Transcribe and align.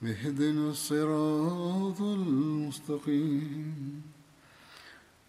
اهدنا 0.00 0.70
الصراط 0.70 2.00
المستقيم 2.00 4.02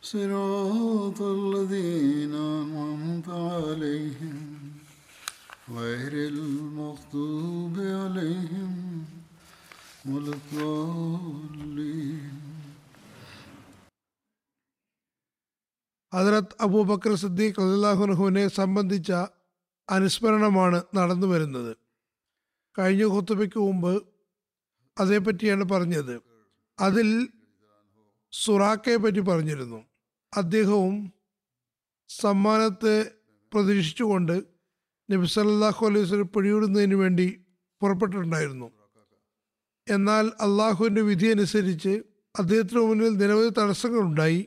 صراط 0.03 1.21
الذين 1.21 2.35
أنعمت 2.35 3.29
عليهم 3.29 4.59
غير 5.71 6.27
المغضوب 6.27 7.79
عليهم 7.79 9.05
ولا 10.05 10.33
الضالين 10.33 12.31
ഹജറത്ത് 16.13 16.55
അബൂബക്കർ 16.59 17.15
സിദ്ദീഖ് 17.15 17.61
അള്ളാഹുനഹുവിനെ 17.65 18.51
സംബന്ധിച്ച 18.51 19.11
അനുസ്മരണമാണ് 19.87 20.83
നടന്നു 20.95 21.27
വരുന്നത് 21.27 21.77
കഴിഞ്ഞ 22.75 23.13
ഖുത്തുബയ്ക്ക് 23.13 23.59
മുമ്പ് 23.59 24.03
അതേപ്പറ്റിയാണ് 24.98 25.64
പറഞ്ഞത്. 25.64 26.22
അതിൽ 26.78 27.28
സുറാക്കയെ 28.32 28.96
പറ്റി 28.96 29.20
പറഞ്ഞിരുന്നു. 29.20 29.84
അദ്ദേഹവും 30.36 31.12
സമ്മാനത്തെ 32.08 33.10
പ്രതീക്ഷിച്ചുകൊണ്ട് 33.54 34.42
നബി 35.10 35.26
സല്ലല്ലാഹു 35.26 35.86
അലൈഹി 35.86 36.22
പിടിയിടുന്നതിന് 36.22 36.94
വേണ്ടി 36.94 37.44
പുറപ്പെട്ടിട്ടുണ്ടായിരുന്നു. 37.80 38.70
എന്നാൽ 39.88 40.26
അള്ളാഹുവിന്റെ 40.26 41.00
വിധി 41.00 41.26
അനുസരിച്ച് 41.26 42.02
അദ്ദേഹത്തിന് 42.38 42.80
മുന്നിൽ 42.80 43.08
നിരവധി 43.08 43.48
തടസ്സങ്ങളുണ്ടായി. 43.48 44.46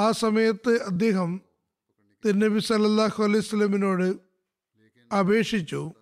ആ 0.00 0.10
സമയത്ത് 0.10 0.82
അദ്ദേഹം 0.82 1.40
തിരുനബി 2.24 2.58
സല്ലല്ലാഹു 2.58 3.24
അലൈഹി 3.24 3.40
സ്വലമിനോട് 3.40 4.08
അപേക്ഷിച്ചു. 5.14 5.92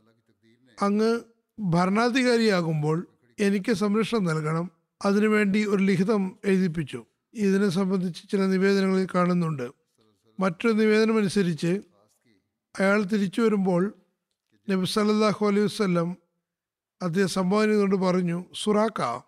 അങ്ങ് 0.83 1.21
ഭരണാധികാരിയാകുമ്പോൾ 1.61 3.07
എനിക്ക് 3.39 3.73
സംരക്ഷണം 3.73 4.25
നൽകണം. 4.25 4.71
അതിനുവേണ്ടി 5.05 5.65
ഒരു 5.65 5.83
ലിഖിതം 5.83 6.37
എഴുതിപ്പിച്ചു. 6.45 7.05
ഇതിനെ 7.35 7.69
സംബന്ധിച്ച് 7.69 8.29
ചില 8.29 8.47
നിവേദനങ്ങളിൽ 8.47 9.09
കാണുന്നുണ്ട്. 9.15 9.71
മറ്റൊരു 10.41 10.73
നിവേദനമനുസരിച്ച് 10.73 11.81
അയാൾ 12.79 13.03
തിരിച്ചു 13.03 13.41
വരുമ്പോൾ 13.41 13.95
നബി 14.71 14.85
സല്ലാഹു 14.85 15.47
അലൈഹി 15.47 15.65
വസല്ലം 15.65 16.17
അദ്ദേഹം 17.03 17.29
സംഭാവനയോട് 17.29 17.95
പറഞ്ഞു 17.95 18.45
സുറാക്ക 18.55 19.19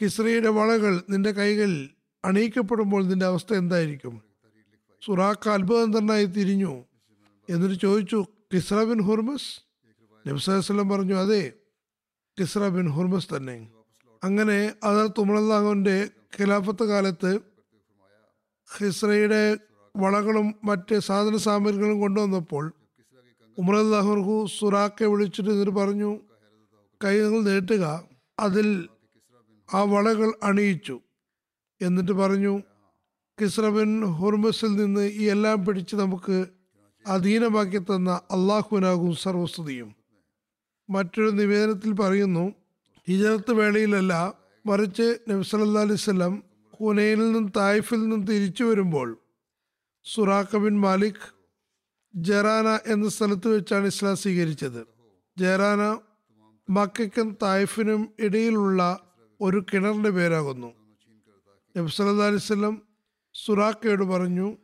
കിസ്രയുടെ 0.00 0.48
വളകൾ 0.48 1.02
നിന്റെ 1.10 1.30
കൈകളിൽ 1.30 1.90
അണിയിക്കപ്പെടുമ്പോൾ 2.24 3.04
നിന്റെ 3.04 3.26
അവസ്ഥ 3.26 3.54
എന്തായിരിക്കും? 3.54 4.22
സുറാക്ക 5.04 5.48
അത്ഭുതന്തരനായി 5.48 6.24
തിരിഞ്ഞു. 6.24 6.84
എന്നിട്ട് 7.50 7.82
ചോദിച്ചു 7.82 8.26
കിസ്ര 8.54 8.82
ബിൻ 8.82 9.02
ഹുർമസ്? 9.02 9.64
നബ്സാസ്ലം 10.28 10.88
പറഞ്ഞു 10.88 11.14
അതെ. 11.14 11.52
കിസ്ര 12.40 12.68
ബിൻ 12.68 12.88
ഹുർമസ് 12.88 13.36
തന്നെ. 13.36 13.68
അങ്ങനെ 14.24 14.74
അതർ 14.84 15.06
തുമലല്ലാഹുവിന്റെ 15.18 16.10
ഖിലാഫത്ത് 16.36 16.84
കാലത്ത് 16.84 17.40
ഹിസ്രയുടെ 18.78 19.58
വളകളും 19.96 20.54
മറ്റ് 20.64 20.98
സാധന 20.98 21.36
സാമഗ്രികളും 21.36 22.00
കൊണ്ടുവന്നപ്പോൾ 22.00 22.72
ഉമറല്ലാഹുർഹു 23.58 24.46
സുറാക്കെ 24.58 25.04
വിളിച്ചിട്ട് 25.04 25.50
എന്നിട്ട് 25.50 25.70
പറഞ്ഞു 25.70 26.20
കൈകൾ 27.04 27.42
നീട്ടുക 27.42 27.84
അതിൽ 28.38 28.88
ആ 29.74 29.82
വളകൾ 29.82 30.34
അണിയിച്ചു. 30.42 31.00
എന്നിട്ട് 31.80 32.12
പറഞ്ഞു 32.12 32.62
കിസ്ര 33.40 33.68
ബിൻ 33.68 34.04
ഹുർമസിൽ 34.04 34.76
നിന്ന് 34.76 35.00
ഈ 35.00 35.24
എല്ലാം 35.24 35.66
പിടിച്ച് 35.66 35.96
നമുക്ക് 35.96 36.46
അധീനമാക്കി 37.06 37.78
തന്ന 37.78 38.20
അള്ളാഹുവിനാകും 38.30 39.16
സർവസ്തുതിയും 39.16 40.03
മറ്റൊരു 40.90 41.30
നിവേദനത്തിൽ 41.30 41.92
പറയുന്നു 41.92 42.54
ഹിജറത്ത് 43.08 43.52
വേളയിലല്ല 43.52 44.34
മറിച്ച് 44.66 45.18
നബ്സല്ലാ 45.28 45.80
അലൈവല്ലം 45.80 46.42
ഹുനൈനിൽ 46.80 47.24
നിന്നും 47.24 47.52
തായിഫിൽ 47.56 48.00
നിന്നും 48.00 48.24
തിരിച്ചു 48.24 48.64
വരുമ്പോൾ 48.64 49.18
സുറാഖ 50.04 50.56
ബിൻ 50.56 50.80
മാലിക് 50.80 51.34
ജറാന 52.14 52.78
എന്ന 52.86 53.08
സ്ഥലത്ത് 53.08 53.48
വെച്ചാണ് 53.48 53.86
ഇസ്ലാം 53.86 54.16
സ്വീകരിച്ചത്. 54.16 54.86
ജറാന 55.38 55.98
മക്കയ്ക്കും 56.70 57.36
തായിഫിനും 57.42 58.12
ഇടയിലുള്ള 58.18 59.00
ഒരു 59.40 59.64
കിണറിന്റെ 59.74 60.10
പേരാകുന്നു. 60.10 60.74
നബ്സല്ലാ 61.76 62.26
അലിസ്ലം 62.26 62.82
സുറാഖയോട് 63.34 64.04
പറഞ്ഞു 64.04 64.56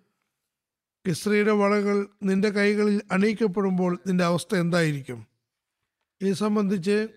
കിസ്രയുടെ 1.06 1.50
വളകൾ 1.50 2.06
നിന്റെ 2.22 2.50
കൈകളിൽ 2.50 3.02
അണിയിക്കപ്പെടുമ്പോൾ 3.12 3.98
നിന്റെ 4.06 4.24
അവസ്ഥ 4.24 4.54
എന്തായിരിക്കും? 4.54 5.29
ഇത് 6.22 6.34
സംബന്ധിച്ച് 6.34 7.08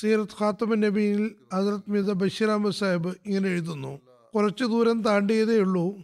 സീറത്ത് 0.00 0.42
ഖാത്തമൻ 0.42 0.80
നബിയിൽ 0.80 1.34
ഹസരത് 1.54 1.90
മിർസ 1.90 2.10
ബഷീർ 2.10 2.50
അഹമ്മദ് 2.50 2.74
സാഹിബ് 2.74 3.14
ഇങ്ങനെ 3.26 3.48
എഴുതുന്നു. 3.48 4.00
കുറച്ചു 4.34 4.64
ദൂരം 4.64 5.02
താണ്ടിയതേ 5.02 5.58
ഉള്ളൂ. 5.58 5.96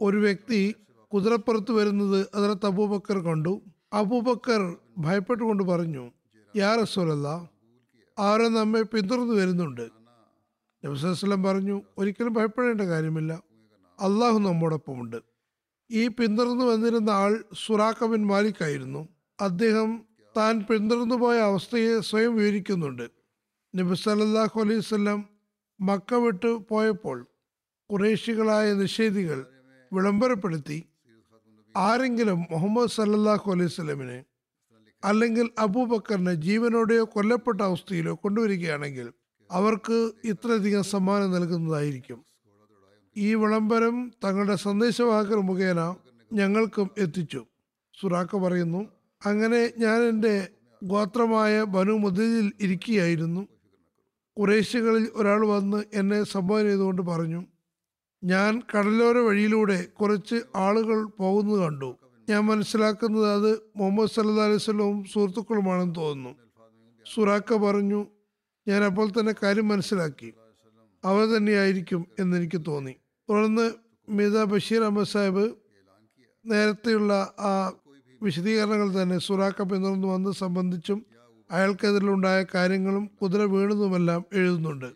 ഒരു 0.00 0.16
വ്യക്തി 0.16 0.74
കുതിരപ്പുറത്ത് 1.14 1.72
വരുന്നത് 1.72 2.26
ഹസരത്ത് 2.36 2.66
അബൂബക്കർ 2.66 3.18
കണ്ടു. 3.18 3.60
അബൂബക്കർ 3.92 4.76
ഭയപ്പെട്ടുകൊണ്ട് 4.98 5.62
പറഞ്ഞു 5.62 6.10
യാ 6.56 6.76
റസൂലല്ല 6.82 7.50
ആരോ 8.18 8.48
നമ്മെ 8.48 8.82
പിന്തുടർന്നു 8.82 9.34
വരുന്നുണ്ട്. 9.34 9.88
നബിസ്വലം 10.86 11.42
പറഞ്ഞു 11.42 11.82
ഒരിക്കലും 11.98 12.32
ഭയപ്പെടേണ്ട 12.32 12.80
കാര്യമില്ല. 12.80 13.32
അള്ളാഹു 14.00 14.38
നമ്മോടൊപ്പമുണ്ട്. 14.38 15.16
ഈ 15.90 16.08
പിന്തുടർന്നു 16.08 16.64
വന്നിരുന്ന 16.64 17.10
ആൾ 17.10 17.44
സുറാഖ 17.66 18.04
ബിൻ 18.04 18.26
മാലിക് 18.26 18.64
ആയിരുന്നു. 18.64 19.08
അദ്ദേഹം 19.40 20.13
താൻ 20.36 20.66
പിന്തുടർന്നു 20.70 21.14
പോയ 21.14 21.38
അവസ്ഥയെ 21.40 22.00
സ്വയം 22.00 22.36
വിവരിക്കുന്നുണ്ട്. 22.36 23.06
നബി 23.74 23.94
സല്ലാഹു 23.94 24.60
അലൈഹി 24.60 24.78
വസല്ലം 24.78 25.28
മക്ക 25.80 26.14
വിട്ടു 26.14 26.66
പോയപ്പോൾ 26.68 27.26
കുറേശികളായ 27.90 28.72
നിഷേധികൾ 28.72 29.46
വിളംബരപ്പെടുത്തി 29.92 30.78
ആരെങ്കിലും 31.76 32.46
മുഹമ്മദ് 32.50 32.90
സല്ലല്ലാഹു 32.90 33.52
അലൈഹി 33.52 33.70
വസല്ലമിനെ 33.72 34.24
അല്ലെങ്കിൽ 35.04 35.50
അബൂബക്കറിനെ 35.58 36.34
ജീവനോടെയോ 36.34 37.04
കൊല്ലപ്പെട്ട 37.04 37.60
അവസ്ഥയിലോ 37.60 38.14
കൊണ്ടുവരികയാണെങ്കിൽ 38.14 39.12
അവർക്ക് 39.50 40.12
ഇത്രയധികം 40.24 40.84
സമ്മാനം 40.84 41.30
നൽകുന്നതായിരിക്കും. 41.32 42.24
ഈ 43.16 43.34
വിളംബരം 43.34 44.12
തങ്ങളുടെ 44.24 44.56
സന്ദേശവാഹകർ 44.56 45.36
മുഖേന 45.36 45.80
ഞങ്ങൾക്കും 46.32 46.90
എത്തിച്ചു. 46.98 47.46
സുറാക്ക 48.00 48.36
പറയുന്നു 48.36 48.82
അങ്ങനെ 49.26 49.72
ഞാൻ 49.78 50.02
എന്റെ 50.02 50.48
ഗോത്രമായ 50.84 51.62
ബനു 51.62 51.92
മുദിൽ 51.92 52.52
ഇരിക്കുകയായിരുന്നു. 52.60 53.48
കുറേശ്യകളിൽ 54.38 55.10
ഒരാൾ 55.14 55.46
വന്ന് 55.46 55.84
എന്നെ 55.94 56.22
സംബോധന 56.22 56.64
ചെയ്തുകൊണ്ട് 56.64 57.02
പറഞ്ഞു 57.02 57.46
ഞാൻ 58.24 58.62
കടലോര 58.74 59.18
വഴിയിലൂടെ 59.18 59.84
കുറച്ച് 60.00 60.42
ആളുകൾ 60.56 61.04
പോകുന്നത് 61.04 61.60
കണ്ടു. 61.60 61.98
ഞാൻ 62.28 62.40
മനസ്സിലാക്കുന്നത് 62.46 63.28
അത് 63.32 63.50
മുഹമ്മദ് 63.76 64.10
സല്ലാ 64.10 64.44
അലൈഹി 64.44 64.58
സ്വലവും 64.58 65.04
സുഹൃത്തുക്കളുമാണെന്ന് 65.04 65.94
തോന്നുന്നു. 65.94 66.32
സുറാക്ക 67.14 67.54
പറഞ്ഞു 67.54 68.06
ഞാൻ 68.68 68.84
അപ്പോൾ 68.84 69.08
തന്നെ 69.08 69.34
കാര്യം 69.42 69.68
മനസ്സിലാക്കി. 69.68 70.32
അവർ 71.04 71.24
തന്നെയായിരിക്കും 71.26 72.06
എന്നെനിക്ക് 72.18 72.60
തോന്നി. 72.66 72.94
തുടർന്ന് 73.30 73.70
മിത 74.08 74.44
ബഷീർ 74.44 74.82
അഹമ്മദ് 74.82 75.06
സാഹിബ് 75.06 75.54
നേരത്തെയുള്ള 76.46 77.34
ആ 77.40 77.72
വിശദീകരണങ്ങൾ 78.24 78.88
തന്നെ 78.96 79.16
സുറാക്ക 79.18 79.62
പിന്തുടർന്ന് 79.62 80.08
വന്ന് 80.08 80.30
സംബന്ധിച്ചും 80.42 80.98
അയാൾക്കെതിരിലുണ്ടായ 81.50 82.40
കാര്യങ്ങളും 82.54 83.04
കുതിര 83.22 83.42
വീണതുമെല്ലാം 83.54 84.20
എഴുതുന്നുണ്ട്. 84.32 84.90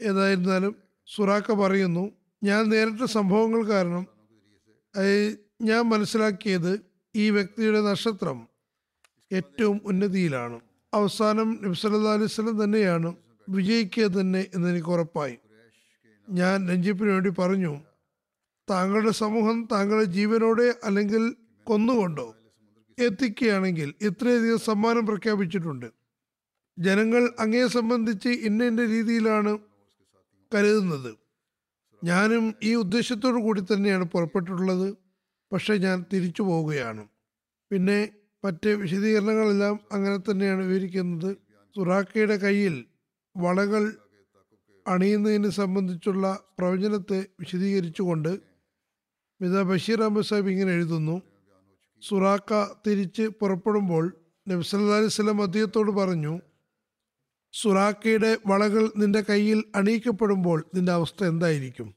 ഏതായിരുന്നാലും 0.00 0.72
സുറാക്ക 1.06 1.52
പറയുന്നു 1.62 2.04
ഞാൻ 2.42 2.62
നേരിട്ട 2.72 3.04
സംഭവങ്ങൾ 3.16 3.60
കാരണം 3.72 4.04
ഞാൻ 5.68 5.82
മനസ്സിലാക്കിയത് 5.92 6.72
ഈ 7.14 7.24
വ്യക്തിയുടെ 7.30 7.80
നക്ഷത്രം 7.80 8.38
ഏറ്റവും 9.30 9.80
ഉന്നതിയിലാണ്. 9.84 10.58
അവസാനം 10.92 11.48
നബ്സല്ലാ 11.62 12.12
അലൈഹി 12.18 12.32
സ്വലം 12.34 12.56
തന്നെയാണ് 12.64 13.10
വിജയിക്കുക 13.48 14.06
തന്നെ 14.16 14.42
എന്നെനിക്ക് 14.54 14.90
ഉറപ്പായി. 14.96 15.36
ഞാൻ 16.28 16.56
രഞ്ജിപ്പിന് 16.70 17.10
വേണ്ടി 17.10 17.30
പറഞ്ഞു 17.40 17.72
താങ്കളുടെ 18.68 19.12
സമൂഹം 19.22 19.58
താങ്കളുടെ 19.72 20.08
ജീവനോടെ 20.16 20.66
അല്ലെങ്കിൽ 20.84 21.22
കൊന്നുകൊണ്ടോ? 21.68 22.36
എത്തിക്കുകയാണെങ്കിൽ 22.98 23.94
ഇത്രയധികം 24.00 24.58
സമ്മാനം 24.58 25.06
പ്രഖ്യാപിച്ചിട്ടുണ്ട്. 25.06 25.86
ജനങ്ങൾ 26.78 27.32
അങ്ങയെ 27.38 27.66
സംബന്ധിച്ച് 27.66 28.28
ഇന്ന 28.28 28.64
ഇന്ന 28.64 28.84
രീതിയിലാണ് 28.84 29.58
കരുതുന്നത്. 30.54 31.16
ഞാനും 32.04 32.54
ഈ 32.62 32.74
ഉദ്ദേശത്തോടു 32.74 33.38
കൂടി 33.42 33.60
തന്നെയാണ് 33.60 34.04
പുറപ്പെട്ടിട്ടുള്ളത്. 34.04 34.96
പക്ഷേ 35.52 35.76
ഞാൻ 35.76 36.04
തിരിച്ചു 36.12 36.42
പോവുകയാണ്. 36.42 37.08
പിന്നെ 37.70 38.08
മറ്റ് 38.44 38.68
വിശദീകരണങ്ങളെല്ലാം 38.68 39.80
അങ്ങനെ 39.92 40.16
തന്നെയാണ് 40.16 40.64
വിവരിക്കുന്നത്. 40.64 41.36
സുറാക്കയുടെ 41.76 42.36
കയ്യിൽ 42.36 42.84
വളകൾ 43.36 43.96
അണിയുന്നതിനെ 44.86 45.50
സംബന്ധിച്ചുള്ള 45.50 46.40
പ്രവചനത്തെ 46.58 47.26
വിശദീകരിച്ചുകൊണ്ട് 47.40 48.38
മിത 49.40 49.62
ബഷീർ 49.62 50.02
അഹമ്മദ് 50.02 50.24
സാഹിബ് 50.24 50.48
ഇങ്ങനെ 50.48 50.72
എഴുതുന്നു. 50.72 51.22
സുറാക്ക 52.02 52.66
തിരിച്ച് 52.86 53.22
പുറപ്പെടുമ്പോൾ 53.22 54.16
നബ്സല്ലാ 54.48 54.96
അലൈഹി 54.96 55.08
സ്വലം 55.08 55.42
അദ്ദേഹത്തോട് 55.42 55.90
പറഞ്ഞു 55.90 56.40
സുറാക്കയുടെ 57.52 58.38
വളകൾ 58.46 58.92
നിന്റെ 58.96 59.20
കയ്യിൽ 59.20 59.64
അണിയിക്കപ്പെടുമ്പോൾ 59.74 60.64
നിന്റെ 60.74 60.92
അവസ്ഥ 60.92 61.24
എന്തായിരിക്കും? 61.24 61.94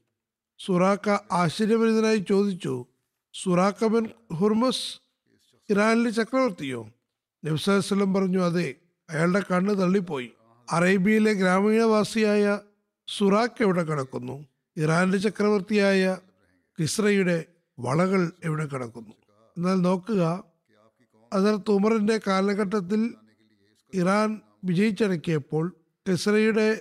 സുറാക്ക 0.58 1.18
ആശ്ചര്യഭരിതനായി 1.32 2.24
ചോദിച്ചു 2.28 2.86
സുറാക്ക 3.34 3.86
ബിൻ 3.86 4.08
ഹുർമസ് 4.34 5.00
ഇറാനിലെ 5.70 6.10
ചക്രവർത്തിയോ? 6.10 6.90
നബ്സല്ലാസ്ലം 7.44 8.14
പറഞ്ഞു 8.14 8.38
അതെ. 8.38 8.74
അയാളുടെ 9.10 9.42
കണ്ണ് 9.50 9.80
തള്ളിപ്പോയി. 9.80 10.32
അറേബ്യയിലെ 10.70 11.32
ഗ്രാമീണവാസിയായ 11.32 12.58
സുറാക്ക് 13.08 13.62
എവിടെ 13.62 13.82
കിടക്കുന്നു? 13.82 14.46
ഇറാനിലെ 14.76 15.18
ചക്രവർത്തിയായ 15.18 16.16
കിസ്രയുടെ 16.78 17.44
വളകൾ 17.78 18.32
എവിടെ 18.44 18.66
കിടക്കുന്നു? 18.66 19.21
എന്നാൽ 19.56 19.80
നോക്കുക 19.80 20.44
അതിർത്ത് 21.32 21.64
തുമറിന്റെ 21.68 22.20
കാലഘട്ടത്തിൽ 22.26 23.14
ഇറാൻ 23.94 24.40
വിജയിച്ചടക്കിയപ്പോൾ 24.64 25.76
കിസ്രയുടെ 26.08 26.80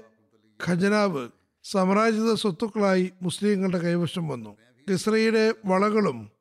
ഖജനാവ് 0.67 1.29
സാമ്രാജ്യത 1.63 2.33
സ്വത്തുക്കളായി 2.33 3.11
മുസ്ലിങ്ങളുടെ 3.21 3.77
കൈവശം 3.77 4.27
വന്നു. 4.27 4.57
കിസ്രയുടെ 4.89 5.53
വളകളും 5.65 6.31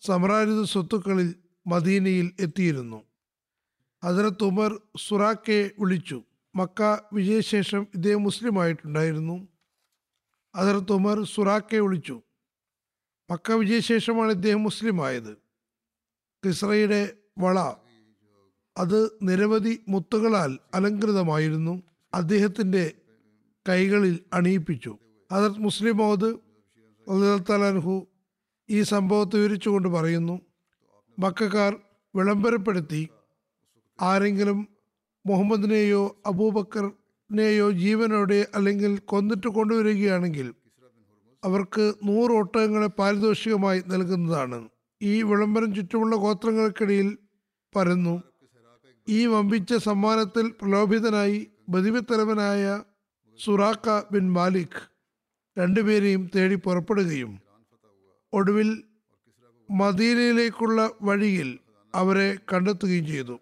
സാമ്രാജ്യത 0.00 0.62
സ്വത്തുക്കളിൽ 0.62 1.34
മദീനയിൽ 1.66 2.30
എത്തിയിരുന്നു. 2.40 3.02
ഹസരത്ത് 4.04 4.44
ഉമർ 4.44 4.80
സുറാക്കെ 4.96 5.70
വിളിച്ചു. 5.78 6.22
മക്ക 6.56 6.82
വിജയശേഷം 7.12 7.86
ഇദ്ദേഹം 7.94 8.22
മുസ്ലിമായിട്ടുണ്ടായിരുന്നു 8.22 9.48
ഹസരത്ത് 10.56 10.92
ഉമർ 10.92 11.24
സുറാക്കെ 11.24 11.76
വിളിച്ചു. 11.76 12.22
മക്ക 13.30 13.52
വിജയശേഷമാണ് 13.52 14.30
ഇദ്ദേഹം 14.30 14.62
മുസ്ലിമായത് 14.62 15.47
കിസ്രയുടെ 16.46 17.12
വള 17.38 17.58
അത് 18.78 19.10
നിരവധി 19.22 19.84
മുത്തുകളാൽ 19.88 20.58
അലങ്കൃതമായിരുന്നു 20.74 21.82
അദ്ദേഹത്തിന്റെ 22.14 22.92
കൈകളിൽ 23.68 24.20
അണിയിപ്പിച്ചു. 24.32 24.98
അതർ 25.32 25.50
മുസ്ലിം 25.58 25.96
മോദ് 25.96 26.30
അലഹു 27.52 28.06
ഈ 28.70 28.82
സംഭവത്തെ 28.82 29.36
വിവരിച്ചുകൊണ്ട് 29.36 29.88
പറയുന്നു 29.88 30.40
മക്കാർ 31.18 31.80
വിളംബരപ്പെടുത്തി 32.14 33.08
ആരെങ്കിലും 34.00 34.68
മുഹമ്മദിനെയോ 35.26 36.22
അബൂബക്കറിനെയോ 36.26 37.70
ജീവനോടെ 37.70 38.46
അല്ലെങ്കിൽ 38.54 38.98
കൊന്നിട്ട് 38.98 39.46
കൊണ്ടുവരികയാണെങ്കിൽ 39.46 40.54
അവർക്ക് 41.44 41.94
നൂറ് 42.04 42.30
ഒട്ടകങ്ങളെ 42.30 42.86
പാരിതോഷികമായി 42.86 43.82
നൽകുന്നതാണ്. 43.86 44.68
ഈ 45.00 45.22
വിളംബരം 45.22 45.74
ചുറ്റുമുള്ള 45.74 46.16
ഗോത്രങ്ങൾക്കിടയിൽ 46.16 47.08
പരന്നു. 47.76 48.14
ഈ 49.08 49.26
വമ്പിച്ച 49.26 49.74
സമ്മാനത്തിൽ 49.74 50.46
പ്രലോഭിതനായി 50.60 51.38
ബദിവത്തലവനായ 51.68 52.64
സുറാക്ക 53.38 53.88
ബിൻ 54.12 54.32
മാലിക് 54.32 54.80
രണ്ടുപേരെയും 55.56 56.30
തേടി 56.34 56.54
പുറപ്പെടുകയും 56.54 57.32
ഒടുവിൽ 58.32 58.70
മദീനയിലേക്കുള്ള 59.68 60.90
വഴിയിൽ 61.02 61.48
അവരെ 61.94 62.28
കണ്ടെത്തുകയും 62.52 63.06
ചെയ്തു. 63.06 63.36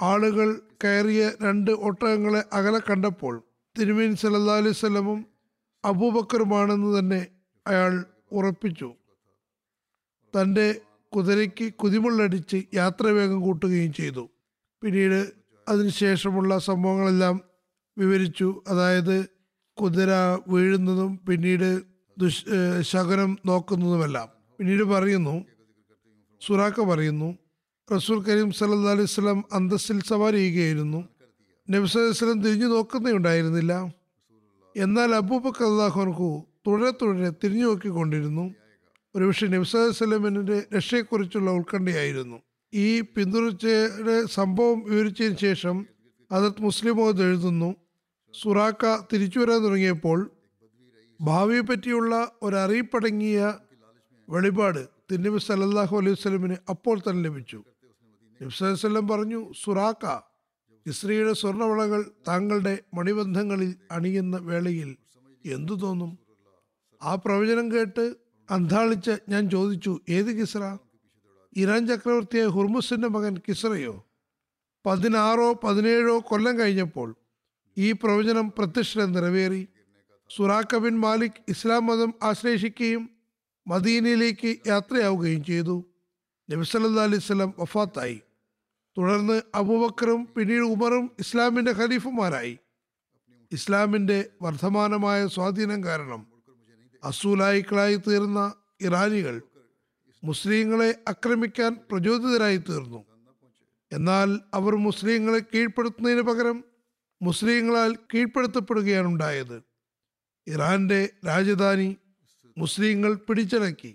ആളുകൾ 0.00 0.48
കയറിയ 0.84 1.22
രണ്ട് 1.42 1.70
ഒട്ടകങ്ങളെ 1.70 2.44
അകലെ 2.52 2.80
കണ്ടപ്പോൾ 2.90 3.34
തിരുമേൻ 3.76 4.12
സല്ലാ 4.16 4.56
അലൈഹി 4.56 4.78
സ്വലമും 4.80 5.20
അബൂബക്കറുമാണെന്ന് 5.84 6.98
തന്നെ 6.98 7.22
അയാൾ 7.66 7.92
ഉറപ്പിച്ചു. 8.32 8.88
തന്റെ 10.34 10.80
കുതിരയ്ക്ക് 11.16 11.74
കുതിമുള്ളടിച്ച് 11.74 12.62
യാത്രാവേഗം 12.74 13.40
കൂട്ടുകയും 13.40 13.92
ചെയ്തു. 13.92 14.28
പിന്നീട് 14.82 15.32
അതിനുശേഷമുള്ള 15.68 16.58
സംഭവങ്ങളെല്ലാം 16.58 17.40
വിവരിച്ചു. 17.98 18.62
അതായത് 18.68 19.26
കുതിര 19.80 20.10
വീഴുന്നതും 20.48 21.18
പിന്നീട് 21.28 21.82
ദുഷ് 22.18 22.44
ശകനം 22.80 23.38
നോക്കുന്നതുമെല്ലാം. 23.46 24.28
പിന്നീട് 24.58 24.82
പറയുന്നു 24.82 25.44
സുറാക്ക 26.40 26.80
പറയുന്നു 26.80 27.38
റസൂൽ 27.92 28.22
കരീം 28.22 28.52
സല്ലാ 28.52 28.90
അലൈഹി 28.90 29.06
സ്വലം 29.06 29.44
അന്തസ്സിൽ 29.52 30.02
സവാരി 30.02 30.36
ചെയ്യുകയായിരുന്നു. 30.36 31.08
നബി 31.70 31.82
വസല്ലം 31.82 32.42
തിരിഞ്ഞു 32.42 32.66
നോക്കുന്നേ 32.66 33.12
ഉണ്ടായിരുന്നില്ല. 33.12 33.92
എന്നാൽ 34.76 35.14
അബൂബക്കർ 35.14 35.66
അള്ളാഹുൻഹു 35.66 36.46
തുടരെ 36.66 36.90
തുടരെ 36.90 37.30
തിരിഞ്ഞു 37.30 37.66
നോക്കിക്കൊണ്ടിരുന്നു. 37.66 38.54
ഒരുപക്ഷെ 39.16 39.46
നബി 39.46 39.64
സല്ലല്ലാഹു 39.64 39.92
അലൈഹി 39.92 39.98
വസല്ലമിന്റെ 39.98 40.56
രക്ഷയെക്കുറിച്ചുള്ള 40.76 41.50
ഉത്കണ്ഠയായിരുന്നു. 41.50 42.38
ഈ 42.72 43.00
പിന്തുടർച്ചയുടെ 43.00 44.16
സംഭവം 44.26 44.78
വിവരിച്ചതിന് 44.90 45.36
ശേഷം 45.36 45.76
അതത് 46.32 46.58
മുസ്ലിമോത് 46.60 47.22
എഴുതുന്നു 47.22 47.70
സുറാക്ക 48.34 48.84
തിരിച്ചു 49.12 49.38
വരാൻ 49.38 49.60
തുടങ്ങിയപ്പോൾ 49.64 50.18
ഭാവിയെ 51.20 51.60
പറ്റിയുള്ള 51.60 52.14
ഒരറിയിപ്പടങ്ങിയ 52.42 53.54
വെളിപാട് 54.28 54.82
തിന്നബി 55.10 55.40
സല്ലല്ലാഹു 55.46 55.96
അലൈഹി 55.96 56.18
സ്വലമിന് 56.22 56.56
അപ്പോൾ 56.68 56.96
തന്നെ 56.98 57.22
ലഭിച്ചു. 57.28 57.58
നബി 58.40 58.52
സല്ലല്ലാഹു 58.58 59.08
പറഞ്ഞു 59.12 59.40
സുറാക്ക 59.64 60.04
ഇസ്രയുടെ 60.86 61.32
സ്വർണവളകൾ 61.32 62.00
താങ്കളുടെ 62.28 62.74
മണിബന്ധങ്ങളിൽ 62.94 63.74
അണിയുന്ന 63.90 64.36
വേളയിൽ 64.50 64.90
എന്തു 65.44 65.74
തോന്നും? 65.74 66.18
ആ 67.02 67.14
പ്രവചനം 67.14 67.66
കേട്ട് 67.72 68.04
അന്താളിച്ച് 68.50 69.18
ഞാൻ 69.28 69.50
ചോദിച്ചു 69.50 70.00
ഏത് 70.08 70.40
കിസ്ര 70.40 70.78
ഇറാൻ 71.56 71.86
ചക്രവർത്തിയായ 71.86 72.46
ഹുർമുസിന്റെ 72.46 73.08
മകൻ 73.08 73.36
കിസ്രയോ 73.48 74.06
പതിനാറോ 74.86 75.52
പതിനേഴോ 75.52 76.18
കൊല്ലം 76.18 76.58
കഴിഞ്ഞപ്പോൾ 76.58 77.14
ഈ 77.78 77.92
പ്രവചനം 77.92 78.52
പ്രത്യക്ഷ 78.58 78.98
നിറവേറി. 78.98 79.68
സുറാഖ 80.36 80.76
ബിൻ 80.76 81.00
മാലിക് 81.00 81.42
ഇസ്ലാം 81.48 81.86
മതം 81.86 82.14
ആശ്ലേഷിക്കുകയും 82.22 83.10
മദീനയിലേക്ക് 83.66 84.56
യാത്രയാവുകയും 84.66 85.44
ചെയ്തു. 85.44 85.84
നബിസല്ലാ 86.50 87.02
അലൈഹി 87.02 87.20
സ്വലം 87.20 87.54
വഫാത്തായി. 87.58 88.20
തുടർന്ന് 88.98 89.42
അബൂബക്കറും 89.54 90.28
പിന്നീട് 90.36 90.62
ഉമറും 90.62 91.10
ഇസ്ലാമിന്റെ 91.18 91.72
ഖലീഫുമാരായി. 91.72 92.58
ഇസ്ലാമിന്റെ 93.52 94.30
വർദ്ധമാനമായ 94.42 95.26
സ്വാധീനം 95.26 95.84
കാരണം 95.84 96.35
അസൂലായിക്കളായി 97.06 97.96
തീർന്ന 97.96 98.40
ഇറാനികൾ 98.80 99.40
മുസ്ലിങ്ങളെ 100.24 100.90
ആക്രമിക്കാൻ 101.08 101.72
പ്രചോദിതരായി 101.90 102.56
തീർന്നു 102.56 103.00
എന്നാൽ 103.92 104.28
അവർ 104.54 104.74
മുസ്ലിങ്ങളെ 104.76 105.38
കീഴ്പ്പെടുത്തുന്നതിന് 105.38 106.22
പകരം 106.22 106.64
മുസ്ലിങ്ങളാൽ 107.22 107.90
കീഴ്പ്പെടുത്തപ്പെടുകയാണ് 108.14 109.06
ഉണ്ടായത് 109.06 109.56
ഇറാന്റെ 110.46 111.00
രാജധാനി 111.26 111.96
മുസ്ലിങ്ങൾ 112.58 113.12
പിടിച്ചടക്കി. 113.14 113.92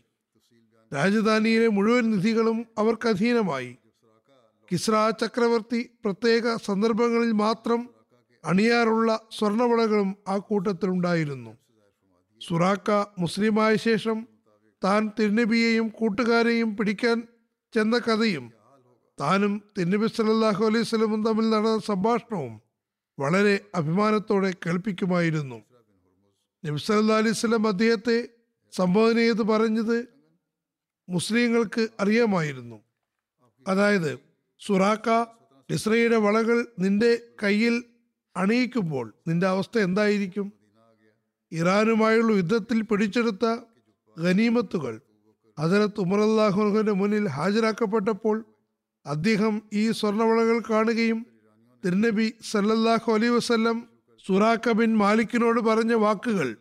രാജധാനിയിലെ 0.92 1.68
മുഴുവൻ 1.68 2.12
നിധികളും 2.12 2.58
അവർക്ക് 2.78 3.08
അധീനമായി. 3.08 3.72
കിസ്ര 4.72 4.96
ചക്രവർത്തി 5.22 5.82
പ്രത്യേക 6.04 6.56
സന്ദർഭങ്ങളിൽ 6.56 7.32
മാത്രം 7.32 7.90
അണിയാറുള്ള 8.46 9.10
സ്വർണവളകളും 9.32 10.16
ആ 10.28 10.38
കൂട്ടത്തിലുണ്ടായിരുന്നു. 10.38 11.61
സുറാക്ക 12.42 12.92
മുസ്ലിമായ 13.20 13.76
ശേഷം 13.76 14.28
താൻ 14.84 15.12
തിരുനബിയെയും 15.20 15.88
കൂട്ടുകാരെയും 15.90 16.76
പിടിക്കാൻ 16.78 17.18
ചെന്ന 17.74 17.98
കഥയും 17.98 18.46
താനും 19.22 19.62
തിരുനബി 19.78 20.08
സല്ലല്ലാഹു 20.08 20.64
അലൈഹി 20.66 20.84
സ്വലമും 20.84 21.26
തമ്മിൽ 21.26 21.50
നടന്ന 21.50 21.80
സംഭാഷണവും 21.80 22.62
വളരെ 23.20 23.66
അഭിമാനത്തോടെ 23.76 24.52
കേൾപ്പിക്കുമായിരുന്നു. 24.66 25.60
നബ്സല്ലാ 26.66 27.18
അലൈഹി 27.18 27.38
സ്വലം 27.42 27.68
അദ്ദേഹത്തെ 27.68 28.30
സംബോധന 28.74 29.18
ചെയ്ത് 29.18 29.42
പറഞ്ഞത് 29.42 29.98
മുസ്ലിങ്ങൾക്ക് 31.10 31.90
അറിയാമായിരുന്നു. 32.00 32.78
അതായത് 33.68 34.12
സുറാക്ക 34.62 35.10
ഇസ്രയുടെ 35.70 36.18
വളകൾ 36.18 36.68
നിന്റെ 36.80 37.12
കയ്യിൽ 37.44 37.84
അണിയിക്കുമ്പോൾ 38.36 39.14
നിന്റെ 39.28 39.48
അവസ്ഥ 39.48 39.78
എന്തായിരിക്കും? 39.78 40.48
ഇറാനുമായുള്ള 41.52 42.32
യുദ്ധത്തിൽ 42.34 42.82
പിടിച്ചെടുത്ത 42.82 43.58
ഗനീമത്തുകൾ. 44.20 45.02
ഹജരത്ത് 45.60 46.00
ഉമർ 46.00 46.20
അള്ളാഹുവിന്റെ 46.20 46.92
മുന്നിൽ 46.92 47.28
ഹാജരാക്കപ്പെട്ടപ്പോൾ 47.28 48.46
അദ്ദേഹം 49.06 49.62
ഈ 49.74 49.92
സ്വർണവളകൾ 49.92 50.62
കാണുകയും 50.70 51.26
തിരുനബി 51.86 52.34
സല്ലല്ലാഹു 52.52 53.12
അലൈ 53.12 53.28
വസ്ല്ലം 53.28 53.90
സുറാഖ 54.28 54.72
ബിൻ 54.72 54.98
മാലിക്കിനോട് 54.98 55.60
പറഞ്ഞ 55.60 55.94
വാക്കുകൾ 55.94 56.58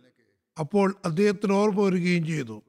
അപ്പോൾ 0.58 0.94
അദ്ദേഹത്തിന് 1.04 1.52
ഓർമ്മ 1.52 1.80
വരികയും 1.82 2.26
ചെയ്തു. 2.26 2.62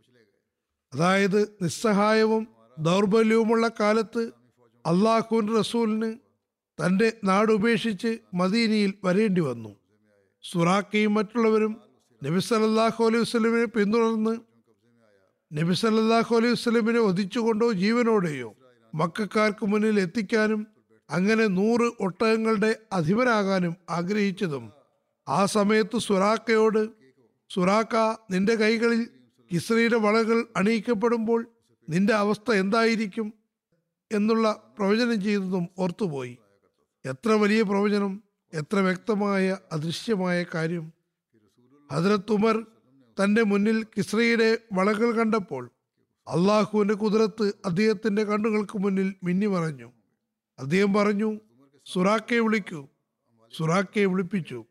അതായത് 0.93 1.57
നിസ്സഹായവും 1.61 2.47
ദൗർബല്യവുമുള്ള 2.79 3.71
കാലത്ത് 3.79 4.31
അള്ളാഹുൻ 4.85 5.57
റസൂലിന് 5.57 6.17
തന്റെ 6.85 7.13
നാട് 7.23 7.51
ഉപേക്ഷിച്ച് 7.51 8.19
മദീനയിൽ 8.33 8.93
വരേണ്ടി 9.03 9.41
വന്നു. 9.41 9.75
സുറാക്കയും 10.43 11.13
മറ്റുള്ളവരും 11.13 11.90
നബി 12.21 12.39
സല്ലല്ലാഹു 12.47 13.01
അലൈഹി 13.07 13.23
വസ്ലമിനെ 13.25 13.67
പിന്തുടർന്ന് 13.75 14.33
നബി 15.51 15.73
സല്ലല്ലാഹു 15.83 16.31
അലൈഹി 16.39 16.55
വസ്ലമിനെ 16.57 16.99
വധിച്ചുകൊണ്ടോ 16.99 17.67
ജീവനോടെയോ 17.83 18.49
മക്കാർക്ക് 18.93 19.65
മുന്നിൽ 19.71 19.97
എത്തിക്കാനും 19.99 20.61
അങ്ങനെ 21.09 21.45
നൂറ് 21.59 21.87
ഒട്ടകങ്ങളുടെ 22.05 22.71
അധിപനാകാനും 22.97 23.73
ആഗ്രഹിച്ചതും 23.97 24.65
ആ 25.27 25.39
സമയത്ത് 25.55 25.97
സുറാക്കയോട് 26.07 26.83
സുറാക്ക 27.49 27.95
നിന്റെ 28.33 28.55
കൈകളിൽ 28.61 29.01
കിസ്രയുടെ 29.51 29.97
വളകൾ 30.05 30.37
അണിയിക്കപ്പെടുമ്പോൾ 30.59 31.41
നിന്റെ 31.87 32.13
അവസ്ഥ 32.23 32.51
എന്തായിരിക്കും 32.63 33.27
എന്നുള്ള 34.11 34.47
പ്രവചനം 34.77 35.17
ചെയ്തതും 35.25 35.65
ഓർത്തുപോയി. 35.83 36.33
എത്ര 37.05 37.31
വലിയ 37.41 37.61
പ്രവചനം 37.61 38.13
എത്ര 38.53 38.79
വ്യക്തമായ 38.79 39.45
അദൃശ്യമായ 39.75 40.37
കാര്യം. 40.55 40.85
ഹജരത്ത് 41.91 42.31
ഉമർ 42.31 42.65
തന്റെ 43.23 43.43
മുന്നിൽ 43.43 43.83
കിസ്രയുടെ 43.83 44.57
വളകൾ 44.73 45.11
കണ്ടപ്പോൾ 45.11 45.71
അള്ളാഹുവിന്റെ 46.27 46.93
കുതിരത്ത് 46.93 47.53
അദ്ദേഹത്തിന്റെ 47.65 48.23
കണ്ണുകൾക്ക് 48.23 48.77
മുന്നിൽ 48.77 49.15
മിന്നി 49.23 49.45
മറഞ്ഞു. 49.45 49.91
അദ്ദേഹം 50.59 50.93
പറഞ്ഞു 50.93 51.39
സുറാക്കെ 51.85 52.35
വിളിക്കൂ. 52.35 52.87
സുറാക്കെ 53.57 54.05
വിളിപ്പിച്ചു. 54.05 54.65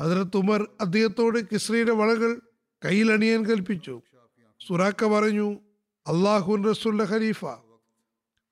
ഹജ്രത്ത് 0.00 0.36
ഉമർ 0.36 0.68
അദ്ദേഹത്തോട് 0.80 1.38
കിസ്രയുടെ 1.52 1.92
വളകൾ 1.92 2.40
കയ്യിൽ 2.84 3.12
അണിയാൻ 3.12 3.44
കൽപ്പിച്ചു. 3.44 4.02
സുറാക്ക 4.66 5.04
പറഞ്ഞു 5.04 5.52
അള്ളാഹുൻ 6.06 6.64
റസൂല്ല 6.64 7.02
ഖലീഫ 7.02 7.44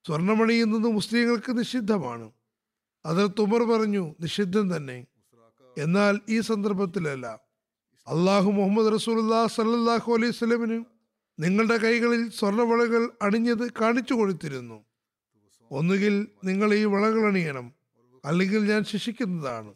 സ്വർണമണിയുന്നത് 0.06 0.92
മുസ്ലിങ്ങൾക്ക് 0.92 1.58
നിഷിദ്ധമാണ്. 1.58 2.30
ഹജരത്ത് 3.06 3.40
ഉമർ 3.40 3.62
പറഞ്ഞു 3.62 4.14
നിഷിദ്ധം 4.20 4.76
തന്നെ. 4.76 5.06
എന്നാൽ 5.78 6.20
ഈ 6.28 6.40
സന്ദർഭത്തിലല്ല. 6.40 7.43
അള്ളാഹു 8.06 8.50
മുഹമ്മദ് 8.50 8.94
റസൂലുല്ലാ 8.94 9.46
സല്ലാഹു 9.46 10.12
അലൈഹി 10.12 10.32
സ്വലമിന് 10.32 10.84
നിങ്ങളുടെ 11.38 11.76
കൈകളിൽ 11.76 12.30
സ്വർണവളകൾ 12.30 13.10
അണിഞ്ഞത് 13.22 13.72
കാണിച്ചു 13.80 14.14
കൊടുത്തിരുന്നു. 14.14 14.84
ഒന്നുകിൽ 15.70 16.28
നിങ്ങൾ 16.44 16.74
ഈ 16.74 16.84
വളകൾ 16.84 17.26
അണിയണം 17.26 17.74
അല്ലെങ്കിൽ 18.24 18.70
ഞാൻ 18.72 18.84
ശിക്ഷിക്കുന്നതാണ്. 18.84 19.74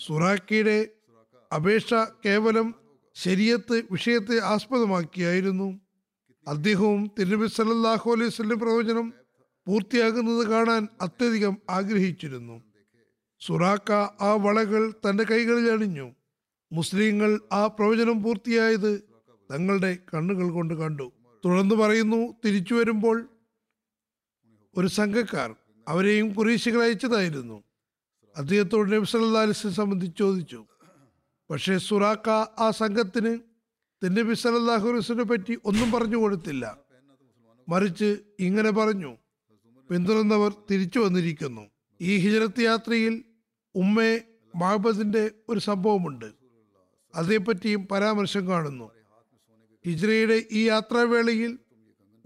സുറാക്കിയുടെ 0.00 0.88
അപേക്ഷ 1.54 1.94
കേവലം 2.26 2.74
ശരിയത്ത് 3.14 3.82
വിഷയത്തെ 3.90 4.40
ആസ്പദമാക്കിയായിരുന്നു. 4.44 5.80
അദ്ദേഹവും 6.48 7.10
തിരുനബി 7.18 7.46
സല്ലാഹു 7.46 8.10
അലൈഹി 8.10 8.28
വസല്ലം 8.28 8.58
പ്രവചനം 8.60 9.12
പൂർത്തിയാകുന്നത് 9.66 10.46
കാണാൻ 10.46 10.88
അത്യധികം 11.00 11.58
ആഗ്രഹിച്ചിരുന്നു. 11.70 12.62
സുറാക്ക 13.40 13.92
ആ 14.20 14.34
വളകൾ 14.46 14.90
തന്റെ 15.04 15.24
കൈകളിൽ 15.24 15.70
അണിഞ്ഞു. 15.70 16.08
മുസ്ലിങ്ങൾ 16.72 17.40
ആ 17.52 17.66
പ്രവചനം 17.66 18.22
പൂർത്തിയായത് 18.22 18.92
തങ്ങളുടെ 19.52 19.98
കണ്ണുകൾ 20.14 20.50
കൊണ്ട് 20.50 20.74
കണ്ടു. 20.74 21.12
തുടർന്ന് 21.44 21.74
പറയുന്നു 21.74 22.34
തിരിച്ചു 22.44 22.74
വരുമ്പോൾ 22.74 23.28
ഒരു 24.76 24.86
സംഘക്കാർ 24.86 25.54
അവരെയും 25.88 26.34
കുറേശികൾ 26.34 26.82
അയച്ചതായിരുന്നു. 26.82 27.64
അദ്ദേഹത്തോട് 28.36 28.92
നബി 28.92 29.04
സല്ലല്ലാഹു 29.04 29.46
അലൈഹി 29.46 29.58
വസല്ലം 29.58 29.74
സംബന്ധിച്ച് 29.74 30.18
ചോദിച്ചു 30.18 30.66
പക്ഷേ 31.50 31.78
സുറാക്ക 31.78 32.28
ആ 32.64 32.70
സംഘത്തിന് 32.70 33.32
നബി 34.02 34.34
സല്ലല്ലാഹു 34.34 34.86
അലൈഹി 34.88 34.98
വസല്ലമയെ 34.98 35.30
പറ്റി 35.32 35.58
ഒന്നും 35.64 35.92
പറഞ്ഞു 35.92 36.16
കൊടുത്തില്ല. 36.16 36.78
മറിച്ച് 37.68 38.10
ഇങ്ങനെ 38.40 38.70
പറഞ്ഞു 38.70 39.16
പിന്തുടർന്നവർ 39.90 40.52
തിരിച്ചു 40.70 40.98
വന്നിരിക്കുന്നു. 40.98 41.64
ഈ 42.00 42.18
ഹിജറത്ത് 42.18 42.60
യാത്രയിൽ 42.60 43.24
ഉമ്മേ 43.74 44.10
മഹബദിന്റെ 44.54 45.30
ഒരു 45.48 45.60
സംഭവമുണ്ട്. 45.60 46.39
അതേപ്പറ്റിയും 47.14 47.88
പരാമർശം 47.88 48.48
കാണുന്നു. 48.48 48.90
ഹിജ്രയുടെ 49.86 50.42
ഈ 50.52 50.68
യാത്രാവേളയിൽ 50.68 51.58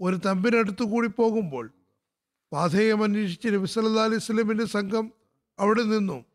ഒരു 0.01 0.15
തമ്പിനടുത്തു 0.15 0.83
കൂടി 0.83 1.07
പോകുമ്പോൾ 1.07 1.71
പാതയം 2.53 3.03
അന്വേഷിച്ച് 3.03 3.47
നബി 3.47 3.65
സല്ലാ 3.65 4.03
അലൈഹി 4.03 4.19
സ്വലമിന്റെ 4.19 4.65
സംഘം 4.65 5.11
അവിടെ 5.59 5.83
നിന്നു. 5.83 6.25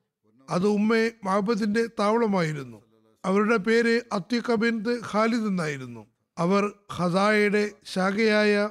അത് 0.51 0.67
ഉമ്മെ 0.67 1.11
മഹബത്തിന്റെ 1.25 1.87
താവളമായിരുന്നു. 1.87 2.83
അവരുടെ 3.25 3.57
പേര് 3.57 4.01
അത്യുക 4.13 4.55
ബിൻത് 4.55 5.01
ഖാലിദ് 5.13 5.47
എന്നായിരുന്നു. 5.47 6.07
അവർ 6.39 6.73
ഖസായയുടെ 6.99 7.71
ശാഖയായ 7.85 8.71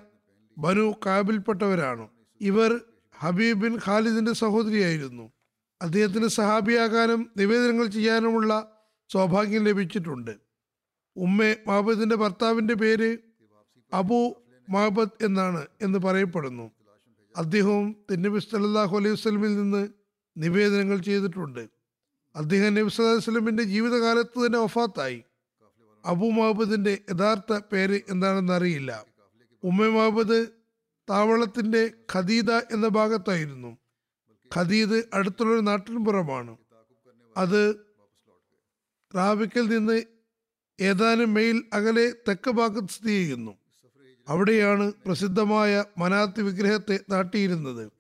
ബനു 0.58 0.94
കാബിൽപ്പെട്ടവരാണ്. 1.06 2.08
ഇവർ 2.42 2.82
ഹബീബ് 3.20 3.62
ബിൻ 3.62 3.80
ഖാലിദിന്റെ 3.88 4.34
സഹോദരിയായിരുന്നു. 4.34 5.32
അദ്ദേഹത്തിന് 5.82 6.28
സഹാബിയാകാനും 6.28 7.32
നിവേദനങ്ങൾ 7.38 7.86
ചെയ്യാനുമുള്ള 7.86 8.79
സൗഭാഗ്യം 9.14 9.64
ലഭിച്ചിട്ടുണ്ട്. 9.64 10.40
ഉമ്മെ 11.16 11.58
മഹബദിന്റെ 11.68 12.16
ഭർത്താവിന്റെ 12.16 12.74
പേര് 12.74 13.18
അബു 13.94 14.44
മഹബദ് 14.70 15.26
എന്നാണ് 15.26 15.68
എന്ന് 15.82 16.00
പറയപ്പെടുന്നു. 16.00 16.72
അദ്ദേഹവും 17.38 17.96
തിന്നബി 18.12 18.40
സല്ലല്ലാഹു 18.40 18.98
അലൈഹി 18.98 19.14
വസ്ലമിൽ 19.14 19.56
നിന്ന് 19.56 19.88
നിവേദനങ്ങൾ 20.38 20.98
ചെയ്തിട്ടുണ്ട്. 20.98 21.70
അദ്ദേഹം 22.36 22.74
നബി 22.74 22.90
സല്ലല്ലാഹു 22.90 23.18
അലൈഹി 23.18 23.30
വസല്ലമിന്റെ 23.30 23.64
ജീവിതകാലത്ത് 23.64 24.46
തന്നെ 24.46 24.60
വഫാത്തായി. 24.60 25.24
അബു 26.06 26.26
മഹബദിന്റെ 26.26 27.00
യഥാർത്ഥ 27.10 27.60
പേര് 27.74 28.02
എന്താണെന്ന് 28.10 28.54
അറിയില്ല. 28.54 29.06
ഉമ്മ 29.64 29.88
മഹബദ് 29.88 30.48
താവളത്തിന്റെ 31.10 31.92
ഖദീദ 32.14 32.52
എന്ന 32.52 32.88
ഭാഗത്തായിരുന്നു. 32.88 33.78
ഖദീദ് 34.56 35.04
അടുത്തുള്ളൊരു 35.14 35.62
നാട്ടിൻപുറമാണ് 35.62 36.58
അത് 37.38 37.89
റാബിക്കിൽ 39.16 39.68
നിന്ന് 39.68 40.02
ഏതാനും 40.80 41.34
മെയിൽ 41.34 41.64
അകലെ 41.74 42.14
തെക്ക് 42.28 42.52
ഭാഗത്ത് 42.52 42.88
സ്ഥിതി 42.88 43.12
ചെയ്യുന്നു. 43.12 43.58
അവിടെയാണ് 44.28 44.94
പ്രസിദ്ധമായ 45.06 45.86
മനാത്ത് 45.98 46.42
വിഗ്രഹത്തെ 46.42 47.00
നാട്ടിയിരുന്നത്. 47.10 47.92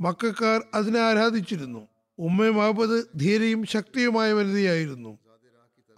മക്കാർ 0.00 0.64
അതിനെ 0.74 1.00
ആരാധിച്ചിരുന്നു. 1.00 1.88
ഉമ്മ 2.18 2.48
മഹബദ് 2.48 3.04
ധീരയും 3.16 3.66
ശക്തിയുമായ 3.66 4.32
വനിതയായിരുന്നു. 4.32 5.18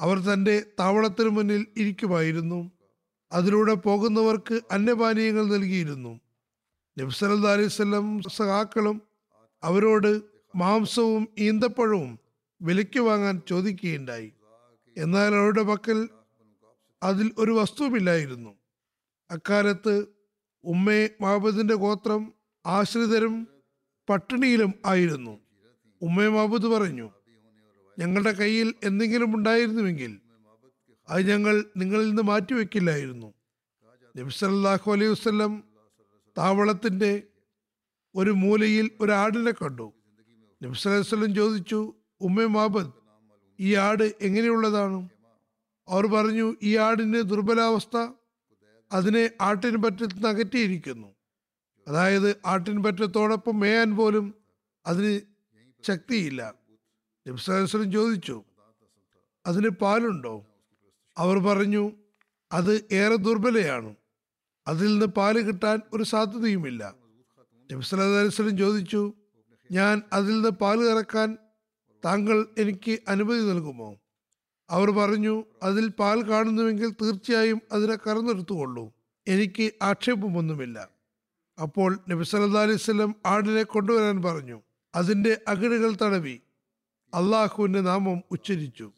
അവർ 0.00 0.18
തന്റെ 0.18 0.66
താവളത്തിന് 0.80 1.28
മുന്നിൽ 1.28 1.66
ഇരിക്കുമായിരുന്നു. 1.76 2.70
അതിലൂടെ 3.32 3.74
പോകുന്നവർക്ക് 3.74 4.60
അന്നപാനീയങ്ങൾ 4.70 5.46
നൽകിയിരുന്നു. 5.46 6.20
നബ്സലാ 6.98 7.52
അലൈവല്ലം 7.52 8.22
സഹാക്കളും 8.22 9.02
അവരോട് 9.62 10.22
മാംസവും 10.56 11.28
ഈന്തപ്പഴവും 11.38 12.18
വിലയ്ക്ക് 12.62 13.00
വാങ്ങാൻ 13.00 13.40
ചോദിക്കുകയുണ്ടായി. 13.48 14.32
എന്നാൽ 14.96 15.34
അവരുടെ 15.34 15.62
പക്കൽ 15.62 16.08
അതിൽ 17.02 17.32
ഒരു 17.38 17.50
വസ്തുവുമില്ലായിരുന്നു. 17.50 18.58
അക്കാലത്ത് 19.30 20.06
ഉമ്മേ 20.64 21.08
മഹബദിന്റെ 21.20 21.74
ഗോത്രം 21.74 22.34
ആശ്രിതരും 22.66 23.48
പട്ടിണിയിലും 24.08 24.74
ആയിരുന്നു. 24.86 25.40
ഉമ്മേ 26.02 26.28
മഹബദ് 26.28 26.66
പറഞ്ഞു 26.66 27.10
ഞങ്ങളുടെ 27.98 28.32
കയ്യിൽ 28.32 28.74
എന്തെങ്കിലും 28.84 29.36
ഉണ്ടായിരുന്നുവെങ്കിൽ 29.36 30.20
അത് 31.08 31.30
ഞങ്ങൾ 31.30 31.64
നിങ്ങളിൽ 31.76 32.08
നിന്ന് 32.08 32.22
മാറ്റിവെക്കില്ലായിരുന്നു. 32.22 33.34
നബ്സല്ലാഹു 34.16 34.92
അലൈഹി 34.92 35.10
വസ്ലം 35.10 35.64
താവളത്തിന്റെ 36.38 37.22
ഒരു 38.14 38.30
മൂലയിൽ 38.30 38.90
ഒരു 39.00 39.12
ആടിനെ 39.12 39.50
കണ്ടു. 39.50 39.92
നബ്സലം 40.62 41.34
ചോദിച്ചു 41.34 41.94
ഉമ്മേ 42.20 42.46
മാബദ് 42.46 43.05
ഈ 43.60 43.74
ആട് 43.74 44.02
എങ്ങനെയുള്ളതാണ്? 44.20 45.08
അവർ 45.88 46.06
പറഞ്ഞു 46.06 46.56
ഈ 46.62 46.76
ആടിന്റെ 46.76 47.20
ദുർബലാവസ്ഥ 47.20 48.12
അതിനെ 48.92 49.30
ആട്ടിൻ 49.40 49.76
നിന്ന് 49.82 50.28
അകറ്റിയിരിക്കുന്നു 50.28 51.08
അതായത് 51.88 52.36
ആട്ടിൻ 52.46 52.82
പറ്റത്തോടൊപ്പം 52.82 53.60
മേയാൻ 53.60 53.96
പോലും 53.96 54.34
അതിന് 54.86 55.20
ശക്തിയില്ല. 55.82 56.54
നബ്സലം 57.28 57.92
ചോദിച്ചു 57.92 58.44
അതിന് 59.46 59.68
പാലുണ്ടോ? 59.68 60.46
അവർ 61.16 61.38
പറഞ്ഞു 61.38 61.92
അത് 62.52 62.84
ഏറെ 62.92 63.16
ദുർബലയാണ്. 63.16 63.94
അതിൽ 64.66 64.86
നിന്ന് 64.86 65.06
പാൽ 65.06 65.40
കിട്ടാൻ 65.40 65.80
ഒരു 65.92 66.02
സാധ്യതയുമില്ല. 66.02 66.94
നബ്സല്ലാ 67.72 68.20
അലിസ്ലം 68.20 68.58
ചോദിച്ചു 68.58 69.12
ഞാൻ 69.72 70.02
അതിൽ 70.12 70.34
നിന്ന് 70.34 70.48
പാൽ 70.48 70.80
കറക്കാൻ 70.84 71.38
താങ്കൾ 72.04 72.46
എനിക്ക് 72.58 72.98
അനുമതി 73.08 73.38
നൽകുമോ? 73.38 73.96
അവർ 74.70 74.90
പറഞ്ഞു 74.90 75.44
അതിൽ 75.62 75.88
പാൽ 75.88 76.28
കാണുന്നുവെങ്കിൽ 76.28 76.90
തീർച്ചയായും 76.90 77.60
അതിനെ 77.72 77.96
കറന്നെടുത്തുകൊള്ളൂ. 77.96 78.92
എനിക്ക് 79.28 79.72
ആക്ഷേപമൊന്നുമില്ല. 79.82 80.88
അപ്പോൾ 81.62 81.98
നബി 82.08 82.24
അലൈവല്ലം 82.36 83.14
ആടിനെ 83.26 83.62
കൊണ്ടുവരാൻ 83.62 84.22
പറഞ്ഞു. 84.22 84.62
അതിന്റെ 84.94 85.40
അകിടുകൾ 85.48 85.96
തടവി. 86.02 86.40
അള്ളാഹുവിന്റെ 87.14 87.80
നാമം 87.80 88.22
ഉച്ചരിച്ചു. 88.30 88.92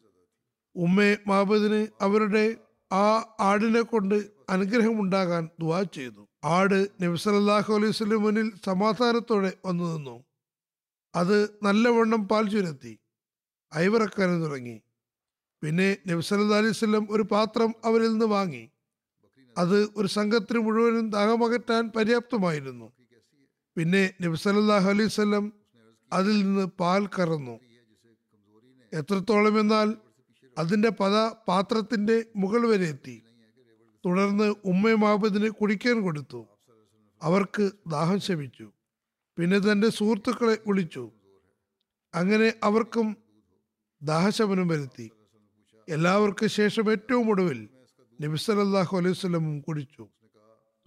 ഉമ്മെ 0.75 1.17
മാബദിന് 1.27 1.87
അവരുടെ 2.01 2.55
ആ 2.91 3.35
ആടിനെ 3.39 3.81
കൊണ്ട് 3.81 4.23
അനുഗ്രഹമുണ്ടാകാൻ 4.49 5.49
ദുവാ 5.59 5.83
ചെയ്തു. 5.83 6.27
ആട് 6.43 6.87
നബി 7.01 7.17
സല്ലല്ലാഹു 7.17 7.73
അലൈഹി 7.73 8.15
മുന്നിൽ 8.15 8.51
സമാധാനത്തോടെ 8.65 9.53
വന്നു 9.65 9.95
നിന്നു. 9.95 10.23
അത് 11.15 11.49
നല്ലവണ്ണം 11.63 12.27
പാൽ 12.27 12.49
ചുരത്തി 12.49 12.99
ഐവറക്കാനും 13.77 14.41
തുടങ്ങി 14.41 14.81
പിന്നെ 15.63 15.97
നബി 16.07 16.21
സല്ലല്ലാഹു 16.21 17.07
ഒരു 17.09 17.23
പാത്രം 17.23 17.75
അവരിൽ 17.85 18.11
നിന്ന് 18.11 18.25
വാങ്ങി. 18.25 18.71
അത് 19.57 19.89
ഒരു 19.95 20.07
സംഘത്തിന് 20.07 20.59
മുഴുവനും 20.59 21.09
ദാഹമകറ്റാൻ 21.09 21.91
പര്യാപ്തമായിരുന്നു. 21.95 22.93
പിന്നെ 23.77 24.13
നബി 24.21 24.37
അലൈവല്ലം 24.47 25.53
അതിൽ 26.13 26.43
നിന്ന് 26.43 26.65
പാൽ 26.65 27.09
കറന്നു. 27.19 27.59
എത്രത്തോളം 28.93 29.59
എന്നാൽ 29.59 29.97
അതിന്റെ 30.57 30.89
പത 30.89 31.29
പാത്രത്തിന്റെ 31.47 32.25
മുകൾ 32.35 32.67
വരെ 32.67 32.87
എത്തി. 32.87 33.23
തുടർന്ന് 34.05 34.53
ഉമ്മ 34.65 34.93
മാബദിന് 34.93 35.49
കുടിക്കാൻ 35.49 36.01
കൊടുത്തു. 36.01 36.47
അവർക്ക് 37.23 37.71
ദാഹം 37.87 38.19
ശമിച്ചു. 38.19 38.73
പിന്നെ 39.39 39.59
തന്റെ 39.59 39.89
സുഹൃത്തുക്കളെ 39.89 40.57
വിളിച്ചു. 40.67 41.11
അങ്ങനെ 42.15 42.53
അവർക്കും 42.63 43.17
ദാഹശമനം 44.03 44.67
വരുത്തി. 44.67 45.11
എല്ലാവർക്കും 45.89 46.49
ശേഷം 46.49 46.91
ഏറ്റവും 46.91 47.29
ഒടുവിൽ 47.29 47.69
നബി 48.21 48.37
സല്ലല്ലാഹു 48.37 48.97
അലൈഹി 48.97 49.13
സ്വലമും 49.13 49.61
കുടിച്ചു. 49.61 50.07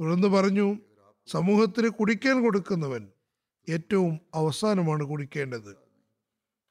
തുടർന്ന് 0.00 0.28
പറഞ്ഞു 0.28 0.78
സമൂഹത്തിന് 1.26 1.88
കുടിക്കാൻ 1.88 2.42
കൊടുക്കുന്നവൻ 2.42 3.09
ഏറ്റവും 3.68 4.21
അവസാനമാണ് 4.35 5.04
കുടിക്കേണ്ടത്. 5.04 5.76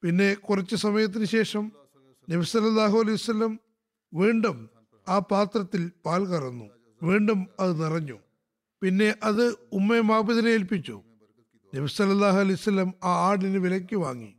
പിന്നെ 0.03 0.33
കുറച്ച് 0.33 0.75
സമയത്തിന് 0.75 1.25
ശേഷം 1.25 1.71
നബി 2.29 2.43
സല്ലല്ലാഹു 2.43 2.99
അലൈഹി 2.99 3.15
വസല്ലം 3.15 3.59
വീണ്ടും 4.13 4.69
ആ 5.09 5.19
പാത്രത്തിൽ 5.19 5.91
പാൽ 6.05 6.25
കറന്നു. 6.25 6.65
വീണ്ടും 7.03 7.47
അത് 7.59 7.83
നിറഞ്ഞു. 7.83 8.17
പിന്നെ 8.81 9.15
അത് 9.23 9.55
ഉമ്മയെ 9.71 10.01
മാബിദിനെ 10.01 10.49
ഏൽപ്പിച്ചു. 10.49 11.03
നബി 11.75 11.87
സല്ലല്ലാഹു 11.87 12.37
അലൈഹി 12.37 12.53
വസല്ലം 12.53 12.93
ആ 13.03 13.29
ആടിന് 13.29 13.57
വിലയ്ക്ക് 13.57 13.95
വാങ്ങി. 13.95 14.35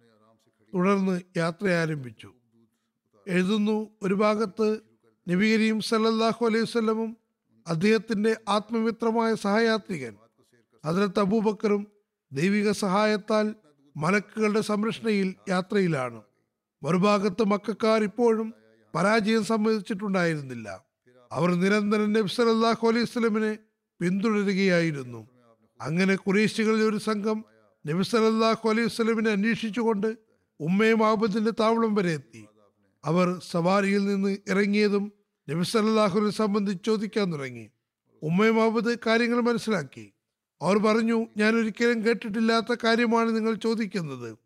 തുടർന്ന് 0.74 1.20
യാത്ര 1.36 1.68
ആരംഭിച്ചു. 1.68 2.32
എഴുതുന്നു 3.28 3.90
ഒരു 4.02 4.14
ഭാഗത്ത് 4.14 4.80
നബി 5.28 5.56
കരീം 5.56 5.80
സല്ലല്ലാഹു 5.80 6.46
അലൈഹി 6.46 6.78
വല്ലമും 6.78 7.16
അദ്ദേഹത്തിന്റെ 7.66 8.36
ആത്മമിത്രമായ 8.48 9.34
സഹയാത്രികൻ 9.34 10.16
അതിലത്ത് 10.84 11.20
അബൂബക്കറും 11.20 11.86
ദൈവിക 12.32 12.70
സഹായത്താൽ 12.70 13.54
മലക്കുകളുടെ 13.96 14.60
സംരക്ഷണയിൽ 14.60 15.34
യാത്രയിലാണ്. 15.48 16.22
മറുഭാഗത്ത് 16.82 17.42
മക്കാർ 17.42 18.02
ഇപ്പോഴും 18.02 18.54
പരാജയം 18.94 19.44
സമ്മതിച്ചിട്ടുണ്ടായിരുന്നില്ല. 19.44 20.84
അവർ 21.32 21.54
നിരന്തരം 21.54 22.12
നബി 22.12 22.28
സല്ലല്ലാഹു 22.28 22.88
അലൈഹി 22.88 23.04
സ്വലമിനെ 23.04 23.58
പിന്തുടരുകയായിരുന്നു. 24.00 25.31
അങ്ങനെ 25.82 26.14
കുറേശികളിൽ 26.14 26.82
ഒരു 26.82 26.96
സംഘം 26.96 27.44
നബി 27.86 28.02
സല്ലല്ലാഹു 28.02 28.68
അലൈഹി 28.68 28.86
വസ്ലമിനെ 28.86 29.30
അന്വേഷിച്ചുകൊണ്ട് 29.30 30.16
ഉമ്മയും 30.60 31.06
ആബദിന്റെ 31.06 31.50
താവളം 31.50 31.94
വരെ 31.94 32.10
എത്തി. 32.10 32.44
അവർ 33.04 33.40
സവാരിയിൽ 33.50 34.04
നിന്ന് 34.04 34.36
ഇറങ്ങിയതും 34.48 35.12
നബി 35.50 35.64
സല്ലല്ലാഹുവിനെ 35.64 36.30
സംബന്ധിച്ച് 36.30 36.84
ചോദിക്കാൻ 36.84 37.32
തുടങ്ങി. 37.32 37.70
ഉമ്മയും 38.22 38.62
ആബദ് 38.62 38.98
കാര്യങ്ങൾ 39.06 39.40
മനസ്സിലാക്കി. 39.40 40.12
അവർ 40.62 40.78
പറഞ്ഞു 40.78 41.26
ഞാൻ 41.36 41.56
ഒരിക്കലും 41.56 42.04
കേട്ടിട്ടില്ലാത്ത 42.04 42.76
കാര്യമാണ് 42.84 43.36
നിങ്ങൾ 43.36 43.54
ചോദിക്കുന്നത്. 43.54 44.38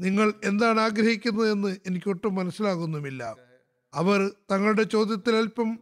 നിങ്ങൾ 0.00 0.32
എന്താണ് 0.44 0.80
ആഗ്രഹിക്കുന്നതെന്ന് 0.80 1.76
എനിക്കൊട്ടും 1.86 2.34
മനസ്സിലാകുന്നുമില്ല. 2.34 3.36
അവർ 3.94 4.32
തങ്ങളുടെ 4.50 4.82
ചോദ്യത്തിൽ 4.82 5.36
അല്പം 5.36 5.78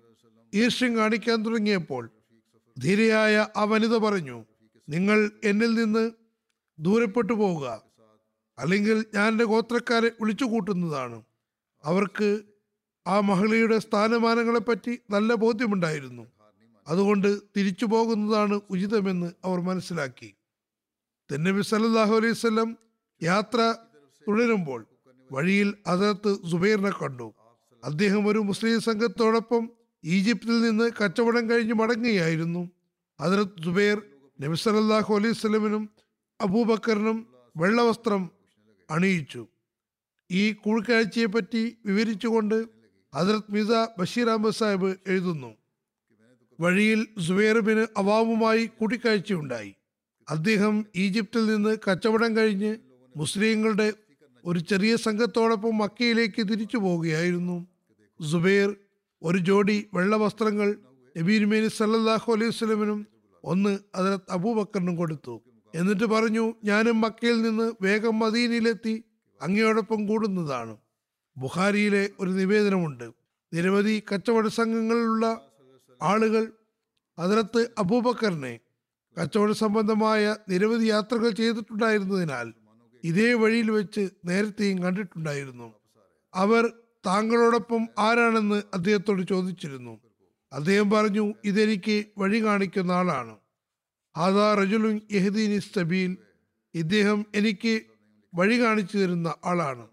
ഈർഷ്യം 0.55 0.97
കാണിക്കാൻ 0.97 1.43
തുടങ്ങിയപ്പോൾ 1.43 2.11
ധീരയായ 2.79 3.47
ആ 3.57 3.65
വനിത 3.65 3.97
പറഞ്ഞു 3.97 4.45
നിങ്ങൾ 4.89 5.31
എന്നിൽ 5.45 5.75
നിന്ന് 5.75 6.11
ദൂരപ്പെട്ടു 6.79 7.33
പോവുക. 7.33 7.83
അല്ലെങ്കിൽ 8.59 9.05
ഞാൻ 9.15 9.29
എന്റെ 9.33 9.45
ഗോത്രക്കാരെ 9.45 10.11
വിളിച്ചു 10.21 10.45
കൂട്ടുന്നതാണ്. 10.45 11.23
അവർക്ക് 11.85 12.43
ആ 13.07 13.21
മഹിളയുടെ 13.21 13.79
സ്ഥാനമാനങ്ങളെപ്പറ്റി 13.79 14.99
നല്ല 15.11 15.35
ബോധ്യമുണ്ടായിരുന്നു. 15.35 16.27
അതുകൊണ്ട് 16.89 17.41
തിരിച്ചു 17.57 17.87
പോകുന്നതാണ് 17.87 18.61
ഉചിതമെന്ന് 18.71 19.33
അവർ 19.45 19.61
മനസ്സിലാക്കി. 19.61 20.35
തെന്നബി 21.31 21.63
സല്ലല്ലാഹു 21.63 22.15
അലൈഹി 22.15 22.33
വസല്ലം 22.33 22.77
യാത്ര 23.23 23.75
തുടരുമ്പോൾ 24.29 24.87
വഴിയിൽ 25.33 25.75
അതിർത്ത് 25.87 26.49
സുബൈറിനെ 26.51 26.91
കണ്ടു. 26.91 27.35
അദ്ദേഹം 27.85 28.29
ഒരു 28.29 28.39
മുസ്ലിം 28.39 28.81
സംഘത്തോടൊപ്പം 28.81 29.71
ഈജിപ്തിൽ 30.05 30.61
നിന്ന് 30.61 30.91
കച്ചവടം 31.05 31.51
കഴിഞ്ഞ് 31.51 31.75
മടങ്ങുകയായിരുന്നു. 31.75 32.71
അതിർത്ത് 33.21 33.65
സുബൈർ 33.65 34.03
നബി 34.45 34.57
സല്ലല്ലാഹു 34.57 35.15
അലൈഹി 35.15 35.33
സ്വലമിനും 35.33 35.91
അബൂബക്കറിനും 36.41 37.27
വെള്ളവസ്ത്രം 37.57 38.31
അണിയിച്ചു. 38.91 39.47
ഈ 40.33 40.53
കൂഴ്ക്കാഴ്ചയെ 40.53 41.27
പറ്റി 41.27 41.77
വിവരിച്ചുകൊണ്ട് 41.87 42.69
ഹസരത് 43.15 43.51
മിസ 43.51 43.71
ബഷീർ 43.99 44.31
അഹമ്മദ് 44.31 44.55
സാഹിബ് 44.55 44.97
എഴുതുന്നു. 45.07 45.55
വഴിയിൽ 46.61 47.07
സുബൈർബിന് 47.21 47.87
അവാമുമായി 47.97 48.67
കൂടിക്കാഴ്ചയുണ്ടായി. 48.67 49.75
അദ്ദേഹം 50.31 50.87
ഈജിപ്തിൽ 50.97 51.47
നിന്ന് 51.47 51.77
കച്ചവടം 51.91 52.37
കഴിഞ്ഞ് 52.37 52.77
മുസ്ലിങ്ങളുടെ 53.17 53.93
ഒരു 54.45 54.59
ചെറിയ 54.59 54.97
സംഘത്തോടൊപ്പം 54.97 55.79
മക്കയിലേക്ക് 55.79 56.49
തിരിച്ചു 56.49 56.77
പോവുകയായിരുന്നു. 56.77 57.67
സുബൈർ 58.21 58.77
ഒരു 59.23 59.39
ജോഡി 59.39 59.89
വെള്ളവസ്ത്രങ്ങൾ 59.95 60.77
വസ്ത്രങ്ങൾ 61.17 61.69
സല്ലാഹു 61.69 62.33
അലൈഹി 62.33 62.49
വസല്ലമിനും 62.49 63.14
ഒന്ന് 63.45 63.79
അതിനകത്ത് 63.95 64.33
അബൂബക്കറിനും 64.33 64.97
കൊടുത്തു. 64.97 65.43
എന്നിട്ട് 65.75 66.05
പറഞ്ഞു 66.05 66.55
ഞാനും 66.65 67.01
മക്കയിൽ 67.01 67.43
നിന്ന് 67.43 67.73
വേഗം 67.83 68.19
മദീനയിലെത്തി 68.19 69.05
അങ്ങയോടൊപ്പം 69.43 70.07
കൂടുന്നതാണ്. 70.07 70.77
ബുഹാരിയിലെ 71.37 72.11
ഒരു 72.21 72.31
നിവേദനമുണ്ട്. 72.31 73.11
നിരവധി 73.55 74.03
കച്ചവട 74.13 74.47
സംഘങ്ങളിലുള്ള 74.47 75.41
ആളുകൾ 76.03 76.53
അതിനകത്ത് 77.19 77.69
അബൂബക്കറിനെ 77.79 78.61
കച്ചവട 79.17 79.53
സംബന്ധമായ 79.53 80.37
നിരവധി 80.49 80.85
യാത്രകൾ 80.85 81.31
ചെയ്തിട്ടുണ്ടായിരുന്നതിനാൽ 81.31 82.55
ഇതേ 83.05 83.35
വഴിയിൽ 83.35 83.71
വെച്ച് 83.71 84.11
നേരത്തെയും 84.25 84.83
കണ്ടിട്ടുണ്ടായിരുന്നു. 84.83 85.75
അവർ 86.35 86.73
താങ്കളോടൊപ്പം 87.07 87.89
ആരാണെന്ന് 87.99 88.63
അദ്ദേഹത്തോട് 88.75 89.23
ചോദിച്ചിരുന്നു. 89.23 90.01
അദ്ദേഹം 90.55 90.91
പറഞ്ഞു 90.91 91.35
ഇതെനിക്ക് 91.45 92.05
വഴി 92.19 92.45
കാണിക്കുന്ന 92.45 92.93
ആളാണ്. 92.93 93.37
ആദാ 94.17 94.55
റജുലു 94.55 95.01
യഹദീനി 95.13 95.59
സബീൽ. 95.59 96.17
ഇദ്ദേഹം 96.75 97.27
എനിക്ക് 97.35 97.81
വഴി 98.35 98.63
കാണിച്ചു 98.63 98.99
തരുന്ന 98.99 99.35
ആളാണ്. 99.45 99.89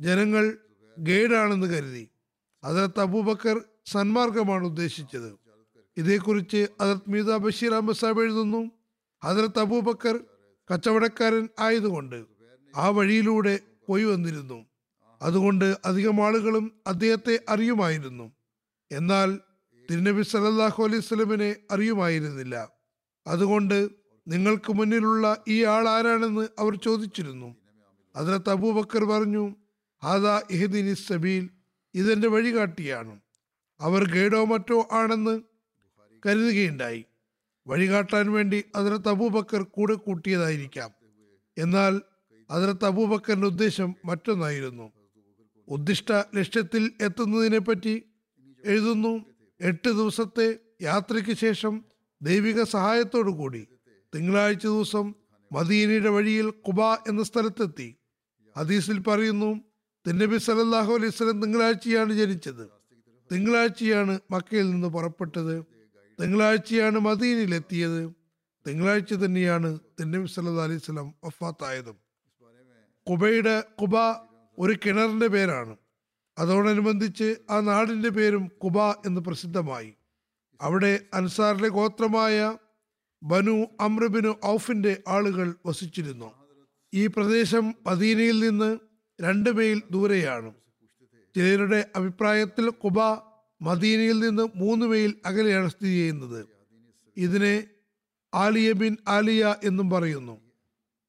ജനങ്ങൾ 0.00 0.58
ഗൈഡാണെന്ന് 0.98 1.66
കരുതി. 1.66 2.08
അതിർത്ത് 2.64 3.00
അബൂബക്കർ 3.00 3.60
സന്മാർഗമാണ് 3.86 4.64
ഉദ്ദേശിച്ചത്. 4.64 5.38
ഇതേക്കുറിച്ച് 5.96 6.66
അതിർത്ത് 6.80 7.10
മീത 7.10 7.36
ബഷീർ 7.36 7.72
അഹമ്മദ് 7.74 7.96
സാബ് 7.96 8.22
എഴുതുന്നു. 8.22 8.70
ഹജറത്ത് 9.24 9.58
അബൂബക്കർ 9.58 10.20
കച്ചവടക്കാരൻ 10.74 11.48
ആയതുകൊണ്ട് 11.58 12.24
ആ 12.76 12.88
വഴിയിലൂടെ 12.88 13.58
പോയി 13.88 14.04
വന്നിരുന്നു. 14.04 14.66
അതുകൊണ്ട് 15.22 15.76
അധികം 15.84 16.26
ആളുകളും 16.26 16.72
അദ്ദേഹത്തെ 16.86 17.40
അറിയുമായിരുന്നു. 17.48 18.32
എന്നാൽ 18.92 19.38
തിരുനബി 19.90 20.22
സല്ലല്ലാഹു 20.22 20.84
അലൈഹി 20.84 21.00
സ്വലമിനെ 21.00 21.56
അറിയുമായിരുന്നില്ല. 21.70 22.72
അതുകൊണ്ട് 23.26 23.88
നിങ്ങൾക്ക് 24.28 24.72
മുന്നിലുള്ള 24.72 25.44
ഈ 25.48 25.64
ആൾ 25.64 25.88
ആരാണെന്ന് 25.88 26.48
അവർ 26.58 26.76
ചോദിച്ചിരുന്നു. 26.76 27.56
അതിലത്ത് 28.16 28.50
അബൂബക്കർ 28.50 29.04
പറഞ്ഞു 29.04 29.54
ഹാദാ 30.04 30.42
ഇഹദിനി 30.50 30.94
സബീൽ 30.94 31.48
ഇതെന്റെ 31.94 32.28
വഴികാട്ടിയാണ്. 32.28 33.20
അവർ 33.80 34.12
ഗൈഡോ 34.12 34.44
മറ്റോ 34.44 34.88
ആണെന്ന് 34.92 35.40
കരുതുകയുണ്ടായി. 36.26 37.04
വഴികാട്ടാൻ 37.66 38.32
വേണ്ടി 38.32 38.64
അതിലത്ത് 38.74 39.08
അബൂബക്കർ 39.08 39.62
കൂടെ 39.62 39.94
കൂട്ടിയതായിരിക്കാം. 39.94 40.90
എന്നാൽ 41.58 42.00
അതിലത്ത് 42.50 42.84
അബൂബക്കറിന്റെ 42.84 43.46
ഉദ്ദേശം 43.46 43.94
മറ്റൊന്നായിരുന്നു. 44.04 44.92
ഉദ്ദിഷ്ട 45.68 46.12
ലക്ഷ്യത്തിൽ 46.12 46.92
എത്തുന്നതിനെ 47.00 47.58
പറ്റി 47.58 48.02
എഴുതുന്നു. 48.64 49.31
എട്ട് 49.62 49.88
ദിവസത്തെ 49.88 50.58
യാത്രയ്ക്ക് 50.82 51.36
ശേഷം 51.36 51.84
ദൈവിക 52.22 52.62
സഹായത്തോടു 52.62 53.30
കൂടി 53.30 53.68
തിങ്കളാഴ്ച 54.14 54.66
ദിവസം 54.66 55.14
മദീനയുടെ 55.52 56.08
വഴിയിൽ 56.08 56.50
കുബ 56.50 56.80
എന്ന 56.82 57.22
സ്ഥലത്തെത്തി. 57.22 57.96
ഹദീസിൽ 58.58 58.98
പറയുന്നു 59.00 59.60
തിന്നബി 60.06 60.36
സലല്ലാഹു 60.36 60.94
അലൈഹി 60.94 61.10
സ്വലം 61.10 61.42
തിങ്കളാഴ്ചയാണ് 61.42 62.12
ജനിച്ചത്. 62.12 62.64
തിങ്കളാഴ്ചയാണ് 63.32 64.18
മക്കയിൽ 64.30 64.70
നിന്ന് 64.70 64.88
പുറപ്പെട്ടത്. 64.88 65.64
തിങ്കളാഴ്ചയാണ് 66.22 66.98
മദീനയിലെത്തിയത്. 66.98 68.10
തിങ്കളാഴ്ച 68.68 69.14
തന്നെയാണ് 69.14 69.78
തിന്നബി 70.00 70.26
സല്ലാ 70.26 70.64
അലൈഹി 70.64 70.78
സ്വലം 70.78 71.14
വഫാത്തായതും. 71.24 71.96
കുബയുടെ 73.10 73.60
കുബ 73.80 73.96
ഒരു 74.58 74.78
കിണറിന്റെ 74.86 75.26
പേരാണ്. 75.26 75.76
അതോടനുബന്ധിച്ച് 76.38 77.36
ആ 77.50 77.60
നാടിന്റെ 77.60 78.08
പേരും 78.08 78.50
കുബ 78.64 78.78
എന്ന് 78.78 79.20
പ്രസിദ്ധമായി. 79.20 79.94
അവിടെ 80.60 81.00
അൻസാറിലെ 81.14 81.68
ഗോത്രമായ 81.68 82.56
ബനു 83.22 83.66
അമ്രബിനു 83.80 84.34
ഔഫിന്റെ 84.46 85.02
ആളുകൾ 85.08 85.54
വസിച്ചിരുന്നു. 85.66 86.32
ഈ 86.94 87.06
പ്രദേശം 87.06 87.74
മദീനയിൽ 87.86 88.48
നിന്ന് 88.48 88.78
രണ്ട് 89.20 89.50
മൈൽ 89.50 89.82
ദൂരെയാണ്. 89.90 90.54
ചിലരുടെ 91.36 91.90
അഭിപ്രായത്തിൽ 91.96 92.70
കുബ 92.70 93.00
മദീനയിൽ 93.62 94.18
നിന്ന് 94.18 94.48
മൂന്ന് 94.56 94.86
മൈൽ 94.86 95.14
അകലെയാണ് 95.26 95.70
സ്ഥിതി 95.70 95.90
ചെയ്യുന്നത്. 95.90 96.46
ഇതിനെ 97.16 97.64
ആലിയ 98.34 98.72
ബിൻ 98.72 98.96
ആലിയ 99.08 99.54
എന്നും 99.64 99.90
പറയുന്നു. 99.90 100.40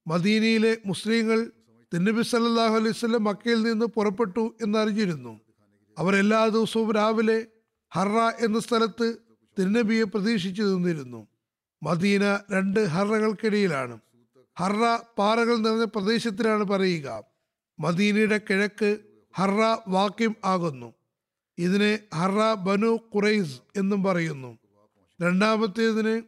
മദീനയിലെ 0.07 0.77
മുസ്ലിങ്ങൾ 0.85 1.51
തിന്നബി 1.93 2.21
സല്ലാഹു 2.21 2.75
അലൈഹി 2.75 2.89
വസല്ലം 2.89 3.23
മക്കയിൽ 3.23 3.61
നിന്ന് 3.61 3.85
പുറപ്പെട്ടു 3.85 4.55
എന്നറിഞ്ഞിരുന്നു. 4.61 5.41
അവർ 5.97 6.15
എല്ലാ 6.15 6.47
ദിവസവും 6.47 6.91
രാവിലെ 6.91 7.47
ഹറ 7.93 8.17
എന്ന 8.45 8.59
സ്ഥലത്ത് 8.59 9.17
തിരുനബിയെ 9.59 10.03
പ്രതീക്ഷിച്ചു 10.03 10.61
നിന്നിരുന്നു. 10.61 11.27
മദീന 11.83 12.39
രണ്ട് 12.51 12.79
ഹറകൾക്കിടയിലാണ്. 12.79 13.99
ഹറ 14.59 14.97
പാറകൾ 15.17 15.57
നിറഞ്ഞ 15.57 15.83
പ്രദേശത്തിലാണ് 15.83 16.63
പറയുക. 16.63 17.23
മദീനയുടെ 17.79 18.41
കിഴക്ക് 18.49 18.97
ഹറ 19.35 19.77
വാക്യം 19.87 20.35
ആകുന്നു. 20.45 20.93
ഇതിനെ 21.57 21.99
ഹറ 22.15 22.53
ബനു 22.53 22.99
ഖുറൈസ് 23.15 23.59
എന്നും 23.75 24.03
പറയുന്നു. 24.03 24.57
രണ്ടാമത്തേതിന് 25.21 26.21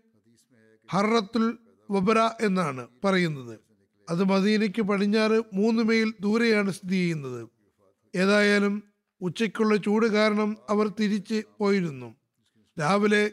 ഹറത്തുൽ 0.92 1.58
വബറ 1.92 2.20
എന്നാണ് 2.20 2.88
പറയുന്നത്. 3.04 3.65
അത് 4.10 4.24
മദീനയ്ക്ക് 4.24 4.82
പടിഞ്ഞാറ് 4.82 5.42
മൂന്ന് 5.54 5.84
മൈൽ 5.84 6.14
ദൂരെയാണ് 6.20 6.72
സ്ഥിതി 6.72 6.96
ചെയ്യുന്നത്. 6.96 7.50
ഏതായാലും 8.16 8.84
ഉച്ചയ്ക്കുള്ള 9.22 9.76
ചൂട് 9.76 10.06
കാരണം 10.06 10.58
അവർ 10.70 10.88
തിരിച്ച് 11.00 11.44
പോയിരുന്നു. 11.60 12.16
രാവിലെ 12.80 13.32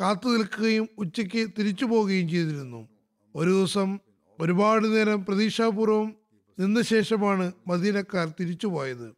കാത്തു 0.00 0.28
നിൽക്കുകയും 0.28 0.88
ഉച്ചയ്ക്ക് 0.98 1.50
തിരിച്ചു 1.58 1.84
പോവുകയും 1.84 2.28
ചെയ്തിരുന്നു. 2.28 2.88
ഒരു 3.34 3.50
ദിവസം 3.50 3.98
ഒരുപാട് 4.40 4.96
നേരം 4.96 5.24
പ്രതീക്ഷാപൂർവം 5.24 6.16
നിന്ന 6.58 6.82
ശേഷമാണ് 6.82 7.52
മദീനക്കാർ 7.68 8.32
തിരിച്ചു 8.40 8.66
പോയത്. 8.66 9.14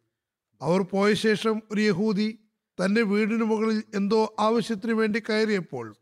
അവർ 0.61 0.81
പോയ 0.81 1.13
ശേഷം 1.13 1.61
ഒരു 1.71 1.81
യഹൂദി 1.81 2.39
തന്റെ 2.85 3.01
വീടിന് 3.01 3.43
മുകളിൽ 3.43 3.83
എന്തോ 3.95 4.35
ആവശ്യത്തിന് 4.39 4.93
വേണ്ടി 4.93 5.19
കയറിയപ്പോൾ 5.19 5.95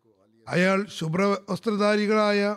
അയാൾ 0.47 0.85
ശുഭ്ര 0.97 1.35
വസ്ത്രധാരികളായ 1.49 2.55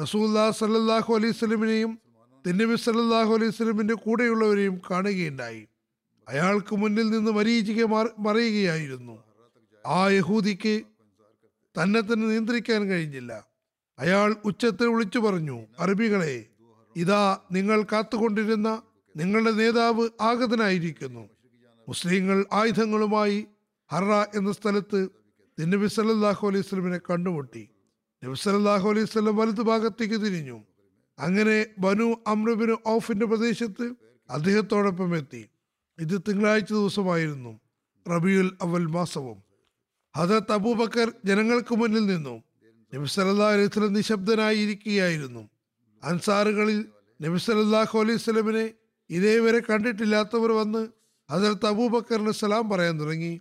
റസൂല്ലാ 0.00 0.50
സല്ലല്ലാഹു 0.50 1.14
അലൈഹി 1.14 1.32
സ്വലമിനെയും 1.32 1.98
തിന്നബി 2.46 2.76
സല്ലാഹു 2.76 3.34
അലൈഹി 3.34 3.50
സ്വലമിന്റെ 3.50 3.94
കൂടെയുള്ളവരെയും 3.94 4.80
കാണുകയുണ്ടായി. 4.90 5.68
അയാൾക്ക് 6.28 6.76
മുന്നിൽ 6.76 7.10
നിന്ന് 7.10 7.30
മരീചിക 7.30 7.84
മറിയുകയായിരുന്നു. 8.18 9.18
ആ 9.86 10.08
യഹൂദിക്ക് 10.08 10.82
തന്നെ 11.76 12.00
തന്നെ 12.00 12.26
നിയന്ത്രിക്കാൻ 12.28 12.88
കഴിഞ്ഞില്ല. 12.88 13.46
അയാൾ 13.98 14.36
ഉച്ചത്തിൽ 14.44 14.86
വിളിച്ചു 14.86 15.18
പറഞ്ഞു 15.18 15.58
അറബികളെ 15.78 16.46
ഇതാ 16.96 17.38
നിങ്ങൾ 17.52 17.82
കാത്തുകൊണ്ടിരുന്ന 17.92 18.82
നിങ്ങളുടെ 19.16 19.50
നേതാവ് 19.50 20.08
ആഗതനായിരിക്കുന്നു. 20.20 21.28
മുസ്ലിങ്ങൾ 21.88 22.44
ആയുധങ്ങളുമായി 22.52 23.46
ഹറ 23.90 24.10
എന്ന 24.38 24.52
സ്ഥലത്ത് 24.52 25.08
തിന്നബി 25.58 25.86
സല്ലാഹു 25.86 26.48
അലൈഹി 26.48 26.64
സ്വലമിനെ 26.68 27.00
കണ്ടുമുട്ടി. 27.10 27.68
നബി 28.24 28.34
സല്ലല്ലാഹു 28.34 28.90
അലൈഹി 28.90 29.04
സ്വലം 29.04 29.36
വലതു 29.36 29.62
ഭാഗത്തേക്ക് 29.62 30.14
തിരിഞ്ഞു. 30.14 30.64
അങ്ങനെ 31.18 31.66
ബനു 31.78 32.16
അമ്രബിന് 32.26 32.76
ഔഫിന്റെ 32.88 33.26
പ്രദേശത്ത് 33.26 33.94
അദ്ദേഹത്തോടൊപ്പം 34.30 35.16
എത്തി. 35.16 35.48
ഇത് 35.98 36.22
തിങ്കളാഴ്ച 36.28 36.72
ദിവസമായിരുന്നു 36.72 37.60
റബിയുൽ 38.10 38.50
അവൽ 38.62 38.86
മാസവും. 38.86 39.42
ഹജറത്ത് 40.16 40.52
അബൂബക്കർ 40.52 41.12
ജനങ്ങൾക്ക് 41.24 41.74
മുന്നിൽ 41.74 42.06
നിന്നു. 42.06 42.42
നബി 42.94 43.20
അലൈഹി 43.20 43.66
സ്വലം 43.66 43.92
നിശബ്ദനായിരിക്കുകയായിരുന്നു. 43.92 45.48
അൻസാറുകളിൽ 46.02 46.84
നബി 47.22 47.38
അലൈഹി 47.50 48.16
സ്വലമിനെ 48.16 48.70
ഇതേവരെ 49.10 49.60
കണ്ടിട്ടില്ലാത്തവർ 49.70 50.52
വന്ന് 50.52 50.88
ഹജറത്ത് 51.30 51.66
അബൂബക്കറിന് 51.66 52.32
സലാം 52.32 52.70
പറയാൻ 52.70 53.00
തുടങ്ങി. 53.00 53.40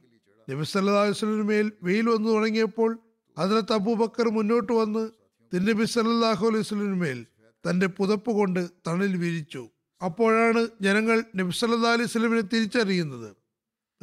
നബി 0.50 0.78
അലൈഹി 0.78 1.12
സ്വലമിന് 1.12 1.44
മേൽ 1.44 1.72
വെയിൽ 1.84 2.10
വന്നു 2.10 2.30
തുടങ്ങിയപ്പോൾ 2.30 3.00
ഹജറത്ത് 3.38 3.74
അബൂബക്കർ 3.74 4.30
മുന്നോട്ട് 4.30 4.72
വന്ന് 4.72 5.10
തിന്നബി 5.54 5.86
സല്ലാഹു 5.86 6.48
അലൈഹി 6.48 6.64
സ്വലിനുമേൽ 6.64 6.98
മേൽ 6.98 7.26
തന്റെ 7.70 7.88
പുതപ്പ് 7.88 8.32
കൊണ്ട് 8.32 8.70
തണൽ 8.88 9.18
വിരിച്ചു 9.18 9.70
അപ്പോഴാണ് 10.04 10.68
ജനങ്ങൾ 10.82 11.24
നബി 11.36 11.52
സല്ലാ 11.52 11.92
അലൈഹി 11.92 12.10
സ്വലമിനെ 12.10 12.42
തിരിച്ചറിയുന്നത്. 12.42 13.36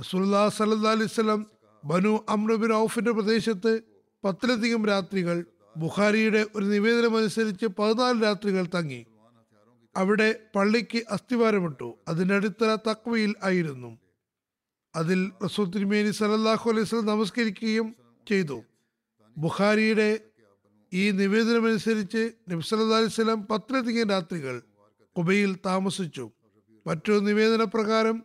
റസൂല്ലാ 0.00 0.48
സല്ലാ 0.48 0.90
അലൈഹി 0.90 1.06
സ്വലം 1.06 1.46
ബനു 1.84 2.24
അമ്രബിൻ 2.28 2.72
ഔഫിന്റെ 2.72 3.10
പ്രദേശത്ത് 3.10 3.82
പത്തിലധികം 4.24 4.86
രാത്രികൾ 4.86 5.44
ബുഖാരിയുടെ 5.76 6.46
ഒരു 6.54 6.64
നിവേദനം 6.64 7.16
അനുസരിച്ച് 7.16 7.66
പതിനാല് 7.66 8.22
രാത്രികൾ 8.22 8.66
തങ്ങി. 8.74 9.06
അവിടെ 9.96 10.40
പള്ളിക്ക് 10.56 11.02
അസ്ഥിവാരമിട്ടു. 11.10 11.98
അതിനടുത്തറ 12.08 12.74
തക്വയിൽ 12.74 13.34
ആയിരുന്നു. 13.42 13.98
അതിൽ 14.96 15.30
റസൂൽ 15.44 15.70
തിരുമേനി 15.70 16.10
സല്ലല്ലാഹു 16.10 16.70
അലൈഹി 16.70 16.86
സ്വലം 16.86 17.06
നമസ്കരിക്കുകയും 17.06 17.96
ചെയ്തു. 18.26 18.62
ബുഖാരിയുടെ 19.42 20.20
ഈ 20.92 21.10
നിവേദനമനുസരിച്ച് 21.10 22.30
നബി 22.50 22.62
സല്ലല്ലാഹു 22.68 23.00
അലൈഹി 23.00 23.12
വസല്ലം 23.12 23.46
പത്തിലധികം 23.46 24.08
രാത്രികൾ 24.08 24.62
കുബയിൽ 25.16 25.56
താമസിച്ചു. 25.66 26.30
മറ്റൊരു 26.86 27.18
നിവേദന 27.18 27.64
പ്രകാരം 27.64 28.16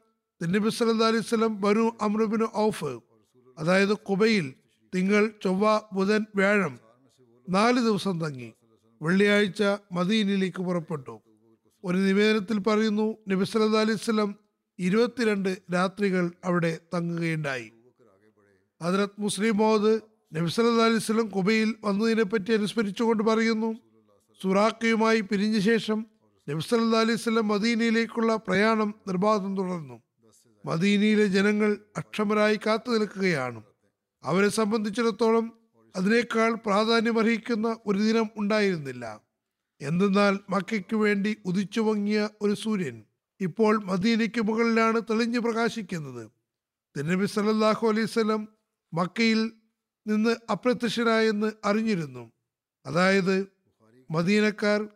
നബി 0.42 0.70
സല്ലല്ലാഹു 0.70 1.12
അലൈഹി 1.12 1.26
വസല്ലം 1.26 1.62
ബനു 1.62 2.48
ഔഫ് 2.56 3.00
അതായത് 3.58 3.98
കുബയിൽ 3.98 4.54
തിങ്കൾ 4.96 5.32
ചൊവ്വ 5.44 5.82
ബുധൻ 5.94 6.26
വ്യാഴം 6.36 6.80
നാല് 7.50 7.80
ദിവസം 7.80 8.16
തങ്ങി. 8.20 8.54
വെള്ളിയാഴ്ച 9.02 9.64
മദീനയിലേക്ക് 9.92 10.62
പുറപ്പെട്ടു. 10.64 11.22
ഒരു 11.84 11.98
നിവേദനത്തിൽ 11.98 12.60
പറയുന്നു 12.60 13.18
നബി 13.28 13.44
സല്ലാ 13.44 13.82
അലൈഹി 13.82 14.00
വസല്ലം 14.02 14.36
ഇരുപത്തിരണ്ട് 14.80 15.58
രാത്രികൾ 15.74 16.32
അവിടെ 16.46 16.80
തങ്ങുകയുണ്ടായി. 16.94 17.72
ഹജറത് 18.82 19.20
മുസ്ലിം 19.20 19.58
മോദ് 19.58 20.13
നബി 20.34 20.50
സല്ലല്ലാഹു 20.50 20.90
അലൈഹി 20.90 21.02
വസല്ലം 21.04 21.28
കുബയിൽ 21.28 21.76
വന്നതിനെ 21.84 22.24
പറ്റി 22.24 22.52
അനുസ്മരിച്ചുകൊണ്ട് 22.54 23.24
പറയുന്നു 23.24 23.70
സുറാഖയുമായി 24.44 25.22
പിരിഞ്ഞ 25.22 25.60
ശേഷം 25.60 26.00
നബി 26.50 26.60
സല്ലല്ലാഹു 26.60 27.04
അലൈഹി 27.06 27.20
വസല്ലം 27.20 27.48
മദീനയിലേക്കുള്ള 27.48 28.36
പ്രയാണം 28.36 28.96
നിർബാധം 29.08 29.58
തുടർന്നു. 29.58 30.02
മദീനയിലെ 30.66 31.26
ജനങ്ങൾ 31.26 31.78
അക്ഷമരായി 31.98 32.60
കാത്തു 32.66 32.92
നിൽക്കുകയാണ്. 32.92 33.64
അവരെ 34.24 34.50
സംബന്ധിച്ചിടത്തോളം 34.50 35.46
അതിനേക്കാൾ 35.96 36.52
പ്രാധാന്യമർഹിക്കുന്ന 36.56 37.78
ഒരു 37.86 38.00
ദിനം 38.00 38.28
ഉണ്ടായിരുന്നില്ല. 38.38 39.22
എന്തെന്നാൽ 39.82 40.40
മക്കയ്ക്ക് 40.50 40.96
വേണ്ടി 40.96 41.38
ഉദിച്ചു 41.46 41.82
പൊങ്ങിയ 41.82 42.30
ഒരു 42.42 42.54
സൂര്യൻ 42.54 43.04
ഇപ്പോൾ 43.42 43.74
മദീനയ്ക്ക് 43.86 44.42
മുകളിലാണ് 44.42 45.00
തെളിഞ്ഞു 45.10 45.40
പ്രകാശിക്കുന്നത്. 45.40 46.24
തിരുനബി 46.96 47.26
സല്ലാഹു 47.26 47.88
അലൈഹി 47.88 48.08
വസല്ലം 48.10 48.48
മക്കയിൽ 48.94 49.42
നിന്ന് 50.08 50.36
അപ്രത്യക്ഷനായെന്ന് 50.50 51.52
അറിഞ്ഞിരുന്നു. 51.66 52.32
അതായത് 52.86 53.48
മദീനക്കാർ 54.12 54.90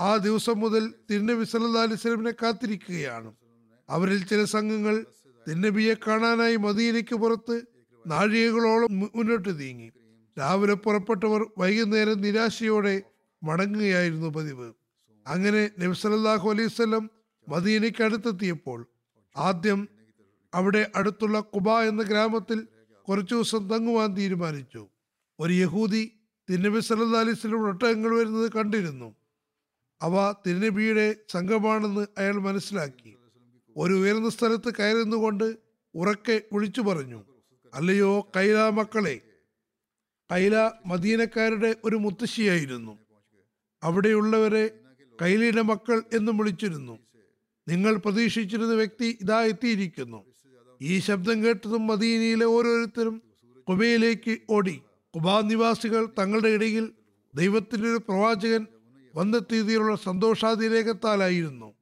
ആ 0.00 0.16
ദിവസം 0.16 0.60
മുതൽ 0.60 0.94
തിരുനബി 1.10 1.44
സല്ലാ 1.44 1.82
അലൈഹി 1.82 1.94
വസല്ലമിനെ 1.94 2.32
കാത്തിരിക്കുകയാണ്. 2.42 3.34
അവരിൽ 3.90 4.26
ചില 4.26 4.44
സംഘങ്ങൾ 4.44 5.04
തിരുനബിയെ 5.48 5.94
കാണാനായി 5.94 6.56
മദീനയ്ക്ക് 6.56 7.14
പുറത്ത് 7.14 7.56
നാഴികകളോളം 8.06 8.92
മുന്നോട്ട് 8.98 9.60
നീങ്ങി. 9.60 9.92
രാവിലെ 10.38 10.74
പുറപ്പെട്ടവർ 10.74 11.46
വൈകുന്നേരം 11.58 12.20
നിരാശയോടെ 12.20 13.02
മടങ്ങുകയായിരുന്നു 13.42 14.26
പതിവ്. 14.26 14.72
അങ്ങനെ 15.26 15.70
നബി 15.78 15.92
സല്ലല്ലാഹു 15.92 16.50
അലൈഹി 16.50 16.66
വസല്ലം 16.66 17.10
മദീനയ്ക്ക് 17.48 18.02
അടുത്തെത്തിയപ്പോൾ 18.02 18.86
ആദ്യം 19.36 19.88
അവിടെ 20.54 20.90
അടുത്തുള്ള 20.94 21.40
കുബ 21.40 21.70
എന്ന 21.70 22.02
ഗ്രാമത്തിൽ 22.02 22.68
കുറച്ചു 23.08 23.34
ദിവസം 23.34 23.68
തങ്ങുവാൻ 23.68 24.16
തീരുമാനിച്ചു. 24.16 24.88
ഒരു 25.40 25.52
യഹൂദി 25.52 26.12
തിരുനബി 26.50 26.80
സല്ലാ 26.80 27.20
അലൈഹി 27.20 27.36
വസല്ലം 27.38 27.66
ഒട്ടകങ്ങൾ 27.68 28.18
വരുന്നത് 28.18 28.52
കണ്ടിരുന്നു. 28.52 29.14
അവ 30.02 30.34
തിരുനബിയുടെ 30.46 31.16
സംഘമാണെന്ന് 31.28 32.06
അയാൾ 32.18 32.32
മനസ്സിലാക്കി. 32.32 33.16
ഒരു 33.76 33.94
ഉയർന്ന 33.94 34.28
സ്ഥലത്ത് 34.28 34.74
കയറുന്നുകൊണ്ട് 34.74 35.56
ഉറക്കെ 35.94 36.42
വിളിച്ചു 36.52 36.80
പറഞ്ഞു 36.80 37.24
അല്ലയോ 37.74 38.30
കൈല 38.36 38.68
മക്കളെ 38.68 39.20
കൈല 40.32 40.70
മദീനക്കാരുടെ 40.86 41.76
ഒരു 41.84 41.96
മുത്തശ്ശിയായിരുന്നു. 41.96 42.98
അവിടെയുള്ളവരെ 43.82 44.80
കൈലയുടെ 45.22 45.62
മക്കൾ 45.62 46.02
എന്നും 46.12 46.36
വിളിച്ചിരുന്നു. 46.36 46.98
നിങ്ങൾ 47.68 47.96
പ്രതീക്ഷിച്ചിരുന്ന 47.96 48.74
വ്യക്തി 48.74 49.18
ഇതാ 49.20 49.42
എത്തിയിരിക്കുന്നു. 49.42 50.35
ഈ 50.82 50.98
ശബ്ദം 50.98 51.44
കേട്ടതും 51.44 51.86
മദീനയിലെ 51.86 52.44
ഓരോരുത്തരും 52.44 53.22
കുബയിലേക്ക് 53.68 54.38
ഓടി. 54.50 54.82
കുബാ 55.14 55.40
നിവാസികൾ 55.40 56.08
തങ്ങളുടെ 56.18 56.48
ഇടയിൽ 56.48 56.92
ദൈവത്തിന്റെ 57.34 57.88
ഒരു 57.88 57.96
പ്രവാചകൻ 57.96 58.66
വന്നെത്തിയതിലുള്ള 59.16 59.96
സന്തോഷാതിരേഖത്താലായിരുന്നു 59.96 61.74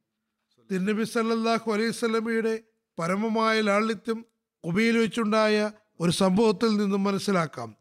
തിരുനബി 0.70 1.04
സല്ലല്ലാഹു 1.04 1.72
അലൈഹി 1.72 1.90
സ്വലമയുടെ 1.90 2.62
പരമമായ 2.98 3.61
ലാളിത്യം 3.61 4.24
കുബയിൽ 4.66 4.98
വെച്ചുണ്ടായ 4.98 5.70
ഒരു 6.00 6.11
സംഭവത്തിൽ 6.11 6.76
നിന്നും 6.76 7.04
മനസ്സിലാക്കാം. 7.04 7.76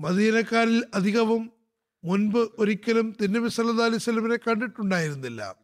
മദീനക്കാരിൽ 0.00 0.84
അധികവും 0.94 1.52
മുൻപ് 2.04 2.48
ഒരിക്കലും 2.58 3.16
തിരുനബി 3.22 3.48
സല്ലാ 3.48 3.84
അലൈഹി 3.84 4.02
സ്വലമിനെ 4.02 4.36
കണ്ടിട്ടുണ്ടായിരുന്നില്ല. 4.36 5.56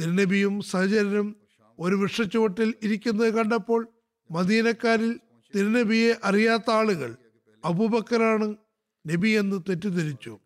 തിരുനബിയും 0.00 0.60
സഹചരനും 0.60 1.36
ഒരു 1.78 1.94
വൃക്ഷച്ചുവട്ടിൽ 1.94 2.74
ഇരിക്കുന്നത് 2.82 3.34
കണ്ടപ്പോൾ 3.34 3.88
മദീനക്കാരിൽ 4.30 5.20
തിരുനബിയെ 5.54 6.14
അറിയാത്ത 6.24 6.70
ആളുകൾ 6.70 7.16
അബൂബക്കറാണ് 7.64 8.54
നബി 9.10 9.28
എന്ന് 9.28 9.62
തെറ്റിദ്ധരിച്ചു. 9.68 10.38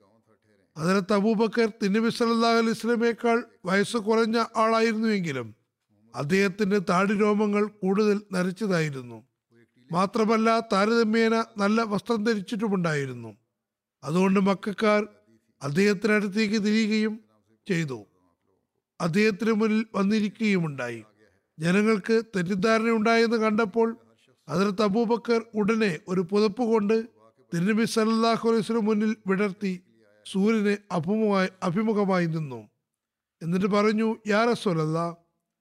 അതിനകത്ത് 0.77 1.13
അബൂബക്കർ 1.13 1.73
തിരുനബി 1.83 2.09
സല്ലല്ലാഹു 2.09 2.59
അലൈഹി 2.59 2.73
സ്വലമേക്കാൾ 2.73 3.45
വയസ്സ് 3.65 3.97
കുറഞ്ഞ 3.97 4.45
ആളായിരുന്നുവെങ്കിലും 4.57 5.57
അദ്ദേഹത്തിന്റെ 6.15 6.79
താടി 6.79 7.15
രോമങ്ങൾ 7.15 7.67
കൂടുതൽ 7.67 8.23
നരച്ചതായിരുന്നു. 8.33 9.25
മാത്രമല്ല 9.93 10.61
താരതമ്യേന 10.61 11.45
നല്ല 11.57 11.83
വസ്ത്രം 11.83 12.25
ധരിച്ചിട്ടുമുണ്ടായിരുന്നു. 12.25 13.37
അതുകൊണ്ട് 14.05 14.41
മക്കാർ 14.41 15.09
അദ്ദേഹത്തിനടുത്തേക്ക് 15.63 16.65
തിരിയുകയും 16.65 17.21
ചെയ്തു. 17.67 18.07
അദ്ദേഹത്തിന് 19.01 19.53
മുന്നിൽ 19.53 19.87
വന്നിരിക്കുകയുമുണ്ടായി. 19.95 21.05
ജനങ്ങൾക്ക് 21.59 22.23
തെറ്റിദ്ധാരണ 22.37 22.91
ഉണ്ടായെന്ന് 22.91 23.37
കണ്ടപ്പോൾ 23.37 23.97
അതിർത്ത് 24.49 24.83
അബൂബക്കർ 24.83 25.41
ഉടനെ 25.55 25.99
ഒരു 26.09 26.21
പുതപ്പ് 26.21 26.63
കൊണ്ട് 26.63 26.97
തിരുനബി 27.53 27.85
സല്ലല്ലാഹു 27.85 28.49
അലൈഹി 28.49 28.63
വസല്ലം 28.63 28.85
മുന്നിൽ 28.85 29.17
വിടർത്തി 29.27 29.73
സൂര്യന് 30.27 30.77
അഭിമുഖമായി 30.93 31.49
അഭിമുഖമായി 31.63 32.27
നിന്നു. 32.27 32.61
എന്നിട്ട് 33.43 33.67
പറഞ്ഞു 33.67 34.17
യാ 34.27 34.45
റസൂലല്ലാ 34.45 35.07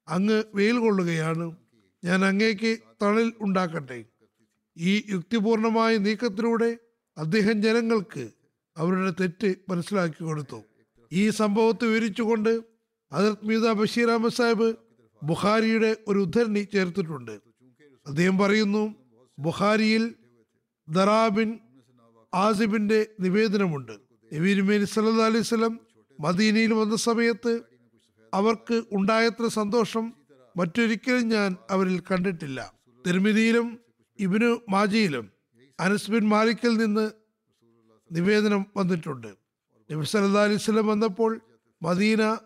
അങ്ങ് 0.08 0.44
വെയിൽ 0.56 0.78
കൊള്ളുകയാണ്. 0.80 1.48
ഞാൻ 2.04 2.26
അങ്ങേക്ക് 2.26 2.72
തണൽ 3.02 3.34
ഉണ്ടാക്കട്ടെ. 3.42 4.00
ഈ 4.78 5.04
യുക്തിപൂർണമായ 5.10 5.98
നീക്കത്തിലൂടെ 5.98 6.78
അദ്ദേഹം 7.18 7.62
ജനങ്ങൾക്ക് 7.62 8.26
അവരുടെ 8.78 9.14
തെറ്റ് 9.20 9.56
മനസ്സിലാക്കി 9.70 10.24
കൊടുത്തു. 10.24 10.60
ഈ 11.12 11.30
സംഭവത്തെ 11.30 11.86
വിവരിച്ചുകൊണ്ട് 11.86 12.54
അതിർത്ത് 13.12 13.46
മീത 13.46 13.72
ബഷീർ 13.72 14.10
അഹമ്മദ് 14.12 14.38
സാഹിബ് 14.40 14.70
ബുഖാരിയുടെ 15.24 15.98
ഒരു 16.08 16.20
ഉദ്ധരണി 16.20 16.60
ചേർത്തിട്ടുണ്ട്. 16.60 17.32
അദ്ദേഹം 18.08 18.38
പറയുന്നു 18.38 18.96
ബുഖാരിയിൽ 19.40 20.16
ദറാബിൻ 20.90 21.60
ആസിബിന്റെ 22.34 23.08
നിവേദനമുണ്ട്. 23.20 23.92
നബീരുമേനി 24.34 24.84
സല്ലാ 24.84 25.26
അലൈഹി 25.26 25.78
മദീനയിൽ 26.20 26.74
വന്ന 26.74 26.96
സമയത്ത് 26.96 27.62
അവർക്ക് 28.34 28.84
ഉണ്ടായത്ര 28.92 29.48
സന്തോഷം 29.48 30.14
മറ്റൊരിക്കലും 30.58 31.30
ഞാൻ 31.30 31.56
അവരിൽ 31.70 32.02
കണ്ടിട്ടില്ല. 32.12 32.74
തിരുമിതിയിലും 33.08 33.80
ഇബിനു 34.20 34.62
മാജിയിലും 34.70 35.32
അനസ്ബിൻ 35.80 36.28
മാലിക്കിൽ 36.28 36.78
നിന്ന് 36.78 37.12
നിവേദനം 38.12 38.66
വന്നിട്ടുണ്ട്. 38.78 39.28
നബി 39.92 40.06
സല്ലാ 40.06 40.44
അലൈഹി 40.44 40.72
വന്നപ്പോൾ 40.72 41.42
മദീന 41.84 42.38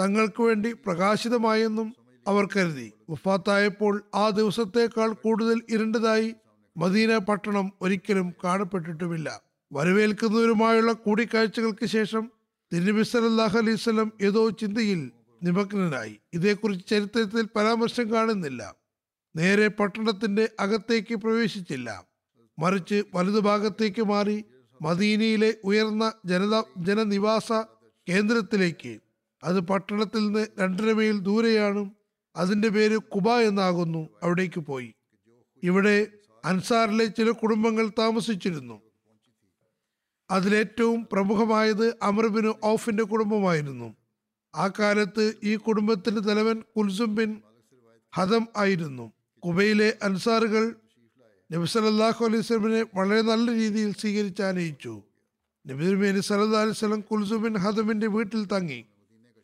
തങ്ങൾക്ക് 0.00 0.42
വേണ്ടി 0.42 0.72
പ്രകാശിതമായെന്നും 0.72 1.94
അവർ 2.28 2.48
കരുതി. 2.56 2.92
വഫാത്തായപ്പോൾ 3.10 4.04
ആ 4.14 4.28
ദിവസത്തേക്കാൾ 4.30 5.12
കൂടുതൽ 5.12 5.62
ഇരുണ്ടതായി 5.68 6.34
മദീന 6.76 7.18
പട്ടണം 7.18 7.72
ഒരിക്കലും 7.82 8.34
കാണപ്പെട്ടിട്ടുമില്ല. 8.44 9.40
വരവേൽക്കുന്നവരുമായുള്ള 9.72 10.92
കൂടിക്കാഴ്ചകൾക്ക് 10.92 11.86
ശേഷം 11.86 12.30
തിരുനബി 12.72 13.02
സല്ലല്ലാഹു 13.02 13.58
അലൈവല്ലം 13.58 14.12
ഏതോ 14.22 14.50
ചിന്തയിൽ 14.50 15.10
നിമഗ്നനായി. 15.42 16.20
ഇതേക്കുറിച്ച് 16.32 16.86
ചരിത്രത്തിൽ 16.86 17.48
പരാമർശം 17.56 18.12
കാണുന്നില്ല. 18.12 18.74
നേരെ 19.36 19.68
പട്ടണത്തിന്റെ 19.68 20.48
അകത്തേക്ക് 20.60 21.14
പ്രവേശിച്ചില്ല. 21.14 22.04
മറിച്ച് 22.58 23.02
വലതുഭാഗത്തേക്ക് 23.14 24.02
മാറി 24.02 24.44
മദീനയിലെ 24.82 25.54
ഉയർന്ന 25.64 26.12
ജനത 26.26 26.62
ജനനിവാസ 26.78 27.52
കേന്ദ്രത്തിലേക്ക് 28.08 28.98
അത് 29.42 29.60
പട്ടണത്തിൽ 29.60 30.18
നിന്ന് 30.18 30.46
രണ്ടര 30.60 30.92
മൈൽ 30.92 31.18
ദൂരെയാണ്. 31.18 31.90
അതിന്റെ 32.36 32.68
പേര് 32.68 32.98
കുബ 32.98 33.28
എന്നാകുന്നു. 33.28 34.08
അവിടേക്ക് 34.22 34.60
പോയി. 34.60 34.94
ഇവിടെ 35.62 36.06
അൻസാറിലെ 36.44 37.04
ചില 37.04 37.30
കുടുംബങ്ങൾ 37.30 37.88
താമസിച്ചിരുന്നു. 37.88 38.82
അതിലേറ്റവും 40.30 41.08
പ്രമുഖമായത് 41.12 41.94
അമർബിന് 42.02 42.52
ഓഫിന്റെ 42.64 43.02
കുടുംബമായിരുന്നു. 43.02 43.94
ആ 44.54 44.68
കാലത്ത് 44.68 45.34
ഈ 45.44 45.56
കുടുംബത്തിന്റെ 45.56 46.20
തലവൻ 46.20 46.62
കുൽസും 46.76 47.14
ബിൻ 47.14 47.42
ഹദം 48.14 48.48
ആയിരുന്നു. 48.56 49.12
കുബയിലെ 49.38 49.98
അൻസാറുകൾ 50.02 50.76
നബി 51.52 51.66
സല്ലല്ലാഹു 51.66 52.24
അലൈഹി 52.24 52.84
വളരെ 52.94 53.22
നല്ല 53.22 53.50
രീതിയിൽ 53.50 53.92
സ്വീകരിച്ച് 53.92 54.42
ആനയിച്ചു. 54.42 55.02
നബി 55.66 55.84
അലൈഹി 55.84 56.18
വസല്ലം 56.18 57.00
കുൽസും 57.00 57.42
ബിൻ 57.42 57.56
ഹദമിന്റെ 57.58 58.06
വീട്ടിൽ 58.06 58.44
തങ്ങി. 58.44 58.84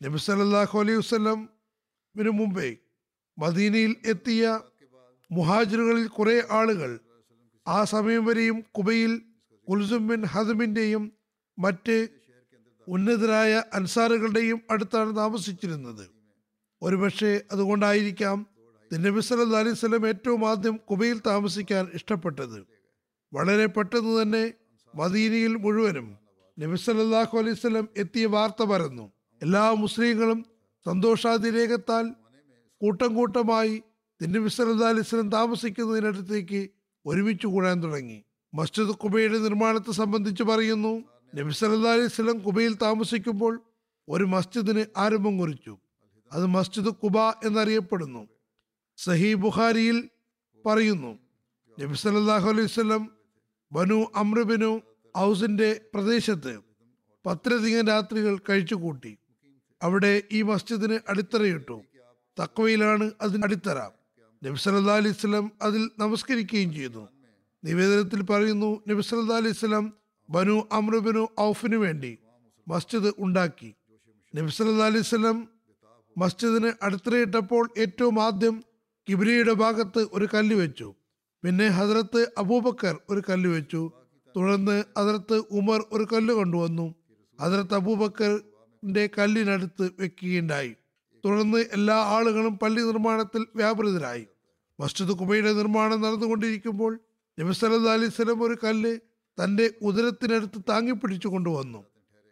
നബി 0.01 0.17
സല്ലല്ലാഹു 0.17 0.79
അലൈഹി 0.79 0.97
വസല്ലമിന് 0.97 2.31
മുമ്പേ 2.39 2.69
മദീനയിൽ 3.37 3.95
എത്തിയ 4.05 4.43
മുഹാജിറുകളിൽ 5.31 6.07
കുറെ 6.07 6.43
ആളുകൾ 6.49 6.91
ആ 7.67 7.83
സമയം 7.83 8.25
വരെയും 8.25 8.57
കുബയിൽ 8.77 9.13
കുൽസും 9.67 10.07
ബിൻ 10.07 10.21
ഹദമിന്റെയും 10.33 11.03
മറ്റ് 11.57 11.97
ഉന്നതരായ 12.87 13.63
അൻസാറുകളുടെയും 13.73 14.59
അടുത്താണ് 14.71 15.17
താമസിച്ചിരുന്നത്. 15.17 16.05
ഒരുപക്ഷെ 16.81 17.41
അതുകൊണ്ടായിരിക്കാം 17.51 18.37
നബി 18.91 19.19
സല്ലല്ലാഹു 19.19 19.63
അലൈഹി 19.63 19.77
വസല്ലം 19.77 20.07
ഏറ്റവും 20.07 20.49
ആദ്യം 20.49 20.75
കുബയിൽ 20.89 21.17
താമസിക്കാൻ 21.25 21.83
ഇഷ്ടപ്പെട്ടത്. 21.93 22.59
വളരെ 23.33 23.67
പെട്ടെന്ന് 23.75 24.13
തന്നെ 24.21 24.43
മദീനയിൽ 24.95 25.53
മുഴുവനും 25.65 26.07
നബി 26.57 26.77
സല്ലല്ലാഹു 26.85 27.37
അലൈഹി 27.37 27.57
വസല്ലം 27.57 27.87
എത്തിയ 28.03 28.25
വാർത്ത 28.35 28.63
പരന്നു. 28.63 29.05
എല്ലാ 29.41 29.71
മുസ്ലിങ്ങളും 29.71 30.45
സന്തോഷാതിരേകത്താൽ 30.85 32.05
കൂട്ടം 32.81 33.15
കൂട്ടമായി 33.15 33.83
നബി 34.21 34.47
സല്ലല്ലാഹു 34.47 34.93
അലൈഹി 34.93 35.29
താമസിക്കുന്നതിനടുത്തേക്ക് 35.29 36.69
ഒരുമിച്ച് 37.05 37.47
കൂടാൻ 37.47 37.83
തുടങ്ങി. 37.83 38.23
മസ്ജിദ് 38.53 38.89
കുബയുടെ 38.89 39.37
നിർമ്മാണത്തെ 39.37 39.91
സംബന്ധിച്ച് 39.91 40.43
പറയുന്നു 40.43 41.03
നബി 41.35 41.49
വസല്ലം 41.49 42.39
കുബയിൽ 42.39 42.73
താമസിക്കുമ്പോൾ 42.73 43.61
ഒരു 44.09 44.23
മസ്ജിദിന് 44.23 44.85
ആരംഭം 44.97 45.37
കുറിച്ചു. 45.37 45.77
അത് 46.33 46.45
മസ്ജിദ് 46.45 46.87
കുബ 46.87 47.17
എന്നറിയപ്പെടുന്നു. 47.19 48.27
സഹി 48.97 49.33
ബുഖാരിയിൽ 49.33 50.09
പറയുന്നു 50.65 51.19
നബി 51.79 51.93
സല്ലല്ലാഹു 51.93 52.49
അലൈഹി 52.49 52.67
സ്വലം 52.67 53.11
ബനു 53.73 54.07
അമ്രബിനു 54.15 54.81
ഔസിന്റെ 55.17 55.81
പ്രദേശത്ത് 55.93 56.59
പത്തിലധികം 57.25 57.87
രാത്രികൾ 57.87 58.37
കഴിച്ചുകൂട്ടി. 58.49 59.17
അവിടെ 59.81 60.23
ഈ 60.31 60.41
മസ്ജിദിന് 60.41 60.99
അടിത്തറയിട്ടു. 61.09 61.81
തക്വയിലാണ് 62.39 63.11
അതിന് 63.21 63.43
അടിത്തറ. 63.43 63.79
നബി 64.43 64.57
സല്ലല്ലാഹു 64.57 64.97
അലൈഹി 64.97 65.15
വസല്ലം 65.15 65.51
അതിൽ 65.61 65.89
നമസ്കരിക്കുകയും 65.99 66.73
ചെയ്തു. 66.73 67.07
നിവേദനത്തിൽ 67.63 68.23
പറയുന്നു 68.23 68.81
നബി 68.87 69.01
സല്ലല്ലാഹു 69.01 69.41
അലൈഹി 69.41 69.55
വസല്ലം 69.57 69.93
ബനു 70.29 70.67
അമ്രുബിനു 70.71 71.27
ഔഫിനു 71.39 71.77
വേണ്ടി 71.77 72.17
മസ്ജിദ് 72.67 73.11
ഉണ്ടാക്കി. 73.19 73.75
നബി 74.35 74.51
സല്ലല്ലാഹു 74.51 74.91
അലൈഹി 74.91 75.05
വസല്ലം 75.07 75.49
മസ്ജിദിന് 76.17 76.73
അടിത്തറയിട്ടപ്പോൾ 76.81 77.69
ഏറ്റവും 77.77 78.23
ആദ്യം 78.23 78.63
കിബിരിയുടെ 79.09 79.53
ഭാഗത്ത് 79.53 80.07
ഒരു 80.13 80.27
കല്ല് 80.33 80.55
വെച്ചു. 80.55 80.95
പിന്നെ 81.43 81.67
ഹജറത്ത് 81.67 82.27
അബൂബക്കർ 82.37 82.99
ഒരു 83.09 83.21
കല്ല് 83.29 83.49
വെച്ചു. 83.49 83.91
തുടർന്ന് 84.35 84.83
ഹസ്രത്ത് 84.97 85.43
ഉമർ 85.51 85.85
ഒരു 85.91 86.07
കല്ല് 86.13 86.33
കൊണ്ടുവന്നു. 86.33 86.95
ഹസ്രത്ത് 87.41 87.73
അബൂബക്കറിന്റെ 87.73 88.46
കല്ലിനടുത്ത് 89.17 89.91
വെക്കുകയുണ്ടായി. 89.99 90.75
തുടർന്ന് 91.25 91.57
എല്ലാ 91.57 91.95
ആളുകളും 91.95 92.57
പള്ളി 92.57 92.81
നിർമ്മാണത്തിൽ 92.81 93.45
വ്യാപൃതരായി. 93.55 94.27
മസ്ജിദ് 94.79 95.09
കുബയുടെ 95.09 95.53
നിർമ്മാണം 95.53 96.01
നടന്നുകൊണ്ടിരിക്കുമ്പോൾ 96.01 96.99
നബി 97.39 97.65
അലിസ്ലം 97.89 98.43
ഒരു 98.43 98.57
കല്ല് 98.63 98.99
തന്റെ 99.43 99.73
ഉദരത്തിനടുത്ത് 99.81 100.61
താങ്ങിപ്പിടിച്ചു 100.69 101.27
കൊണ്ടുവന്നു. 101.27 101.85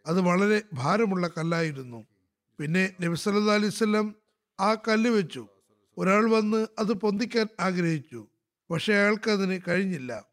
അത് 0.06 0.20
വളരെ 0.20 0.62
ഭാരമുള്ള 0.72 1.28
കല്ലായിരുന്നു. 1.28 2.06
പിന്നെ 2.58 2.94
നബി 3.00 3.30
അലിസ്ലം 3.50 4.14
ആ 4.60 4.74
കല്ല് 4.74 5.10
വെച്ചു. 5.10 5.46
ഒരാൾ 5.98 6.30
വന്ന് 6.30 6.66
അത് 6.78 6.92
പൊന്തിക്കാൻ 6.92 7.46
ആഗ്രഹിച്ചു. 7.60 8.26
പക്ഷെ 8.70 8.94
അയാൾക്കതിന് 8.94 9.60
കഴിഞ്ഞില്ല. 9.68 10.24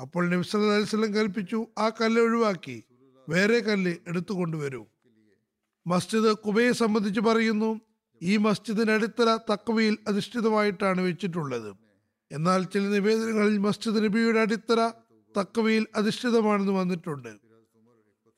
അപ്പോൾ 0.00 0.28
നബി 0.28 0.56
അലിസ്ലം 0.56 1.14
കൽപ്പിച്ചു 1.14 1.66
ആ 1.78 1.88
കല്ല് 1.88 2.22
ഒഴിവാക്കി. 2.22 2.84
വേറെ 3.28 3.58
കല്ല് 3.58 3.94
എടുത്തുകൊണ്ടുവരൂ. 4.06 4.86
മസ്ജിദ് 5.86 6.32
കുബയെ 6.32 6.72
സംബന്ധിച്ച് 6.72 7.20
പറയുന്നു 7.20 7.80
ഈ 8.22 8.36
മസ്ജിദിന് 8.36 8.90
അടിത്തറ 8.90 9.36
തക്വയിൽ 9.36 9.98
അധിഷ്ഠിതമായിട്ടാണ് 10.08 11.00
വെച്ചിട്ടുള്ളത്. 11.00 11.76
എന്നാൽ 12.32 12.62
ചില 12.62 12.82
നിവേദനങ്ങളിൽ 12.82 13.58
മസ്ജിദ് 13.58 14.04
നബിയുടെ 14.04 14.38
അടിത്തറ 14.38 14.90
തക്വയിൽ 15.36 15.86
അധിഷ്ഠിതമാണെന്ന് 15.94 16.72
വന്നിട്ടുണ്ട്. 16.72 17.38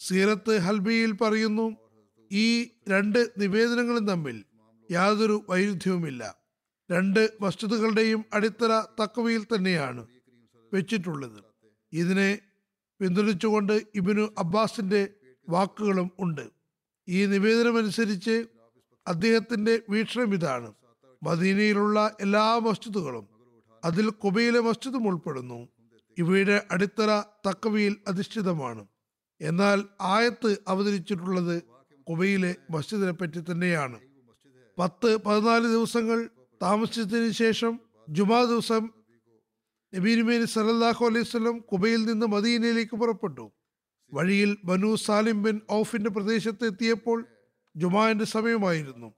സീറത്ത് 0.00 0.59
ഹൽബിയിൽ 0.59 1.12
പറയുന്നു 1.12 1.76
ഈ 2.33 2.70
രണ്ട് 2.88 3.31
നിവേദനങ്ങളും 3.38 4.07
തമ്മിൽ 4.07 4.44
യാതൊരു 4.90 5.44
വൈരുദ്ധ്യവുമില്ല. 5.48 6.37
രണ്ട് 6.90 7.31
മസ്ജിദുകളുടെയും 7.40 8.24
അടിത്തറ 8.33 8.81
തക്വയിൽ 9.03 9.44
തന്നെയാണ് 9.44 10.07
വെച്ചിട്ടുള്ളത്. 10.72 11.44
ഇതിനെ 11.92 12.38
പിന്തുണച്ചുകൊണ്ട് 13.00 13.83
ഇബിനു 13.94 14.29
അബ്ബാസിന്റെ 14.38 15.09
വാക്കുകളും 15.48 16.11
ഉണ്ട്. 16.20 16.60
ഈ 17.08 17.26
നിവേദനമനുസരിച്ച് 17.26 18.46
അദ്ദേഹത്തിന്റെ 19.08 19.80
വീക്ഷണം 19.90 20.34
ഇതാണ്. 20.34 20.74
മദീനയിലുള്ള 21.22 22.16
എല്ലാ 22.20 22.58
മസ്ജിദുകളും 22.58 23.28
അതിൽ 23.84 24.10
കുബയിലെ 24.10 24.60
മസ്ജിദും 24.60 25.06
ഉൾപ്പെടുന്നു. 25.06 25.68
ഇവയുടെ 26.18 26.66
അടിത്തറ 26.70 27.20
തക്കവിയിൽ 27.48 27.96
അധിഷ്ഠിതമാണ്. 28.08 28.86
എന്നാൽ 29.40 29.84
ആയത്ത് 30.00 30.56
അവതരിച്ചിട്ടുള്ളത് 30.68 31.62
കുബയിലെ 32.10 32.56
മസ്ജിദിനെ 32.70 33.12
പറ്റി 33.12 33.40
തന്നെയാണ്. 33.40 34.00
പത്ത് 34.78 35.16
പതിനാല് 35.16 35.64
ദിവസങ്ങൾ 35.64 36.30
താമസിച്ചതിന് 36.62 37.30
ശേഷം 37.30 37.80
ജുമാ 38.08 38.44
ദിവസം 38.44 38.90
നബീനുമേനി 39.94 40.44
സലല്ലാഹു 40.44 41.06
അലൈഹി 41.06 41.20
വസല്ലം 41.20 41.58
കുബയിൽ 41.58 42.04
നിന്ന് 42.04 42.26
മദീനയിലേക്ക് 42.26 42.96
പുറപ്പെട്ടു. 42.96 43.50
വഴിയിൽ 44.12 44.57
ബനു 44.64 44.96
സാലിം 44.96 45.42
ബിൻ 45.42 45.61
ഔഫിന്റെ 45.73 46.11
പ്രദേശത്ത് 46.11 46.64
എത്തിയപ്പോൾ 46.64 47.27
ജുമാന്റെ 47.77 48.25
സമയമായിരുന്നു. 48.25 49.14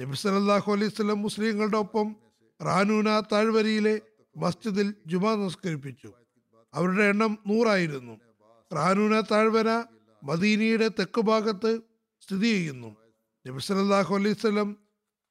നബി 0.00 0.16
സല്ലല്ലാഹു 0.16 0.72
അലൈഹി 0.72 1.02
മുസ്ലിങ്ങളുടെ 1.02 1.76
ഒപ്പം 1.76 2.16
റാനൂന 2.62 3.20
താഴ്വരയിലെ 3.20 4.00
മസ്ജിദിൽ 4.36 4.94
ജുമാ 5.06 5.34
നമസ്കരിപ്പിച്ചു. 5.34 6.12
അവരുടെ 6.74 7.02
എണ്ണം 7.02 7.38
നൂറായിരുന്നു. 7.46 8.20
റാനൂന 8.74 9.20
താഴ്വര 9.20 9.84
മദീനയുടെ 10.24 10.88
തെക്ക് 10.88 11.20
ഭാഗത്ത് 11.20 11.80
സ്ഥിതി 12.20 12.48
ചെയ്യുന്നു. 12.48 12.96
നബി 13.46 13.60
സല്ലല്ലാഹു 13.60 14.14
അലൈഹി 14.14 14.74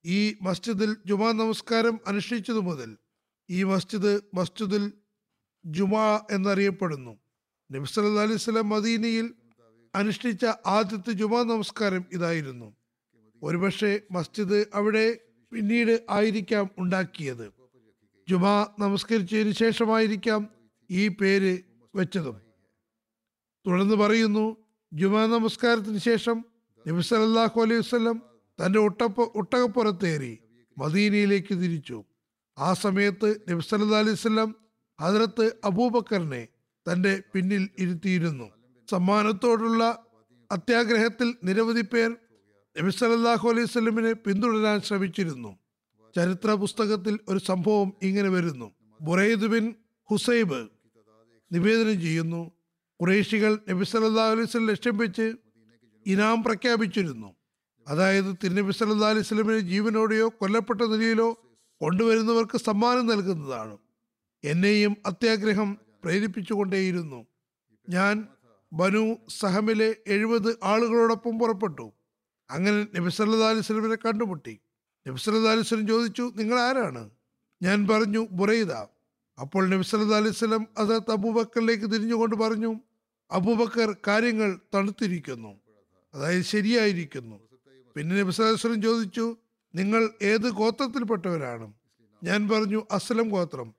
ഈ 0.06 0.36
മസ്ജിദിൽ 0.42 0.98
ജുമാ 1.06 1.32
നമസ്കാരം 1.32 2.00
അനുഷ്ഠിച്ചതു 2.08 2.60
മുതൽ 2.60 2.98
ഈ 3.50 3.64
മസ്ജിദ് 3.64 4.22
മസ്ജിദുൽ 4.34 4.92
ജുമാ 5.66 6.22
എന്നറിയപ്പെടുന്നു. 6.32 7.25
നബി 7.72 7.86
സല്ല 7.86 8.20
അലൈഹി 8.20 8.34
വസല്ലം 8.34 8.70
മദീനയിൽ 8.70 9.34
അനുഷ്ഠിച്ച 9.96 10.46
ആദ്യത്തെ 10.66 11.12
ജുമാ 11.12 11.44
നമസ്കാരം 11.44 12.06
ഇതായിരുന്നു. 12.14 12.74
ഒരുപക്ഷെ 13.44 14.02
മസ്ജിദ് 14.12 14.66
അവിടെ 14.74 15.20
പിന്നീട് 15.52 16.06
ആയിരിക്കാം 16.10 16.72
ഉണ്ടാക്കിയത്. 16.78 17.52
ജുമാ 18.30 18.68
നമസ്കരിച്ചതിന് 18.80 19.52
ശേഷമായിരിക്കാം 19.52 20.50
ഈ 20.92 21.08
പേര് 21.08 21.58
വെച്ചതും. 21.96 22.42
തുടർന്ന് 23.68 23.96
പറയുന്നു 23.96 24.58
ജുമാ 24.94 25.26
നമസ്കാരത്തിന് 25.26 25.98
ശേഷം 25.98 26.46
നബി 26.88 27.02
സല്ലാഹു 27.02 27.62
അലൈഹി 27.62 27.80
വസ്ലം 27.80 28.22
തന്റെ 28.66 28.80
ഒട്ടപ്പ 28.80 29.22
ഒട്ടകപ്പുറത്തേറി 29.22 30.40
മദീനയിലേക്ക് 30.78 31.54
തിരിച്ചു. 31.54 32.06
ആ 32.60 32.74
സമയത്ത് 32.74 33.42
നബി 33.50 33.62
സല്ലാ 33.70 34.00
അലൈഹി 34.00 34.12
വസല്ലം 34.12 34.56
ഹജറത്ത് 35.02 35.52
അബൂബക്കറിനെ 35.64 36.48
തന്റെ 36.90 37.24
പിന്നിൽ 37.34 37.70
ഇരുത്തിയിരുന്നു. 37.80 38.52
സമ്മാനത്തോടുള്ള 38.90 40.06
അത്യാഗ്രഹത്തിൽ 40.52 41.36
നിരവധി 41.44 41.82
പേർ 41.82 42.10
നബി 42.76 42.90
സല്ലല്ലാഹു 42.90 43.50
അലൈഹി 43.50 43.66
സ്വലമിനെ 43.66 44.14
പിന്തുടരാൻ 44.14 44.82
ശ്രമിച്ചിരുന്നു. 44.82 45.60
ചരിത്ര 46.16 46.54
പുസ്തകത്തിൽ 46.54 47.20
ഒരു 47.30 47.40
സംഭവം 47.40 47.94
ഇങ്ങനെ 48.04 48.30
വരുന്നു. 48.30 48.72
ബുറൈദ് 49.02 49.46
ബിൻ 49.46 49.76
ഹുസൈബ് 50.10 50.68
നിവേദനം 51.54 52.02
ചെയ്യുന്നു. 52.02 52.52
കുറേശികൾ 53.02 53.60
നബി 53.70 53.84
സല്ലല്ലാഹു 53.84 54.32
അലൈഹി 54.32 54.48
സ്വലം 54.48 54.68
ലക്ഷ്യം 54.68 54.98
വെച്ച് 54.98 55.36
ഇനാം 56.08 56.44
പ്രഖ്യാപിച്ചിരുന്നു. 56.44 57.36
അതായത് 57.88 58.36
തിരുനബി 58.44 58.72
സല്ലാ 58.72 59.10
അലൈഹി 59.10 59.26
സ്വലമിനെ 59.26 59.60
ജീവനോടെയോ 59.60 60.28
കൊല്ലപ്പെട്ട 60.28 60.82
നിലയിലോ 60.82 61.34
കൊണ്ടുവരുന്നവർക്ക് 61.82 62.58
സമ്മാനം 62.58 63.06
നൽകുന്നതാണ്. 63.08 63.78
എന്നെയും 64.44 64.98
അത്യാഗ്രഹം 65.06 65.85
പ്രേരിപ്പിച്ചുകൊണ്ടേയിരുന്നു. 66.06 67.20
ഞാൻ 67.88 68.16
ബനു 68.72 69.04
സഹമിലെ 69.40 69.90
എഴുപത് 70.08 70.50
ആളുകളോടൊപ്പം 70.64 71.40
പുറപ്പെട്ടു. 71.40 71.86
അങ്ങനെ 72.50 72.80
നബി 72.96 73.10
സല്ലല്ലാഹു 73.18 73.52
അലൈഹി 73.54 73.66
വസല്ലമിനെ 73.66 73.98
കണ്ടുമുട്ടി. 74.06 74.54
നബി 75.06 75.20
സല്ലല്ലാഹു 75.24 75.56
അലൈഹി 75.56 75.68
വസല്ലം 75.68 75.88
ചോദിച്ചു 75.88 76.26
നിങ്ങൾ 76.40 76.58
ആരാണ് 76.60 77.04
ഞാൻ 77.62 77.88
പറഞ്ഞു 77.88 78.22
ബുറൈദ. 78.40 78.74
അപ്പോൾ 79.38 79.64
നബി 79.74 79.86
സല്ലല്ലാഹു 79.92 80.22
അലൈഹി 80.24 80.36
വസല്ലം 80.36 80.64
അതത് 80.78 81.12
അബൂബക്കറിലേക്ക് 81.12 81.88
തിരിഞ്ഞുകൊണ്ട് 81.94 82.36
പറഞ്ഞു 82.36 82.72
അബൂബക്കർ 83.32 83.90
കാര്യങ്ങൾ 84.08 84.60
തണുത്തിരിക്കുന്നു. 84.74 85.52
അതായത് 86.14 86.46
ശരിയായിരിക്കുന്നു. 86.54 87.38
പിന്നെ 87.96 88.12
നബി 88.20 88.32
സല്ലല്ലാഹു 88.32 88.56
അലൈഹി 88.56 88.68
വസല്ലം 88.68 88.84
ചോദിച്ചു 88.90 89.26
നിങ്ങൾ 89.74 90.02
ഏത് 90.22 90.48
ഗോത്രത്തിൽപ്പെട്ടവരാണ്? 90.60 91.68
ഞാൻ 92.24 92.42
പറഞ്ഞു 92.50 92.82
അസ്ലം 92.92 93.30
ഗോത്രം. 93.36 93.70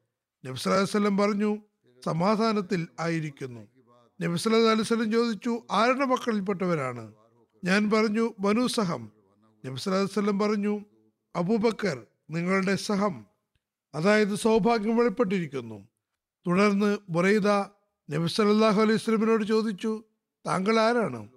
നബി 0.44 0.56
സല്ലല്ലാഹു 0.58 0.84
അലൈഹി 0.84 0.96
വസല്ലം 0.96 1.16
പറഞ്ഞു 1.22 1.50
സമാധാനത്തിൽ 2.06 2.88
ആയിരിക്കുന്നു. 3.00 3.60
നബി 4.22 4.36
സല്ലല്ലാഹു 4.36 4.94
അലൈഹി 4.94 5.10
ചോദിച്ചു 5.12 5.62
ആരുടെ 5.70 6.04
മക്കളിൽപ്പെട്ടവരാണ്? 6.04 7.12
ഞാൻ 7.64 7.90
പറഞ്ഞു 7.90 8.34
ബനു 8.40 8.66
സഹം. 8.66 9.12
നബി 9.66 9.76
സല്ലല്ലാഹു 9.76 10.20
അലൈഹി 10.20 10.38
പറഞ്ഞു 10.38 10.84
അബൂബക്കർ 11.36 12.06
നിങ്ങളുടെ 12.30 12.76
സഹം. 12.76 13.26
അതായത് 13.94 14.34
സൗഭാഗ്യം 14.34 14.96
വെളിപ്പെട്ടിരിക്കുന്നു. 14.96 15.88
തുടർന്ന് 16.46 16.98
ബുറൈദ 17.08 17.48
നബി 18.10 18.26
സല്ലാഹു 18.26 18.82
അലൈഹി 18.82 18.98
സ്വലമിനോട് 18.98 19.44
ചോദിച്ചു 19.44 20.02
താങ്കൾ 20.46 20.80
ആരാണ്? 20.80 21.28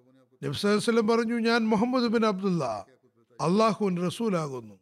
നബി 0.43 0.53
പറഞ്ഞു 1.01 1.35
ഞാൻ 1.39 1.61
മുഹമ്മദ് 1.69 2.07
ബിൻ 2.13 2.25
അബ്ദുല്ല 2.25 2.63
അള്ളാഹുവിൻ 3.41 4.05
റസൂലാകുന്നു. 4.05 4.75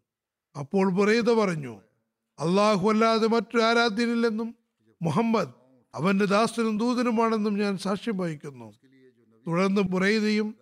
അപ്പോൾ 0.60 0.90
ബുറൈദ 0.92 1.30
പറഞ്ഞു 1.32 1.76
അള്ളാഹു 2.40 2.90
അല്ലാതെ 2.90 3.28
മറ്റൊരു 3.28 3.64
ആരാധ്യനില്ലെന്നും 3.64 4.56
മുഹമ്മദ് 5.02 5.57
അവന്റെ 5.96 6.26
ദാസനും 6.26 6.78
ദൂതനുമാണെന്നും 6.78 7.58
ഞാൻ 7.58 7.78
സാക്ഷ്യം 7.78 8.18
വഹിക്കുന്നു. 8.18 8.74
തുടർന്ന് 9.48 9.82
ബുറൈദയും 9.82 10.56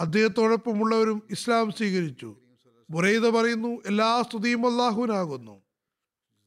അദ്ദേഹത്തോടൊപ്പമുള്ളവരും 0.00 1.22
ഇസ്ലാം 1.30 1.70
സ്വീകരിച്ചു. 1.70 2.36
ബുറൈദ 2.90 3.28
പറയുന്നു 3.28 3.82
എല്ലാ 3.86 4.22
സ്തുതിയും 4.22 4.66
അള്ളാഹുവിനാകുന്നു 4.70 5.62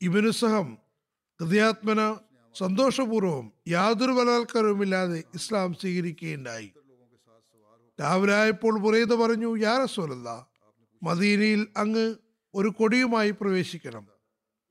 ഇവനു 0.01 0.29
സഹം 0.29 0.77
ഹൃദയാത്മന 1.41 2.17
സന്തോഷപൂർവം 2.57 3.51
യാതൊരു 3.67 4.11
ബലാത്കാരവുമില്ലാതെ 4.11 5.23
ഇസ്ലാം 5.35 5.73
സ്വീകരിക്കുകയുണ്ടായി. 5.73 6.73
രാവിലെ 8.01 8.33
ആയപ്പോൾ 8.33 8.79
ബുറൈദ 8.79 9.13
പറഞ്ഞു 9.13 9.55
യാ 9.55 9.77
റസൂലല്ല 9.83 10.47
മദീനയിൽ 11.03 11.67
അങ്ങ് 11.77 12.15
ഒരു 12.53 12.69
കൊടിയുമായി 12.69 13.31
പ്രവേശിക്കണം. 13.31 14.07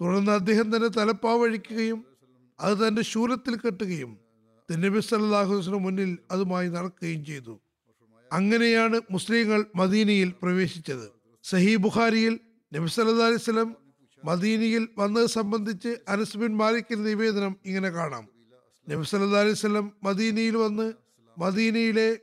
തുടർന്ന് 0.00 0.32
അദ്ദേഹം 0.32 0.76
തന്നെ 0.76 0.88
തലപ്പാവഴിക്കുകയും 0.88 2.15
അത് 2.60 2.88
തന്റെ 2.88 3.02
ശൂലത്തിൽ 3.02 3.56
കെട്ടുകയും 3.56 4.18
നബി 4.70 4.98
വസല്ലം 4.98 5.82
മുന്നിൽ 5.82 6.18
അതുമായി 6.30 6.68
നടക്കുകയും 6.68 7.24
ചെയ്തു. 7.24 7.60
അങ്ങനെയാണ് 8.32 9.00
മുസ്ലിങ്ങൾ 9.10 9.66
മദീനയിൽ 9.76 10.34
പ്രവേശിച്ചത്. 10.42 11.12
സഹി 11.44 11.76
ബുഖാരിയിൽ 11.76 12.40
നബി 12.74 12.86
സല്ലി 12.86 13.34
വസല്ലം 13.34 13.76
മദീനയിൽ 14.24 14.88
വന്നത് 14.98 15.26
സംബന്ധിച്ച് 15.26 15.96
അനസ് 16.08 16.36
ബിൻ 16.36 16.58
നിവേദനം 17.02 17.56
ഇങ്ങനെ 17.66 17.88
കാണാം. 17.88 18.28
നബി 18.90 19.04
സല്ലി 19.04 19.50
വസല്ലം 19.50 19.92
മദീനയിൽ 20.02 20.56
വന്ന് 20.56 20.92
മദീനയിലെ 21.38 22.18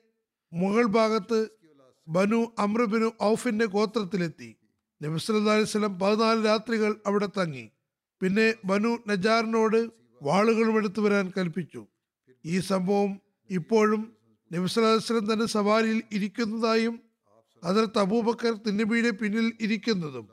മുഗൾ 0.53 0.86
ഭാഗത്ത് 0.86 1.49
ബനു 2.08 2.51
അമ്രബിനു 2.60 3.12
ഔഫിന്റെ 3.24 3.66
ഗോത്രത്തിലെത്തി. 3.66 4.55
നബി 5.03 5.18
സല്ലാ 5.18 5.53
അലൈഹി 5.53 5.64
വസല്ലം 5.64 5.99
പതിനാല് 5.99 6.45
രാത്രികൾ 6.45 6.95
അവിടെ 7.05 7.26
തങ്ങി. 7.26 7.72
പിന്നെ 8.22 8.53
ബനു 8.66 8.97
നജാറിനോട് 9.08 10.03
വാളുകളും 10.26 10.78
എടുത്തു 10.78 11.01
വരാൻ 11.01 11.26
കൽപ്പിച്ചു. 11.38 11.82
ഈ 12.45 12.59
സംഭവം 12.59 13.11
ഇപ്പോഴും 13.49 14.01
നബി 14.51 14.67
സല്ലല്ലാഹു 14.67 14.95
അലൈഹി 14.95 15.05
വസല്ലം 15.05 15.28
തന്റെ 15.32 15.45
സവാരിയിൽ 15.45 16.01
ഇരിക്കുന്നതായും 16.11 16.95
അതിർത്ത് 17.63 17.99
അബൂബക്കർ 17.99 18.53
തിന്നബിയുടെ 18.65 19.09
പിന്നിൽ 19.09 19.53
ഇരിക്കുന്നതും. 19.61 20.26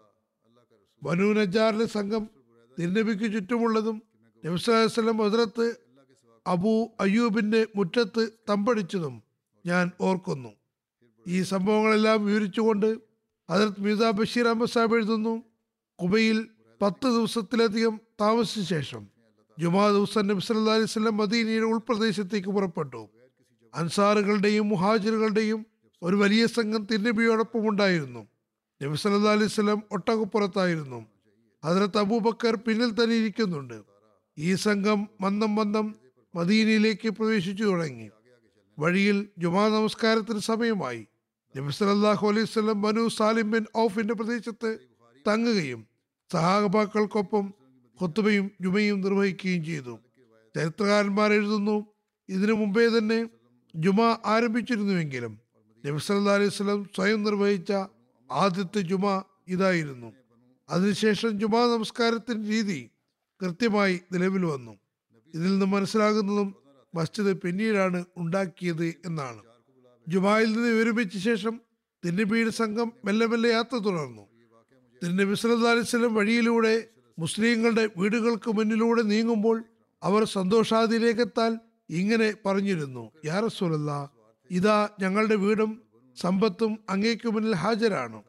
ബനു 1.02 1.26
നജാറിലെ 1.32 1.86
സംഘം 1.86 2.30
തിന്നബിക്ക് 2.78 3.32
ചുറ്റുമുള്ളതും 3.34 4.02
നബി 4.44 4.56
സല്ലല്ലാഹു 4.56 4.84
അലൈഹി 4.84 4.94
വസല്ലം 4.94 5.18
ഹസ്രത്ത് 5.18 5.66
അബൂ 6.46 6.88
അയ്യൂബിന്റെ 7.00 7.66
മുറ്റത്ത് 7.76 8.22
തമ്പടിച്ചതും 8.48 9.22
ഞാൻ 9.66 9.90
ഓർക്കുന്നു. 10.00 10.52
ഈ 11.28 11.42
സംഭവങ്ങളെല്ലാം 11.42 12.26
വിവരിച്ചുകൊണ്ട് 12.26 12.90
ഹജരത് 13.48 13.80
മീസ 13.80 14.02
ബഷീർ 14.18 14.46
അഹമ്മദ് 14.48 14.70
സാഹിബ് 14.70 14.94
എഴുതുന്നു 14.94 15.34
കുബയിൽ 15.98 16.38
പത്ത് 16.82 17.06
ദിവസത്തിലധികം 17.06 18.00
താമസിച്ച 18.20 18.68
ശേഷം. 18.74 19.19
ജുമാ 19.60 19.88
ദിവസം 19.88 20.26
നബി 20.26 20.40
സല്ലാ 20.40 20.72
അലൈഹി 20.72 20.82
വസല്ലം 20.82 21.16
മദീനയുടെ 21.16 21.64
ഉൾപ്രദേശത്തേക്ക് 21.64 22.48
പുറപ്പെട്ടു. 22.48 23.08
അൻസാറുകളുടെയും 23.74 24.68
മുഹാജിറുകളുടെയും 24.68 25.66
ഒരു 26.02 26.16
വലിയ 26.16 26.46
സംഘം 26.46 26.86
തിരുനബിയോടൊപ്പം 26.90 27.68
ഉണ്ടായിരുന്നു. 27.68 28.28
നബി 28.82 28.96
സല്ലാ 28.96 29.32
അലൈഹി 29.32 29.44
വസല്ലം 29.44 29.82
ഒട്ടകപ്പുറത്തായിരുന്നു. 29.92 31.06
ഹദ്രത്ത് 31.64 31.98
അബൂബക്കർ 31.98 32.56
പിന്നിൽ 32.56 33.02
തന്നെ 33.02 33.16
ഇരിക്കുന്നുണ്ട്. 33.16 33.82
ഈ 34.38 34.54
സംഘം 34.54 35.08
മന്ദം 35.20 35.54
മന്ദം 35.54 35.94
മദീനയിലേക്ക് 36.34 37.08
പ്രവേശിച്ചു 37.08 37.64
തുടങ്ങി. 37.64 38.10
വഴിയിൽ 38.78 39.28
ജുമാ 39.38 39.68
നമസ്കാരത്തിന് 39.68 40.38
സമയമായി. 40.38 41.06
നബി 41.56 41.72
സല്ലല്ലാഹു 41.72 42.28
അലൈഹി 42.28 42.46
സ്വലം 42.46 42.82
ബനു 42.82 43.08
സാലിം 43.08 43.50
ബിൻ 43.50 43.64
ഔഫിന്റെ 43.78 44.14
പ്രദേശത്ത് 44.14 44.78
തങ്ങുകയും 45.28 45.86
സഹാബാക്കൾക്കൊപ്പം 46.32 47.59
ഖുത്തുബയും 48.02 48.50
ജുമയും 48.60 49.00
നിർവഹിക്കുകയും 49.00 49.64
ചെയ്തു. 49.64 49.98
ചരിത്രകാരന്മാർ 50.56 51.32
എഴുതുന്നു 51.32 51.86
ഇതിനു 52.28 52.52
മുമ്പേ 52.52 52.86
തന്നെ 52.86 53.28
ജുമ 53.76 54.18
ആരംഭിച്ചിരുന്നുവെങ്കിലും 54.26 55.40
നബി 55.86 56.12
അലൈഹി 56.30 56.48
സ്വലം 56.48 56.84
സ്വയം 56.96 57.22
നിർവഹിച്ച 57.22 57.72
ആദ്യത്തെ 58.32 58.80
ജുമ 58.80 59.24
ഇതായിരുന്നു. 59.48 60.12
അതിനുശേഷം 60.68 61.40
ജുമാ 61.40 61.66
നമസ്കാരത്തിന്റെ 61.66 62.48
രീതി 62.48 62.90
കൃത്യമായി 63.42 64.00
നിലവിൽ 64.12 64.44
വന്നു. 64.44 64.78
ഇതിൽ 65.34 65.50
നിന്ന് 65.50 65.66
മനസ്സിലാകുന്നതും 65.66 66.54
മസ്ജിദ് 66.94 67.40
പിന്നീടാണ് 67.40 68.04
ഉണ്ടാക്കിയത് 68.16 68.84
എന്നാണ്. 68.84 69.42
ജുമായിൽ 70.08 70.52
നിന്ന് 70.52 70.68
വിരമിച്ച 70.68 71.18
ശേഷം 71.18 71.60
തിരുനബിയുടെ 72.04 72.50
സംഘം 72.50 72.92
മെല്ലെ 73.04 73.26
മെല്ലെ 73.26 73.50
യാത്ര 73.50 73.76
തുടർന്നു. 73.76 74.22
തിരുനബി 75.02 75.34
സല്ലാ 75.34 75.70
അലൈഹി 75.70 75.86
സ്വലം 75.86 76.14
വഴിയിലൂടെ 76.14 76.88
മുസ്ലിങ്ങളുടെ 77.18 77.90
വീടുകൾക്ക് 77.96 78.50
മുന്നിലൂടെ 78.50 79.02
നീങ്ങുമ്പോൾ 79.02 79.64
അവർ 80.02 80.24
സന്തോഷാതിരേഖത്താൽ 80.24 81.58
ഇങ്ങനെ 81.90 82.34
പറഞ്ഞിരുന്നു 82.46 83.12
യാ 83.24 83.40
റസൂലല്ലാ 83.40 84.08
ഇതാ 84.50 84.88
ഞങ്ങളുടെ 85.00 85.34
വീടും 85.34 85.82
സമ്പത്തും 86.16 86.78
അങ്ങേക്ക് 86.90 87.28
മുന്നിൽ 87.28 87.54
ഹാജരാണ്. 87.54 88.22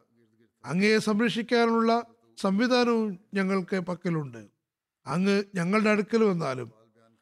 അങ്ങയെ 0.64 0.98
സംരക്ഷിക്കാനുള്ള 0.98 2.06
സംവിധാനവും 2.38 3.18
ഞങ്ങൾക്ക് 3.34 3.76
പക്കലുണ്ട്. 3.76 4.46
അങ്ങ് 5.06 5.42
ഞങ്ങളുടെ 5.54 5.90
അടുക്കൽ 5.90 6.24
വന്നാലും 6.24 6.72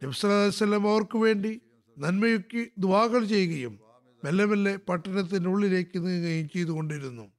നബ്സലം 0.03 0.91
അവർക്ക് 0.91 1.19
വേണ്ടി 1.19 1.61
നന്മയൊക്കെ 1.99 2.67
ദുവാകൾ 2.79 3.25
ചെയ്യുകയും 3.25 3.81
മെല്ലെ 4.25 4.45
മെല്ലെ 4.45 4.77
പട്ടണത്തിനുള്ളിലേക്ക് 4.77 6.07
നീങ്ങുകയും 6.07 6.49
ചെയ്തുകൊണ്ടിരുന്നു. 6.49 7.33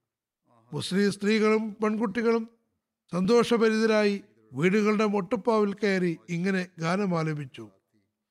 മുസ്ലിം 0.74 1.12
സ്ത്രീകളും 1.12 1.76
പെൺകുട്ടികളും 1.84 2.50
സന്തോഷഭരിതരായി 3.14 4.24
വീടുകളുടെ 4.54 5.06
മൊട്ടുപ്പാവിൽ 5.06 5.74
കയറി 5.74 6.18
ഇങ്ങനെ 6.30 6.68
ഗാനം 6.80 7.20
ആലപിച്ചു 7.20 7.70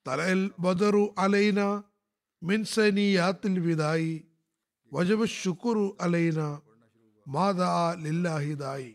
തലയിൽ 0.08 0.50
ബദറു 0.60 1.14
അലൈന 1.18 1.82
മിൻസനിയാത്തിൽ 2.42 3.58
വിതായി. 3.60 4.24
വജബ് 4.92 5.26
ശുക്കുറു 5.26 5.96
അലൈന 6.00 6.60
മാതാ 7.28 7.96
ലില്ലാഹിദായി 8.02 8.94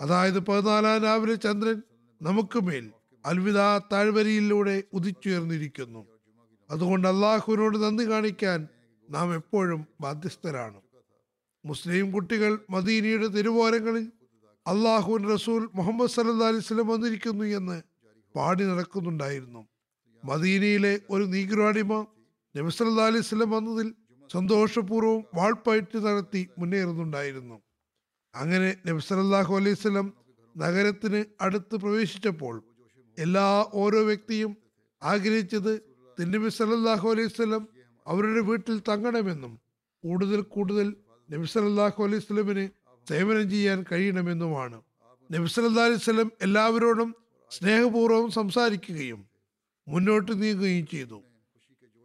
അതായത് 0.00 0.38
പതിനാലാം 0.38 1.02
രാവിലെ 1.02 1.34
ചന്ദ്രൻ 1.34 1.82
നമുക്ക് 2.22 2.62
മേൽ 2.62 2.92
അൽവിദ 3.26 3.58
താഴ്വരയിലൂടെ 3.92 4.82
ഉദിച്ചുയർന്നിരിക്കുന്നു. 4.92 6.06
അതുകൊണ്ട് 6.70 7.08
അള്ളാഹുവിനോട് 7.08 7.76
നന്ദി 7.82 8.10
കാണിക്കാൻ 8.10 8.68
നാം 9.10 9.34
എപ്പോഴും 9.34 9.86
ബാധ്യസ്ഥരാണ്. 10.00 10.80
മുസ്ലിം 11.64 12.12
കുട്ടികൾ 12.12 12.58
മദീനയുടെ 12.70 13.26
തിരുവോരങ്ങളിൽ 13.26 14.12
അള്ളാഹുവിൻ 14.66 15.22
റസൂൽ 15.34 15.62
മുഹമ്മദ് 15.74 16.10
സല്ലാ 16.10 16.48
അലിസ്ലം 16.52 16.86
വന്നിരിക്കുന്നു 16.86 17.44
എന്ന് 17.58 17.76
പാടി 18.34 18.64
നടക്കുന്നുണ്ടായിരുന്നു. 18.64 19.62
മദീനയിലെ 20.22 20.94
ഒരു 21.10 21.24
നീഗ്രാടിമ 21.24 21.92
നബിസല്ലാ 22.54 23.06
അലിസ്ലം 23.06 23.50
വന്നതിൽ 23.50 23.88
സന്തോഷപൂർവം 24.30 25.20
വാൾപ്പയറ്റ് 25.34 25.98
നടത്തി 26.06 26.42
മുന്നേറുന്നുണ്ടായിരുന്നു. 26.58 27.56
അങ്ങനെ 28.34 28.70
നബിസല്ലാഹു 28.88 29.52
അലൈഹി 29.54 29.78
സ്വലം 29.80 30.06
നഗരത്തിന് 30.54 31.20
അടുത്ത് 31.40 31.74
പ്രവേശിച്ചപ്പോൾ 31.76 32.54
എല്ലാ 33.18 33.46
ഓരോ 33.74 34.00
വ്യക്തിയും 34.10 34.52
ആഗ്രഹിച്ചത് 35.02 35.72
തിന്നബി 36.18 36.50
സലല്ലാഹു 36.58 37.06
അലൈഹി 37.08 37.32
സ്വലം 37.34 37.62
അവരുടെ 38.06 38.40
വീട്ടിൽ 38.40 38.76
തങ്ങണമെന്നും 38.90 39.52
കൂടുതൽ 40.04 40.40
കൂടുതൽ 40.56 40.88
നബി 41.28 41.46
അലൈഹി 42.06 42.24
സ്വലമിന് 42.24 42.64
സേവനം 43.08 43.50
ചെയ്യാൻ 43.50 43.84
കഴിയണമെന്നുമാണ്. 43.92 44.80
നബി 45.32 45.48
അലൈഹി 45.60 45.96
സ്വലം 45.96 46.32
എല്ലാവരോടും 46.42 47.14
സ്നേഹപൂർവം 47.50 48.30
സംസാരിക്കുകയും 48.30 49.26
മുന്നോട്ട് 49.88 50.42
നീങ്ങുകയും 50.42 50.86
ചെയ്തു. 50.86 51.22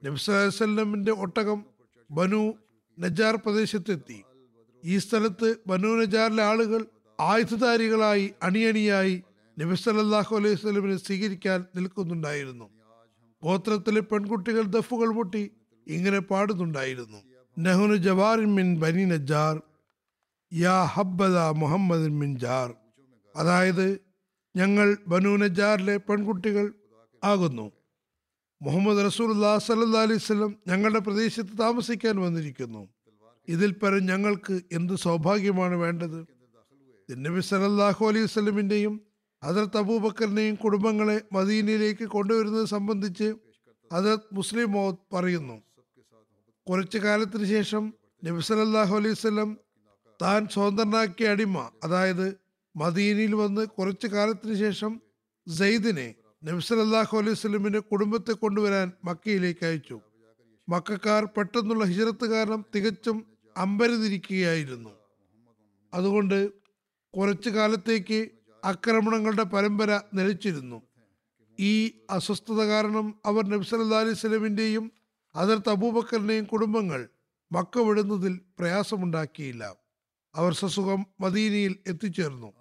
നബി 0.06 0.32
അലൈഹി 0.32 0.48
വസല്ലമിന്റെ 0.48 1.12
ഒട്ടകം 1.12 1.66
ബനു 2.12 2.54
നജാർ 3.00 3.36
പ്രദേശത്തെത്തി. 3.36 4.24
ഈ 4.86 4.98
സ്ഥലത്ത് 4.98 5.56
ബനു 5.68 5.88
നജാറിലെ 5.88 6.44
ആളുകൾ 6.44 6.86
ആയുധധാരികളായി 7.20 8.34
അണിയണിയായി 8.44 9.24
നബി 9.60 9.76
സല്ലാഹു 9.76 10.36
അലൈഹി 10.36 10.56
സ്വലമിനെ 10.56 10.98
സ്വീകരിക്കാൻ 10.98 11.66
നിൽക്കുന്നുണ്ടായിരുന്നു. 11.76 12.70
ഗോത്രത്തിലെ 13.44 14.02
പെൺകുട്ടികൾ 14.02 14.62
ദഫുകൾ 14.62 15.10
പൊട്ടി 15.12 15.52
ഇങ്ങനെ 15.88 16.20
പാടുന്നുണ്ടായിരുന്നു. 16.20 17.18
നഹുനു 17.60 17.96
ജവാറിൻ 17.96 18.56
മിൻ 18.56 18.80
ബനി 18.80 19.06
നജാർ 19.06 19.62
യാ 20.54 20.84
ഹബ്ബദ 20.84 21.38
മുഹമ്മദ് 21.38 22.10
മിൻ 22.10 22.40
അതായത് 23.36 24.00
ഞങ്ങൾ 24.56 24.98
ബനു 25.08 25.30
നജാറിലെ 25.30 25.98
പെൺകുട്ടികൾ 25.98 26.74
ആകുന്നു. 27.24 27.72
മുഹമ്മദ് 28.62 29.06
റസൂൽ 29.06 29.34
സല്ലാ 29.34 30.02
അലൈഹി 30.02 30.18
സ്വലം 30.18 30.56
ഞങ്ങളുടെ 30.68 31.00
പ്രദേശത്ത് 31.00 31.60
താമസിക്കാൻ 31.60 32.18
വന്നിരിക്കുന്നു. 32.18 32.90
ഇതിൽ 33.48 33.72
പരം 33.72 34.06
ഞങ്ങൾക്ക് 34.06 34.62
എന്ത് 34.72 34.94
സൗഭാഗ്യമാണ് 34.94 35.76
വേണ്ടത്? 35.76 36.28
നബി 37.10 37.40
സലല്ലാഹു 37.40 38.06
അലൈഹി 38.06 38.26
വസ്ലമിന്റെയും 38.26 39.02
ഹജറത്ത് 39.44 39.78
അബൂബക്കറിനെയും 39.78 40.56
കുടുംബങ്ങളെ 40.56 41.22
മദീനയിലേക്ക് 41.34 42.04
കൊണ്ടുവരുന്നത് 42.04 42.66
സംബന്ധിച്ച് 42.66 43.36
ഹജറത് 43.94 44.28
മുസ്ലിം 44.34 44.72
മൗത്ത് 44.72 45.16
പറയുന്നു. 45.16 45.62
കുറച്ചു 46.70 46.98
കാലത്തിന് 46.98 47.46
ശേഷം 47.46 47.94
നബി 48.26 48.42
സലല്ലാഹു 48.42 48.96
അലൈഹി 48.96 49.16
വസ്ലം 49.20 49.58
താൻ 50.22 50.48
സ്വതന്ത്രനാക്കിയ 50.48 51.30
അടിമ 51.30 51.70
അതായത് 51.84 52.38
മദീനയിൽ 52.78 53.36
വന്ന് 53.36 53.68
കുറച്ചു 53.68 54.08
കാലത്തിന് 54.08 54.56
ശേഷം 54.56 55.02
സെയ്ദിനെ 55.58 56.16
നബി 56.46 56.62
സലല്ലാഹു 56.62 57.18
അലൈഹി 57.18 57.36
സ്വലമിന്റെ 57.36 57.80
കുടുംബത്തെ 57.80 58.32
കൊണ്ടുവരാൻ 58.32 58.92
മക്കയിലേക്ക് 59.06 59.66
അയച്ചു. 59.66 60.02
മക്കാർ 60.70 61.26
പെട്ടെന്നുള്ള 61.26 61.86
ഹിജറത്ത് 61.86 62.26
കാരണം 62.26 62.66
തികച്ചും 62.76 63.26
അമ്പരതിരിക്കുകയായിരുന്നു 63.58 64.90
അതുകൊണ്ട് 65.94 66.52
കുറച്ചു 67.18 67.50
കാലത്തേക്ക് 67.50 68.30
ആക്രമണങ്ങളുടെ 68.66 69.44
പരമ്പര 69.44 70.02
നിലച്ചിരുന്നു. 70.14 70.82
ഈ 71.60 71.92
അസ്വസ്ഥത 72.10 72.62
കാരണം 72.64 73.20
അവർ 73.26 73.46
നബ്സല്ലാ 73.50 74.00
അലൈഹി 74.00 74.16
സ്വലമിന്റെയും 74.16 74.92
അതിർത്ത് 75.36 75.70
അബൂബക്കറിന്റെയും 75.70 76.46
കുടുംബങ്ങൾ 76.46 77.10
മക്ക 77.52 77.78
വിടുന്നതിൽ 77.78 78.40
പ്രയാസമുണ്ടാക്കിയില്ല. 78.60 79.87
അവർ 80.38 80.54
സസുഖം 80.54 81.06
മദീനയിൽ 81.22 81.76
എത്തിച്ചേർന്നു. 81.88 82.54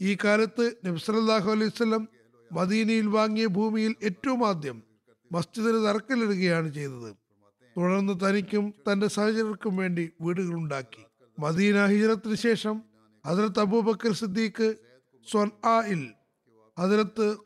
ഈ 0.00 0.16
കാലത്ത് 0.24 0.64
അലൈഹി 1.50 1.68
സ്വലം 1.68 2.08
മദീനയിൽ 2.52 3.06
വാങ്ങിയ 3.06 3.46
ഭൂമിയിൽ 3.46 3.94
ഏറ്റവും 4.02 4.48
ആദ്യം 4.48 4.82
മസ്ജിദിന് 5.32 5.84
തറക്കല്ലിടുകയാണ് 5.86 6.74
ചെയ്തത്. 6.74 7.10
തുടർന്ന് 7.76 8.14
തനിക്കും 8.20 8.74
തന്റെ 8.92 9.08
സഹചരർക്കും 9.08 9.76
വേണ്ടി 9.76 10.10
വീടുകളുണ്ടാക്കി. 10.20 11.02
മദീന 11.38 11.86
ഹിജറത്തിന് 11.86 12.34
ശേഷം 12.34 12.82
ഹജറത്ത് 13.26 13.60
അബൂബക്കർ 13.60 14.12
സിദ്ദീഖ് 14.12 14.74
സ്വൻ 15.30 15.50
ആയിൽ 15.64 16.02
ഹജറത്ത് 16.78 17.36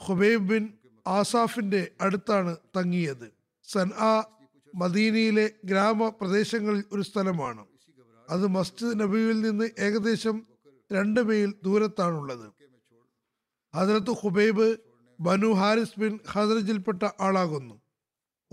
ഹുബൈബ് 0.00 0.48
ബിൻ 0.48 0.68
ആസാഫിന്റെ 1.06 1.88
അടുത്താണ് 2.00 2.56
തങ്ങിയത്. 2.76 3.32
സൻ 3.72 3.90
ആ 3.90 4.22
മദീനയിലെ 4.74 5.50
ഗ്രാമപ്രദേശങ്ങളിൽ 5.64 6.84
ഒരു 6.92 7.02
സ്ഥലമാണ്. 7.02 7.64
അത് 8.28 8.46
മസ്ജിദ് 8.46 9.00
നബിയിൽ 9.00 9.40
നിന്ന് 9.40 9.70
ഏകദേശം 9.78 10.46
രണ്ട് 10.92 11.20
mile 11.20 11.54
ദൂരത്താണുള്ളത്. 11.64 12.52
Hazrat 13.74 14.10
Hubaib 14.10 14.76
Banu 15.20 15.46
Haris 15.46 16.00
bin 16.00 16.18
ഹസറജിൽപ്പെട്ട 16.30 17.02
ആളാകുന്നു. 17.20 17.80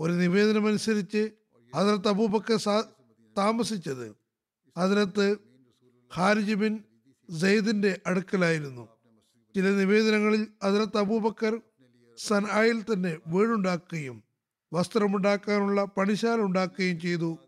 ഒരു 0.00 0.12
നിവേദനമനുസരിച്ച് 0.12 1.30
ഹജറത്ത് 1.74 2.08
അബൂബക്കർ 2.08 2.58
താമസിച്ചത് 3.38 4.16
ഹജറത്ത് 4.78 5.36
ഹാരിജ് 6.14 6.54
ബിൻ 6.54 6.84
സെയ്ദിന്റെ 7.40 8.00
അടുക്കലായിരുന്നു. 8.06 8.88
ചില 9.54 9.70
നിവേദനങ്ങളിൽ 9.70 10.46
ഹജറത്ത് 10.64 10.98
അബൂബക്കർ 10.98 11.60
സൻആയിൽ 12.16 12.82
തന്നെ 12.82 13.18
വീടുണ്ടാക്കുകയും 13.26 14.22
വസ്ത്രമുണ്ടാക്കാനുള്ള 14.72 15.84
പണിശാല 15.84 16.40
ഉണ്ടാക്കുകയും 16.40 17.00
ചെയ്തു. 17.00 17.38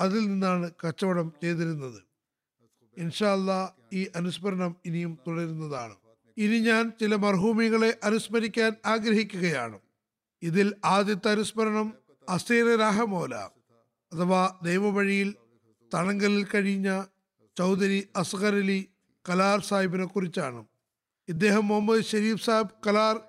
അതിൽ 0.00 0.26
നിന്നാണ് 0.26 0.70
കച്ചവടം 0.70 1.32
ചെയ്തിരുന്നത്. 1.42 2.02
ഇൻഷാല്ല 2.98 3.76
ഈ 3.92 4.06
അനുസ്മരണം 4.16 4.76
ഇനിയും 4.86 5.18
തുടരുന്നതാണ്. 5.26 5.94
ഇനി 6.36 6.58
ഞാൻ 6.58 6.92
ചില 7.00 7.14
മർഹൂമികളെ 7.14 7.98
അനുസ്മരിക്കാൻ 8.04 8.72
ആഗ്രഹിക്കുകയാണ്. 8.86 9.78
ഇതിൽ 10.42 10.74
ആദ്യത്തെ 10.84 11.30
അനുസ്മരണം 11.30 11.94
അസീർ 12.28 12.78
രാഹമോല 12.78 13.34
അഥവാ 14.12 14.58
ദൈവവഴിയിൽ 14.62 15.34
തണങ്കലിൽ 15.94 16.46
കഴിഞ്ഞ 16.54 17.04
ചൗധരി 17.58 18.08
അസ്ഗർ 18.16 18.54
അലി 18.54 18.88
കലാർ 19.28 19.60
സാഹിബിനെ 19.60 20.04
കുറിച്ചാണ്. 20.04 20.66
ഇദ്ദേഹം 21.28 21.68
മുഹമ്മദ് 21.68 22.04
ഷരീഫ് 22.04 22.44
സാഹിബ് 22.44 22.74
കലാർ 22.86 23.20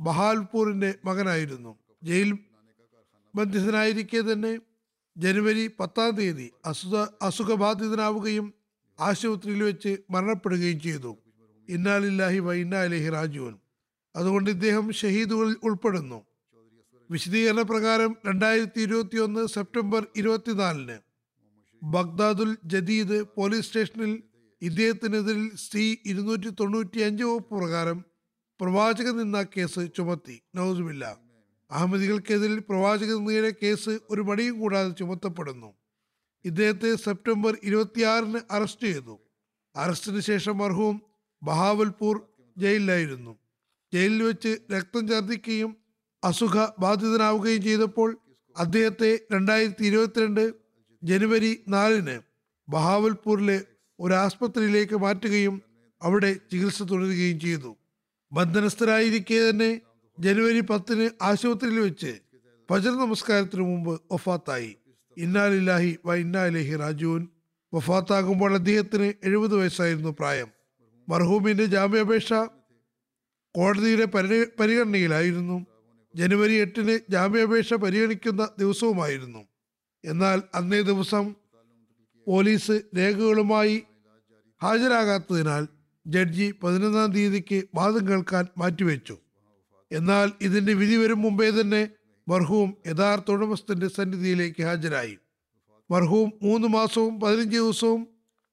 ബഹാൽപൂരിന്റെ 0.00 0.94
മകനായിരുന്നു. 1.04 1.78
ജയിൽ 2.02 2.38
ബന്ധിതനായിരിക്കെ 3.34 4.32
തന്നെ 4.32 4.58
ജനുവരി 5.16 5.66
പത്താം 5.80 6.10
തീയതി 6.16 6.52
അസുഖ 6.64 7.06
അസുഖബാധിതനാവുകയും 7.22 8.54
ആശുപത്രിയിൽ 9.00 9.62
വെച്ച് 9.62 9.98
മരണപ്പെടുകയും 10.10 10.80
ചെയ്തു. 10.80 11.18
ഇന്നാലില്ലാഹി 11.68 12.38
വൈന 12.38 12.74
അലഹി 12.74 13.08
രാജുവൻ 13.08 13.54
അതുകൊണ്ട് 14.16 14.50
ഇദ്ദേഹം 14.50 14.92
ഷഹീദുകളിൽ 14.92 15.56
ഉൾപ്പെടുന്നു. 15.62 16.26
വിശദീകരണ 17.10 17.62
പ്രകാരം 17.62 18.16
രണ്ടായിരത്തി 18.26 18.80
ഇരുപത്തി 18.80 19.16
ഒന്ന് 19.16 19.46
സെപ്റ്റംബർ 19.46 20.06
ഇരുപത്തിനാലിന് 20.16 20.98
ബഗ്ദാദുൽ 21.82 22.56
ജദീദ് 22.64 23.24
പോലീസ് 23.34 23.66
സ്റ്റേഷനിൽ 23.66 24.22
ഇദ്ദേഹത്തിനെതിരിൽ 24.62 25.56
സി 25.56 25.98
ഇരുന്നൂറ്റി 26.06 26.50
തൊണ്ണൂറ്റി 26.60 27.00
അഞ്ച് 27.00 27.24
വകുപ്പ് 27.24 27.58
പ്രകാരം 27.58 28.04
പ്രവാചക 28.60 29.08
നിന്ന 29.10 29.42
കേസ് 29.42 29.82
ചുമത്തി. 29.96 30.42
നൗസുബില്ല 30.54 31.23
അഹമ്മദികൾക്കെതിരിൽ 31.74 32.58
പ്രവാചക 32.58 33.10
നിന്നയുടെ 33.14 33.50
കേസ് 33.62 33.94
ഒരു 34.10 34.20
മടിയും 34.20 34.58
കൂടാതെ 34.60 34.90
ചുമത്തപ്പെടുന്നു. 34.90 35.70
ഇദ്ദേഹത്തെ 36.44 36.90
സെപ്റ്റംബർ 36.96 37.56
ഇരുപത്തിയാറിന് 37.64 38.40
അറസ്റ്റ് 38.50 38.86
ചെയ്തു. 38.86 39.14
അറസ്റ്റിന് 39.76 40.20
ശേഷം 40.20 40.58
മർഹൂം 40.58 40.96
ബഹാവൽപൂർ 41.42 42.16
ജയിലിലായിരുന്നു. 42.56 43.32
ജയിലിൽ 43.92 44.22
വെച്ച് 44.22 44.52
രക്തം 44.72 45.08
ഛർദ്ദിക്കുകയും 45.08 45.76
അസുഖ 46.24 46.66
ബാധിതനാവുകയും 46.78 47.62
ചെയ്തപ്പോൾ 47.62 48.10
അദ്ദേഹത്തെ 48.56 49.20
രണ്ടായിരത്തി 49.32 49.84
ഇരുപത്തിരണ്ട് 49.84 50.44
ജനുവരി 51.02 51.64
നാലിന് 51.68 52.16
ബഹാവൽപൂരിലെ 52.68 53.58
ഒരു 54.00 54.14
ആസ്പത്രിയിലേക്ക് 54.14 54.94
മാറ്റുകയും 54.94 55.62
അവിടെ 56.02 56.30
ചികിത്സ 56.52 56.82
തുടരുകയും 56.82 57.40
ചെയ്തു. 57.40 57.76
ബന്ധനസ്ഥരായിരിക്കെ 58.32 59.50
തന്നെ 59.50 59.80
ജനുവരി 60.18 60.60
പത്തിന് 60.60 61.10
ആശുപത്രിയിൽ 61.22 61.80
വെച്ച് 61.80 62.18
ഫജർ 62.70 62.90
നമസ്കാരത്തിന് 62.90 63.62
മുമ്പ് 63.62 64.00
വഫാത്തായി. 64.12 64.76
ഇന്നാലില്ലാഹി 65.16 65.98
വ 66.06 66.14
ഇന്നാലിഹി 66.14 66.76
രാജുവിൻ 66.76 67.28
വഫാത്താകുമ്പോൾ 67.74 68.54
അദ്ദേഹത്തിന് 68.54 69.12
എഴുപത് 69.24 69.54
വയസ്സായിരുന്നു 69.54 70.16
പ്രായം. 70.18 70.48
മർഹൂമിന്റെ 71.08 71.64
ജാമ്യാപേക്ഷ 71.64 72.32
കോടതിയുടെ 73.54 74.04
പരി- 74.04 74.46
പരിഗണനയിലായിരുന്നു. 74.60 75.66
ജനുവരി 76.14 76.52
എട്ടിന് 76.52 76.98
ജാമ്യാപേക്ഷ 77.10 77.74
പരിഗണിക്കുന്ന 77.74 78.48
ദിവസവുമായിരുന്നു. 78.58 79.44
എന്നാൽ 80.04 80.42
അന്നേ 80.54 80.80
ദിവസം 80.80 81.34
പോലീസ് 82.26 82.82
രേഖകളുമായി 82.96 83.82
ഹാജരാകാത്തതിനാൽ 84.62 85.68
ജഡ്ജി 86.06 86.54
പതിനൊന്നാം 86.62 87.12
തീയതിക്ക് 87.12 87.62
വാദം 87.74 88.08
കേൾക്കാൻ 88.08 88.46
മാറ്റിവെച്ചു. 88.58 89.18
എന്നാൽ 89.92 90.32
ഇതിന്റെ 90.40 90.72
വിധി 90.72 90.96
വരും 90.96 91.22
മുമ്പേ 91.22 91.50
തന്നെ 91.50 91.88
മർഹൂം 92.28 92.74
യഥാർത്ഥ 92.86 93.30
ഉടമസ്ഥന്റെ 93.30 93.88
സന്നിധിയിലേക്ക് 93.88 94.62
ഹാജരായി. 94.62 95.18
മർഹൂം 95.90 96.32
മൂന്ന് 96.42 96.68
മാസവും 96.68 97.20
പതിനഞ്ച് 97.20 97.56
ദിവസവും 97.56 98.08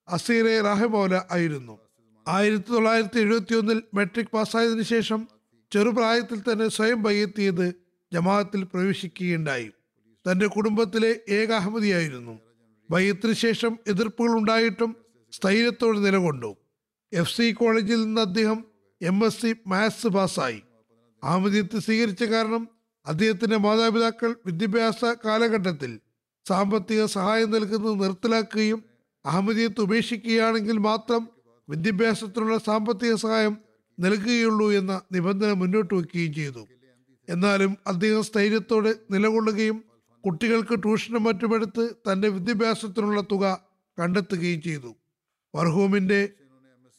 അസീറെ 0.08 0.62
റാഹമൗല 0.62 1.22
ആയിരുന്നു. 1.32 1.80
ആയിരത്തി 2.28 2.72
തൊള്ളായിരത്തി 2.72 3.20
എഴുപത്തി 3.20 3.56
ഒന്നിൽ 3.56 3.84
മെട്രിക് 3.94 4.32
പാസ്സായതിനു 4.34 4.82
ശേഷം 4.82 5.28
ചെറുപ്രായത്തിൽ 5.74 6.40
തന്നെ 6.40 6.68
സ്വയം 6.68 7.04
ബയ്യെത്തിയത് 7.04 7.74
ജമാഅത്തിൽ 8.14 8.64
പ്രവേശിക്കുകയുണ്ടായി. 8.64 9.72
തന്റെ 10.32 10.48
കുടുംബത്തിലെ 10.48 11.20
ഏക 11.30 11.52
അഹമ്മദിയായിരുന്നു. 11.52 12.40
ബയ്യത്തിന് 12.90 13.34
ശേഷം 13.34 13.80
എതിർപ്പുകൾ 13.88 14.30
ഉണ്ടായിട്ടും 14.30 14.96
സ്ഥൈര്യത്തോടെ 15.32 16.00
നിലകൊണ്ടു. 16.00 16.56
എഫ് 17.14 17.38
സി 17.38 17.52
കോളേജിൽ 17.52 18.06
നിന്ന് 18.06 18.22
അദ്ദേഹം 18.22 18.66
എം 19.02 19.26
എസ് 19.26 19.42
സി 19.42 19.56
മാത്സ് 19.68 20.08
പാസ്സായി. 20.08 20.62
അഹമ്മദിയത്ത് 21.24 21.80
സ്വീകരിച്ച 21.80 22.24
കാരണം 22.24 22.69
അദ്ദേഹത്തിന്റെ 23.05 23.57
മാതാപിതാക്കൾ 23.57 24.36
വിദ്യാഭ്യാസ 24.45 25.05
കാലഘട്ടത്തിൽ 25.26 25.99
സാമ്പത്തിക 26.47 27.05
സഹായം 27.05 27.51
നൽകുന്നത് 27.51 28.03
നിർത്തലാക്കുകയും 28.03 28.84
അഹമ്മദിയത്ത് 29.26 29.82
ഉപേക്ഷിക്കുകയാണെങ്കിൽ 29.82 30.78
മാത്രം 30.78 31.30
വിദ്യാഭ്യാസത്തിനുള്ള 31.69 32.57
സാമ്പത്തിക 32.57 33.15
സഹായം 33.15 33.57
നൽകുകയുള്ളൂ 33.99 34.72
എന്ന 34.72 35.01
നിബന്ധന 35.11 35.51
മുന്നോട്ട് 35.51 35.93
വയ്ക്കുകയും 35.93 36.34
ചെയ്തു. 36.34 36.67
എന്നാലും 37.30 37.78
അദ്ദേഹം 37.88 38.24
സ്ഥൈര്യത്തോടെ 38.24 38.95
നിലകൊള്ളുകയും 39.11 39.84
കുട്ടികൾക്ക് 40.26 40.76
ട്യൂഷനും 40.84 41.24
മറ്റുമെടുത്ത് 41.24 41.89
തന്റെ 41.89 42.28
വിദ്യാഭ്യാസത്തിനുള്ള 42.28 43.22
തുക 43.22 43.59
കണ്ടെത്തുകയും 43.99 44.61
ചെയ്തു. 44.61 44.95
മർഹൂമിന്റെ 45.55 46.30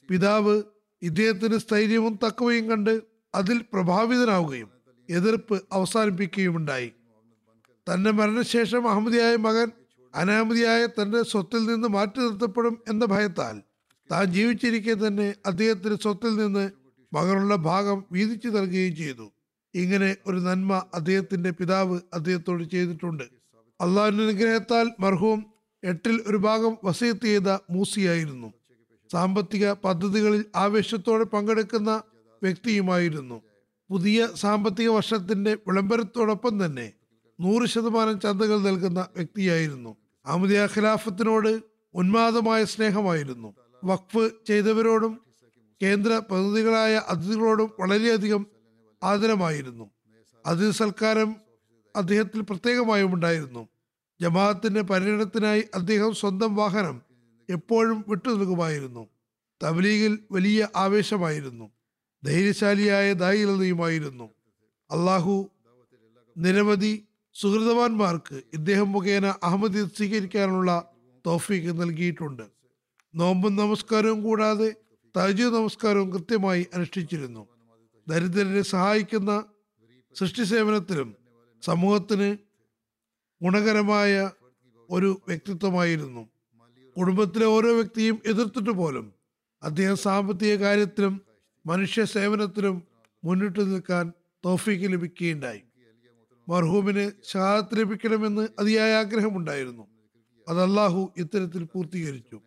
പിതാവ് 0.08 0.62
ഇദ്ദേഹത്തിന് 1.02 1.58
സ്ഥൈര്യവും 1.58 2.18
തക്കവയും 2.26 2.70
കണ്ട് 2.70 3.11
അതിൽ 3.34 3.64
പ്രഭാവിതനാവുകയും 3.72 4.70
എതിർപ്പ് 5.10 5.62
അവസാനിപ്പിക്കുകയുമുണ്ടായി. 5.72 6.92
തന്റെ 7.92 8.10
മരണശേഷം 8.10 8.90
അഹമ്മദിയായ 8.90 9.36
മകൻ 9.36 9.70
അനാമതിയായ 10.14 10.86
തന്റെ 10.86 11.22
സ്വത്തിൽ 11.22 11.66
നിന്ന് 11.66 11.88
മാറ്റി 11.88 12.20
നിർത്തപ്പെടും 12.20 12.78
എന്ന 12.88 13.04
ഭയത്താൽ 13.04 13.62
താൻ 14.12 14.24
ജീവിച്ചിരിക്കെ 14.24 15.06
തന്നെ 15.06 15.34
അദ്ദേഹത്തിന് 15.46 15.96
സ്വത്തിൽ 16.02 16.36
നിന്ന് 16.36 16.70
മകനുള്ള 17.12 17.56
ഭാഗം 17.56 18.04
വീതിച്ചു 18.12 18.48
നൽകുകയും 18.48 18.96
ചെയ്തു. 18.96 19.32
ഇങ്ങനെ 19.74 20.16
ഒരു 20.26 20.36
നന്മ 20.36 20.82
അദ്ദേഹത്തിന്റെ 20.94 21.50
പിതാവ് 21.50 22.00
അദ്ദേഹത്തോട് 22.14 22.64
ചെയ്തിട്ടുണ്ട്. 22.64 23.24
അള്ളാഹുവിന്റെ 23.80 24.24
അനുഗ്രഹത്താൽ 24.24 24.90
മർഹൂം 25.00 25.46
എട്ടിൽ 25.84 26.22
ഒരു 26.26 26.36
ഭാഗം 26.36 26.76
വസീത്ത് 26.84 27.26
ചെയ്ത 27.26 27.48
മൂസിയായിരുന്നു. 27.70 28.52
സാമ്പത്തിക 29.12 29.72
പദ്ധതികളിൽ 29.72 30.44
ആവേശത്തോടെ 30.56 31.24
പങ്കെടുക്കുന്ന 31.24 32.02
വ്യക്തിയുമായിരുന്നു. 32.42 33.42
പുതിയ 33.90 34.28
സാമ്പത്തിക 34.34 34.88
വർഷത്തിന്റെ 34.88 35.54
വിളംബരത്തോടൊപ്പം 35.54 36.64
തന്നെ 36.64 36.92
നൂറ് 37.40 37.66
ശതമാനം 37.66 38.20
ചന്തകൾ 38.20 38.58
നൽകുന്ന 38.58 39.08
വ്യക്തിയായിരുന്നു. 39.16 39.96
അഹമ്മദിയ 40.26 40.68
ഖിലാഫത്തിനോട് 40.76 41.62
ഉന്മാദമായ 41.94 42.64
സ്നേഹമായിരുന്നു. 42.64 43.54
വഖഫ് 43.84 44.30
ചെയ്തവരോടും 44.46 45.20
കേന്ദ്ര 45.82 46.22
പ്രതിനിധികളായ 46.30 47.02
അതിഥികളോടും 47.08 47.70
വളരെയധികം 47.80 48.46
ആദരമായിരുന്നു. 49.02 49.90
അതിഥി 50.46 50.70
സൽക്കാരം 50.70 51.36
അദ്ദേഹത്തിൽ 51.96 52.40
പ്രത്യേകമായും 52.40 53.14
ഉണ്ടായിരുന്നു. 53.14 53.68
ജമാഅത്തിന്റെ 54.20 54.82
പര്യടനത്തിനായി 54.82 55.64
അദ്ദേഹം 55.74 56.14
സ്വന്തം 56.14 56.56
വാഹനം 56.56 57.02
എപ്പോഴും 57.50 58.04
വിട്ടു 58.08 58.28
നൽകുമായിരുന്നു 58.28 59.08
തബ്ലീഗിൽ 59.64 60.18
വലിയ 60.32 60.68
ആവേശമായിരുന്നു. 60.76 61.70
ധൈര്യശാലിയായ 62.24 63.12
ദായിലതയുമായിരുന്നു 63.12 64.30
അള്ളാഹു 64.90 65.50
നിരവധി 66.36 67.08
സുഹൃതവാന്മാർക്ക് 67.34 68.42
ഇദ്ദേഹം 68.52 68.92
മുഖേന 68.92 69.34
അഹമ്മദ് 69.42 69.96
സ്വീകരിക്കാനുള്ള 69.96 70.92
തോഫീക്ക് 71.26 71.80
നൽകിയിട്ടുണ്ട്. 71.82 72.42
നോമ്പും 73.14 73.56
നമസ്കാരവും 73.56 74.22
കൂടാതെ 74.22 74.74
തജു 75.16 75.42
നമസ്കാരവും 75.42 76.12
കൃത്യമായി 76.12 76.66
അനുഷ്ഠിച്ചിരുന്നു. 76.74 77.48
ദരിദ്രരെ 78.08 78.62
സഹായിക്കുന്ന 78.62 79.44
സൃഷ്ടി 80.14 80.42
സേവനത്തിലും 80.42 81.16
സമൂഹത്തിന് 81.62 82.36
ഗുണകരമായ 83.42 84.30
ഒരു 84.90 85.22
വ്യക്തിത്വമായിരുന്നു. 85.28 86.28
കുടുംബത്തിലെ 86.96 87.46
ഓരോ 87.46 87.74
വ്യക്തിയും 87.74 88.22
എതിർത്തിട്ട് 88.26 88.70
പോലും 88.70 89.14
അദ്ദേഹം 89.62 89.96
സാമ്പത്തിക 89.96 90.54
കാര്യത്തിലും 90.54 91.31
മനുഷ്യ 91.66 92.04
സേവനത്തിലും 92.04 92.82
മുന്നിട്ട് 93.24 93.60
നിൽക്കാൻ 93.60 94.12
തോഫീക്ക് 94.44 94.92
ലഭിക്കുകയുണ്ടായി. 94.92 95.62
മർഹൂമിന് 96.48 97.10
ഷഹാദത്ത് 97.26 97.80
ലഭിക്കണമെന്ന് 97.80 98.48
അതിയായ 98.58 98.94
ആഗ്രഹമുണ്ടായിരുന്നു. 98.94 99.86
അത് 100.48 100.62
അള്ളാഹു 100.62 101.12
ഇത്തരത്തിൽ 101.16 101.64
പൂർത്തീകരിച്ചു. 101.64 102.40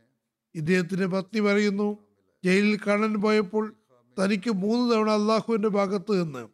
ഇദ്ദേഹത്തിന്റെ 0.56 1.06
പത്നി 1.06 1.40
പറയുന്നു 1.40 1.98
ജയിലിൽ 2.44 2.80
കാണാൻ 2.88 3.14
പോയപ്പോൾ 3.14 3.76
തനിക്ക് 4.24 4.50
മൂന്ന് 4.50 4.96
തവണ 4.96 5.10
അള്ളാഹുവിന്റെ 5.10 5.68
ഭാഗത്ത് 5.68 6.24
നിന്ന് 6.24 6.48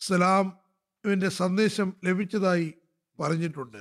സലാമിന്റെ 0.00 1.28
സന്ദേശം 1.28 1.92
ലഭിച്ചതായി 2.04 2.74
പറഞ്ഞിട്ടുണ്ട്. 3.20 3.76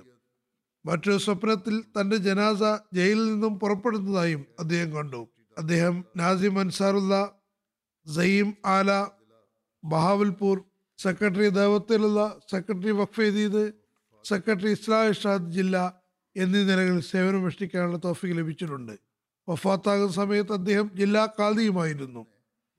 മറ്റൊരു 0.86 1.18
സ്വപ്നത്തിൽ 1.18 1.82
തന്റെ 1.82 2.18
ജനാസ 2.18 2.80
ജയിലിൽ 2.94 3.34
നിന്നും 3.34 3.60
പുറപ്പെടുന്നതായും 3.60 4.46
അദ്ദേഹം 4.60 4.94
കണ്ടു. 4.94 5.28
അദ്ദേഹം 5.58 6.06
നാസിം 6.18 6.60
അൻസാറുള്ള 6.60 7.32
സയീം 8.08 8.58
ആല 8.66 9.08
ബഹാവൽപൂർ 9.84 10.64
സെക്രട്ടറി 10.98 11.50
ദേവത്തിലുള്ള 11.50 12.40
സെക്രട്ടറി 12.52 12.92
വഖഫേദീദ് 12.92 13.72
സെക്രട്ടറി 14.24 14.72
ഇസ്ലാം 14.72 15.10
ഇഷാദ് 15.10 15.52
ജില്ല 15.52 16.02
എന്നീ 16.36 16.64
നിലകളിൽ 16.64 17.02
സേവനമനുഷ്ഠിക്കാനുള്ള 17.02 17.98
തോഫിക്ക് 18.06 18.38
ലഭിച്ചിട്ടുണ്ട്. 18.38 19.00
വഫാത്താകുന്ന 19.50 20.12
സമയത്ത് 20.12 20.54
അദ്ദേഹം 20.54 20.92
ജില്ലാ 20.96 21.26
കാദിയുമായിരുന്നു 21.26 22.26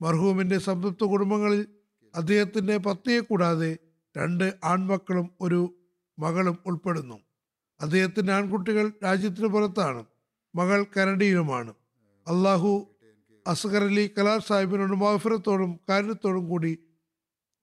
മർഹൂമിന്റെ 0.01 0.57
സംതൃപ്ത 0.57 1.03
കുടുംബങ്ങളിൽ 1.03 1.67
അദ്ദേഹത്തിന്റെ 2.15 2.77
പത്നിയെ 2.77 3.19
കൂടാതെ 3.19 3.77
രണ്ട് 4.17 4.53
ആൺമക്കളും 4.63 5.31
ഒരു 5.41 5.75
മകളും 6.19 6.57
ഉൾപ്പെടുന്നു. 6.65 7.19
അദ്ദേഹത്തിന്റെ 7.81 8.33
ആൺകുട്ടികൾ 8.33 8.91
രാജ്യത്തിന് 9.03 9.47
പുറത്താണ്. 9.47 10.05
മകൾ 10.55 10.85
കനഡയിലുമാണ്. 10.97 11.73
അള്ളാഹു 12.27 12.96
അസ്ഗർ 13.47 13.83
അലി 13.83 14.09
കലാർ 14.17 14.39
സാഹിബിനോട് 14.41 14.91
മഹഫിറത്തോടും 14.91 15.79
കാരുണ്യത്തോടും 15.89 16.49
കൂടി 16.49 16.79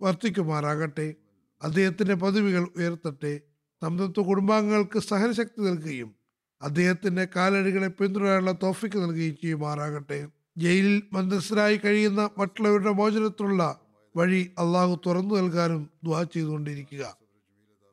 വർത്തിക്കുമാറാകട്ടെ. 0.03 1.15
അദ്ദേഹത്തിന്റെ 1.63 2.15
പദവികൾ 2.15 2.69
ഉയർത്തട്ടെ. 2.77 3.41
സംതൃപ്ത 3.83 4.21
കുടുംബാംഗങ്ങൾക്ക് 4.21 4.99
സഹനശക്തി 4.99 5.61
നൽകുകയും 5.61 6.15
അദ്ദേഹത്തിന്റെ 6.63 7.29
കാലടികളെ 7.37 7.87
പിന്തുടരാനുള്ള 7.87 8.53
തോഫിക്ക് 8.53 8.99
നൽകുകയും 8.99 9.37
ചെയ്യുമാറാകട്ടെ. 9.37 10.29
ജയിലിൽ 10.59 11.03
മന്ദസ്സരായി 11.13 11.77
കഴിയുന്ന 11.77 12.31
മറ്റുള്ളവരുടെ 12.39 12.91
മോചനത്തിലുള്ള 12.91 13.81
വഴി 14.17 14.51
അള്ളാഹു 14.59 15.01
തുറന്നു 15.07 15.35
നൽകാനും 15.35 15.91
ദ്വാ 16.05 16.23
ചെയ്തുകൊണ്ടിരിക്കുക. 16.23 17.19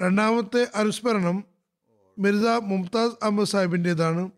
രണ്ടാമത്തെ 0.01 0.67
അനുസ്മരണം 0.75 1.43
മിർസ 2.19 2.45
മുംതാസ് 2.63 3.23
അഹമ്മദ് 3.23 3.47
സാഹിബിന്റേതാണ് 3.47 4.31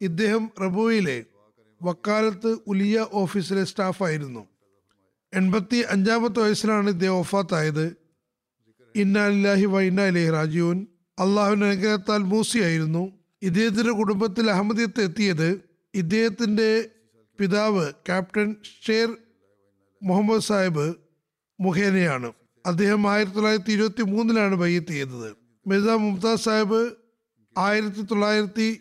ഇദ്ദേഹം 0.00 0.50
റബുവിലെ 0.60 1.24
വക്കാലത്ത് 1.82 2.58
ഉലിയ 2.66 3.06
ഓഫീസിലെ 3.12 3.64
സ്റ്റാഫായിരുന്നു. 3.64 4.48
എൺപത്തി 5.34 5.76
അഞ്ചാമത്തെ 5.76 6.40
വയസ്സിലാണ് 6.40 6.90
ഇദ്ദേഹം 6.90 7.14
ഒഫാത്തായത് 7.14 7.96
ഇന്നാലില്ലാഹി 8.96 9.64
വ 9.64 9.80
രാജീവൻ 10.32 10.86
അള്ളാഹുവിന്റെ 11.18 11.66
അനുഗ്രഹത്താൽ 11.66 12.16
മൂസിയായിരുന്നു. 12.16 13.12
ഇദ്ദേഹത്തിന്റെ 13.42 13.92
കുടുംബത്തിൽ 13.92 14.50
അഹമ്മദിയത്ത് 14.50 15.00
എത്തിയത് 15.00 15.60
ഇദ്ദേഹത്തിന്റെ 15.94 16.90
പിതാവ് 17.38 17.92
ക്യാപ്റ്റൻ 17.92 18.56
ഷേർ 18.86 19.16
മുഹമ്മദ് 20.02 20.40
സാഹിബ് 20.40 20.94
മുഖേനയാണ്. 21.60 22.32
അദ്ദേഹം 22.66 23.10
ആയിരത്തി 23.10 23.34
തൊള്ളായിരത്തി 23.34 23.72
ഇരുപത്തി 23.72 24.02
മൂന്നിലാണ് 24.02 24.54
ബയ്യത്ത് 24.54 24.86
ചെയ്തത്. 24.86 25.36
മിർസ 25.66 25.88
മുംതാസ് 25.88 26.44
സാഹിബ് 26.44 26.90
ആയിരത്തി 27.58 28.02
തൊള്ളായിരത്തി 28.02 28.80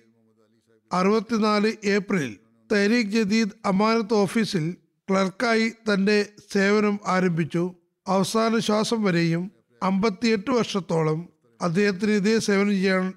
അറുപത്തിനാല് 0.94 1.74
ഏപ്രിൽ 1.84 2.38
തരീഖ് 2.72 3.12
ജദീദ് 3.12 3.50
അമാനത്ത് 3.66 4.14
ഓഫീസിൽ 4.14 4.76
ക്ലർക്കായി 5.10 5.70
തന്റെ 5.70 6.30
സേവനം 6.54 7.00
ആരംഭിച്ചു. 7.06 7.76
അവസാന 8.08 8.60
ശ്വാസം 8.60 9.04
വരെയും 9.04 9.52
അമ്പത്തിയെട്ട് 9.84 10.52
വർഷത്തോളം 10.52 11.30
അദ്ദേഹത്തിന് 11.62 12.12
ഇതേ 12.12 12.40
സേവനം 12.40 12.70
ചെയ്യാൻ 12.70 13.14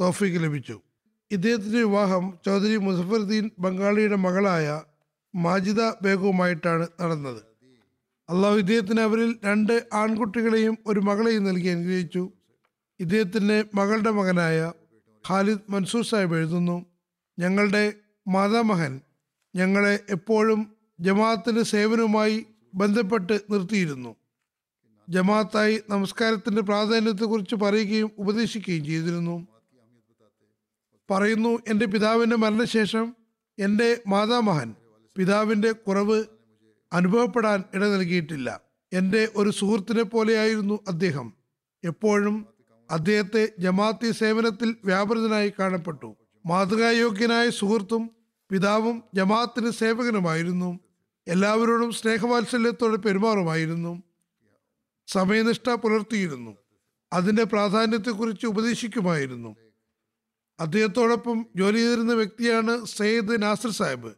തോഫീക്ക് 0.00 0.44
ലഭിച്ചു. 0.44 0.80
ഇദ്ദേഹത്തിന്റെ 1.30 1.78
വിവാഹം 1.78 2.38
ചൗധരി 2.46 2.76
മുസഫറുദ്ദീൻ 2.76 3.50
ബംഗാളിയുടെ 3.58 4.16
മകളായ 4.16 4.80
മാജിദ 5.34 5.82
ബേഗവുമായിട്ടാണ് 6.02 6.86
നടന്നത്. 7.00 7.42
അള്ളാഹു 8.30 8.56
ഇദ്ദേഹത്തിന് 8.56 9.00
അവരിൽ 9.00 9.36
രണ്ട് 9.44 9.86
ആൺകുട്ടികളെയും 9.92 10.78
ഒരു 10.86 11.00
മകളെയും 11.00 11.44
നൽകി 11.44 11.68
അനുഗ്രഹിച്ചു. 11.68 12.32
ഇദ്ദേഹത്തിന്റെ 13.00 13.64
മകളുടെ 13.74 14.10
മകനായ 14.10 14.72
ഖാലിദ് 15.28 15.72
മൻസൂർ 15.72 16.04
സാഹിബ് 16.04 16.36
എഴുതുന്നു 16.36 16.86
ഞങ്ങളുടെ 17.38 17.92
മാതാമഹൻ 18.26 19.00
ഞങ്ങളെ 19.56 20.00
എപ്പോഴും 20.10 20.76
ജമാഅത്തിന്റെ 21.00 21.62
സേവനവുമായി 21.62 22.46
ബന്ധപ്പെട്ട് 22.74 23.40
നിർത്തിയിരുന്നു. 23.50 24.16
ജമാഅത്തായി 25.08 25.80
നമസ്കാരത്തിന്റെ 25.90 26.62
പ്രാധാന്യത്തെക്കുറിച്ച് 26.62 27.54
പറയുകയും 27.54 28.10
ഉപദേശിക്കുകയും 28.18 28.84
ചെയ്തിരുന്നു. 28.84 29.46
പറയുന്നു 31.10 31.58
എന്റെ 31.68 31.86
പിതാവിന്റെ 31.86 32.36
മരണശേഷം 32.36 33.16
എന്റെ 33.58 34.00
മാതാമഹൻ 34.08 34.74
പിതാവിന്റെ 35.16 35.72
കുറവ് 35.72 36.24
അനുഭവപ്പെടാൻ 36.92 37.64
ഇട 37.74 37.84
നൽകിയിട്ടില്ല. 37.84 38.60
എന്റെ 38.92 39.28
ഒരു 39.36 39.50
സുഹൃത്തിനെ 39.50 40.02
പോലെയായിരുന്നു 40.02 40.80
അദ്ദേഹം. 40.88 41.34
എപ്പോഴും 41.84 42.46
അദ്ദേഹത്തെ 42.90 43.52
ജമാഅത്തി 43.58 44.10
സേവനത്തിൽ 44.10 44.76
വ്യാപൃതനായി 44.84 45.52
കാണപ്പെട്ടു. 45.58 46.16
മാതൃകായോഗ്യനായ 46.46 47.50
സുഹൃത്തും 47.50 48.10
പിതാവും 48.50 49.02
ജമാഅത്തിന് 49.14 49.70
സേവകനുമായിരുന്നു. 49.70 50.78
എല്ലാവരോടും 51.28 51.92
സ്നേഹവാത്സല്യത്തോടെ 51.92 52.96
പെരുമാറുമായിരുന്നു. 52.96 54.02
സമയനിഷ്ഠ 55.06 55.70
പുലർത്തിയിരുന്നു. 55.70 56.56
അതിന്റെ 57.12 57.44
പ്രാധാന്യത്തെക്കുറിച്ച് 57.44 58.46
ഉപദേശിക്കുമായിരുന്നു. 58.46 59.56
അദ്ദേഹത്തോടൊപ്പം 60.60 61.46
ജോലി 61.56 61.76
ചെയ്തിരുന്ന 61.76 62.12
വ്യക്തിയാണ് 62.12 62.84
സയ്യിദ് 62.84 63.42
നാസർ 63.42 63.70
സാഹിബ്. 63.70 64.12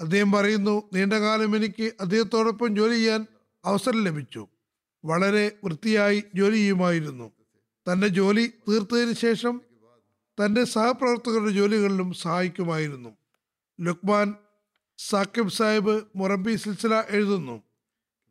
അദ്ദേഹം 0.00 0.32
പറയുന്നു 0.32 0.82
നീണ്ടകാലം 0.92 1.56
എനിക്ക് 1.56 1.92
അദ്ദേഹത്തോടൊപ്പം 2.00 2.76
ജോലി 2.76 2.94
ചെയ്യാൻ 2.94 3.26
അവസരം 3.64 4.04
ലഭിച്ചു. 4.04 4.46
വളരെ 5.04 5.52
വൃത്തിയായി 5.64 6.24
ജോലി 6.34 6.56
ചെയ്യുമായിരുന്നു. 6.56 7.30
തന്റെ 7.92 8.08
ജോലി 8.08 8.52
തീർത്തതിന് 8.68 9.12
ശേഷം 9.12 9.60
തന്റെ 10.40 10.64
സഹപ്രവർത്തകരുടെ 10.64 11.50
ജോലികളിലും 11.50 12.12
സഹായിക്കുമായിരുന്നു. 12.12 13.10
ലുക്മാൻ 13.80 14.34
സാക്കിബ് 14.98 15.48
സാഹിബ് 15.48 16.02
മുറബി 16.16 16.56
സിൽസില 16.56 17.04
എഴുതുന്നു. 17.10 17.62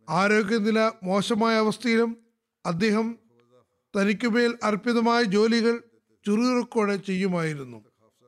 ആരോഗ്യനില 0.10 0.92
മോശമായ 1.04 1.56
അവസ്ഥയിലും 1.56 2.18
അദ്ദേഹം 2.66 3.16
തനിക്കുമേൽ 4.00 4.58
അർപ്പിതമായ 4.64 5.24
ജോലികൾ 5.24 5.84
ചുറുചുറുക്കോടെ 6.26 6.96
ചെയ്യുമായിരുന്നു. 6.96 7.86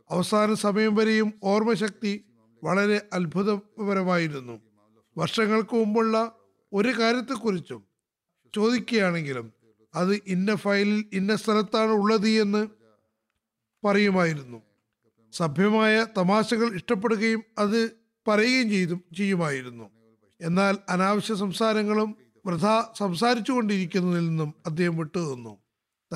അവസാന 0.09 0.53
സമയം 0.53 0.95
വരെയും 0.95 1.33
ഓർമ്മശക്തി 1.43 2.25
വളരെ 2.63 3.01
അത്ഭുതപരമായിരുന്നു. 3.13 4.61
വർഷങ്ങൾക്ക് 5.17 5.75
മുമ്പുള്ള 5.75 6.35
ഒരു 6.73 6.89
കാര്യത്തെക്കുറിച്ചും 6.89 7.83
ചോദിക്കുകയാണെങ്കിലും 8.55 9.53
അത് 9.95 10.21
ഇന്ന 10.27 10.55
ഫയലിൽ 10.55 11.05
ഇന്ന 11.13 11.35
സ്ഥലത്താണ് 11.35 11.91
ഉള്ളത് 11.91 12.29
എന്ന് 12.29 12.80
പറയുമായിരുന്നു. 13.85 14.61
സഭ്യമായ 15.31 16.05
തമാശകൾ 16.17 16.75
ഇഷ്ടപ്പെടുകയും 16.75 17.43
അത് 17.57 17.91
പറയുകയും 18.27 18.69
ചെയ്തു 18.69 18.95
ചെയ്യുമായിരുന്നു. 19.17 19.89
എന്നാൽ 20.41 20.77
അനാവശ്യ 20.89 21.35
സംസാരങ്ങളും 21.35 22.15
വൃഥ 22.45 22.81
സംസാരിച്ചു 22.97 23.51
കൊണ്ടിരിക്കുന്നതിൽ 23.51 24.29
നിന്നും 24.29 24.53
അദ്ദേഹം 24.65 24.97
വിട്ടുനിന്നു. 24.97 25.57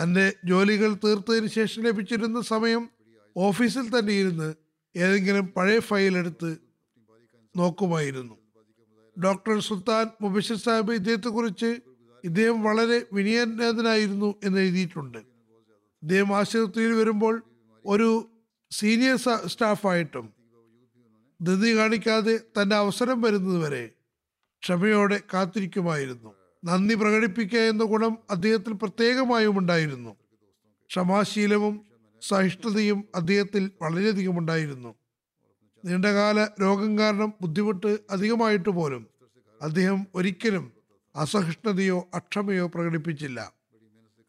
തന്റെ 0.02 0.34
ജോലികൾ 0.46 0.94
തീർത്തതിന് 0.94 1.48
ശേഷം 1.48 1.84
ലഭിച്ചിരുന്ന 1.84 2.42
സമയം 2.42 2.90
ഓഫീസിൽ 3.38 4.00
തന്നെ 4.00 4.14
ഇരുന്ന് 4.14 4.56
ഏതെങ്കിലും 4.96 5.48
പഴയ 5.48 5.80
ഫയൽ 5.80 6.18
എടുത്ത് 6.18 6.58
നോക്കുമായിരുന്നു. 7.56 8.36
ഡോക്ടർ 9.24 9.60
സുൽത്താൻ 9.60 10.10
മുബഷിർ 10.22 10.58
സാഹിബ് 10.58 10.94
ഇദ്ദേഹത്തെക്കുറിച്ച് 10.94 11.80
ഇദ്ദേഹം 12.24 12.64
വളരെ 12.64 13.06
വിനയനായിരുന്നു 13.14 14.36
എന്ന് 14.44 14.60
എഴുതിയിട്ടുണ്ട്. 14.60 15.18
ഇദ്ദേഹം 16.04 16.38
ആശുപത്രിയിൽ 16.38 16.92
വരുമ്പോൾ 16.92 17.44
ഒരു 17.86 18.30
സീനിയർ 18.72 19.16
സ്റ്റാഫായിട്ടും 19.46 20.34
ധൃതി 21.42 21.78
കാണിക്കാതെ 21.78 22.38
തന്റെ 22.38 22.76
അവസരം 22.76 23.22
വരുന്നതുവരെ 23.22 23.92
ക്ഷമയോടെ 24.64 25.22
കാത്തിരിക്കുമായിരുന്നു. 25.34 26.36
നന്ദി 26.64 26.96
പ്രകടിപ്പിക്കുക 26.96 27.60
എന്ന 27.60 27.84
ഗുണം 27.84 28.18
അദ്ദേഹത്തിൽ 28.30 28.74
പ്രത്യേകമായും 28.74 29.60
ഉണ്ടായിരുന്നു. 29.60 30.16
ക്ഷമാശീലവും 30.90 31.86
സഹിഷ്ണുതയും 32.22 33.04
അദ്ദേഹത്തിൽ 33.16 33.72
വളരെയധികം 33.82 34.40
ഉണ്ടായിരുന്നു. 34.40 34.96
നീണ്ടകാല 35.86 36.48
രോഗം 36.62 37.00
കാരണം 37.00 37.34
ബുദ്ധിമുട്ട് 37.42 37.98
അധികമായിട്ട് 38.10 38.70
പോലും 38.70 39.08
അദ്ദേഹം 39.62 40.08
ഒരിക്കലും 40.16 40.72
അസഹിഷ്ണുതയോ 41.16 42.10
അക്ഷമയോ 42.14 42.68
പ്രകടിപ്പിച്ചില്ല. 42.68 43.54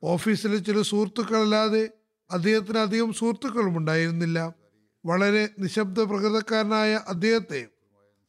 ഓഫീസിലെ 0.02 0.58
ചില 0.58 0.82
സുഹൃത്തുക്കളല്ലാതെ 0.82 1.90
അദ്ദേഹത്തിന് 2.30 2.78
അധികം 2.78 3.12
സുഹൃത്തുക്കളും 3.12 3.78
ഉണ്ടായിരുന്നില്ല 3.78 4.54
വളരെ 5.06 5.48
നിശബ്ദ 5.58 6.02
പ്രകൃതക്കാരനായ 6.02 7.00
അദ്ദേഹത്തെ 7.08 7.66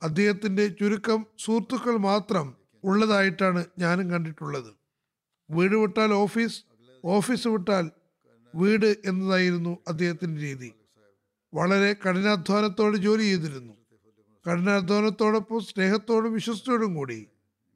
അദ്ദേഹത്തിന്റെ 0.03 0.67
ചുരുക്കം 0.67 1.25
സുഹൃത്തുക്കൾ 1.37 1.97
മാത്രം 1.97 2.55
ഉള്ളതായിട്ടാണ് 2.83 3.65
ഞാനും 3.79 4.11
കണ്ടിട്ടുള്ളത്. 4.11 4.73
വീട് 5.51 5.75
വിട്ടാൽ 5.75 6.13
ഓഫീസ് 6.13 6.63
ഓഫീസ് 7.05 7.47
വിട്ടാൽ 7.47 7.91
വീട് 8.55 8.95
എന്നതായിരുന്നു 9.05 9.77
അദ്ദേഹത്തിന്റെ 9.87 10.41
രീതി. 10.41 10.73
വളരെ 11.53 11.93
കഠിനാധ്വാനത്തോടെ 11.93 12.97
ജോലി 12.97 13.23
ചെയ്തിരുന്നു. 13.23 13.73
കഠിനാധ്വാനത്തോടൊപ്പം 14.49 15.59
സ്നേഹത്തോടും 15.59 16.33
വിശ്വസ്തയോടും 16.33 16.95
കൂടി 16.95 17.27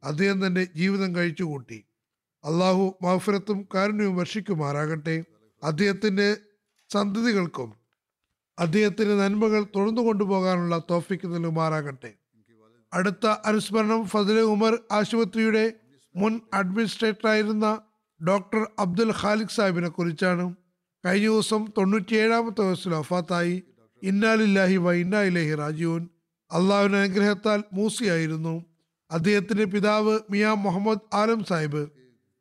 അദ്ദേഹം 0.04 0.46
തന്റെ 0.46 0.64
ജീവിതം 0.64 1.16
കഴിച്ചുകൂട്ടി. 1.16 1.84
അള്ളാഹു 2.44 2.98
മാഫിരത്തും 3.02 3.66
കാരുണ്യവും 3.74 4.16
വർഷിക്കുമാറാകട്ടെ. 4.16 5.24
അദ്ദേഹത്തിന്റെ 5.62 6.36
സന്തതികൾക്കും 6.92 7.74
അദ്ദേഹത്തിന്റെ 8.58 9.14
നന്മകൾ 9.16 9.66
തുറന്നു 9.76 10.00
കൊണ്ടുപോകാനുള്ള 10.00 10.82
തോഫിക്ക് 10.90 11.28
നൽകുമാറാകട്ടെ. 11.28 12.14
അടുത്ത 12.92 13.26
അനുസ്മരണം 13.26 14.06
ഫതില 14.06 14.40
ഉമർ 14.40 14.78
ആശുപത്രിയുടെ 14.92 15.72
മുൻ 16.16 16.40
അഡ്മിനിസ്ട്രേറ്ററായിരുന്ന 16.54 17.80
ഡോക്ടർ 18.28 18.66
അബ്ദുൽ 18.78 19.14
ഖാലിഖ് 19.22 19.48
സാഹിബിനെ 19.48 19.88
കുറിച്ചാണ്. 19.88 20.54
കഴിഞ്ഞ 21.06 21.26
ദിവസം 21.26 21.72
തൊണ്ണൂറ്റിയേഴാമത്തെ 21.78 22.60
വയസ്സിൽ 22.60 22.94
വഫാത്തായി. 22.94 23.62
ഇന്നാലില്ലാഹി 24.02 24.76
വ 24.76 24.92
ഇന്നാ 24.92 25.22
ഇലഹി 25.22 25.54
രാജീവൻ 25.54 26.08
അള്ളാഹുവിന്റെ 26.52 26.98
അനുഗ്രഹത്താൽ 26.98 27.64
മൂസിയായിരുന്നു. 27.72 28.64
അദ്ദേഹത്തിന്റെ 29.10 29.64
പിതാവ് 29.64 30.18
മിയാ 30.30 30.54
മുഹമ്മദ് 30.54 31.14
ആലം 31.14 31.44
സാഹിബ്. 31.44 31.88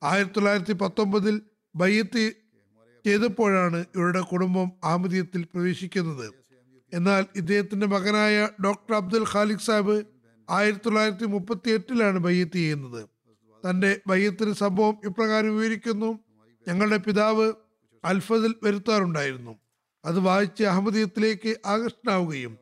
ആയിരത്തി 0.03 0.33
തൊള്ളായിരത്തി 0.33 0.73
പത്തൊമ്പതിൽ 0.73 1.41
ബയ്യത്ത് 1.75 2.33
ചെയ്തപ്പോഴാണ് 3.05 3.85
ഇവരുടെ 3.95 4.19
കുടുംബം 4.19 4.71
അഹമ്മദീയത്തിൽ 4.83 5.43
പ്രവേശിക്കുന്നത്. 5.43 6.33
എന്നാൽ 6.93 7.25
ഇദ്ദേഹത്തിന്റെ 7.35 7.87
മകനായ 7.87 8.49
ഡോക്ടർ 8.65 8.95
അബ്ദുൽ 8.95 9.25
ഖാലിഖ് 9.33 9.59
സാഹിബ് 9.59 10.03
ആയിരത്തി 10.49 10.81
തൊള്ളായിരത്തി 10.85 11.25
മുപ്പത്തി 11.25 11.69
എട്ടിലാണ് 11.69 12.19
ബയ്യത്ത് 12.19 12.51
ചെയ്യുന്നത്. 12.51 13.09
തന്റെ 13.69 13.99
ബയ്യത്തിന് 14.07 14.53
സംഭവം 14.53 14.97
ഇപ്രകാരം 15.05 15.57
വിവരിക്കുന്നു. 15.57 16.19
ഞങ്ങളുടെ 16.67 16.97
പിതാവ് 16.97 17.53
അൽഫദിൽ 18.05 18.55
വരുത്താറുണ്ടായിരുന്നു. 18.63 19.59
അത് 20.05 20.19
വായിച്ച് 20.19 20.63
അഹമ്മദീയത്തിലേക്ക് 20.63 21.55
ആകർഷണാവുകയും 21.65 22.57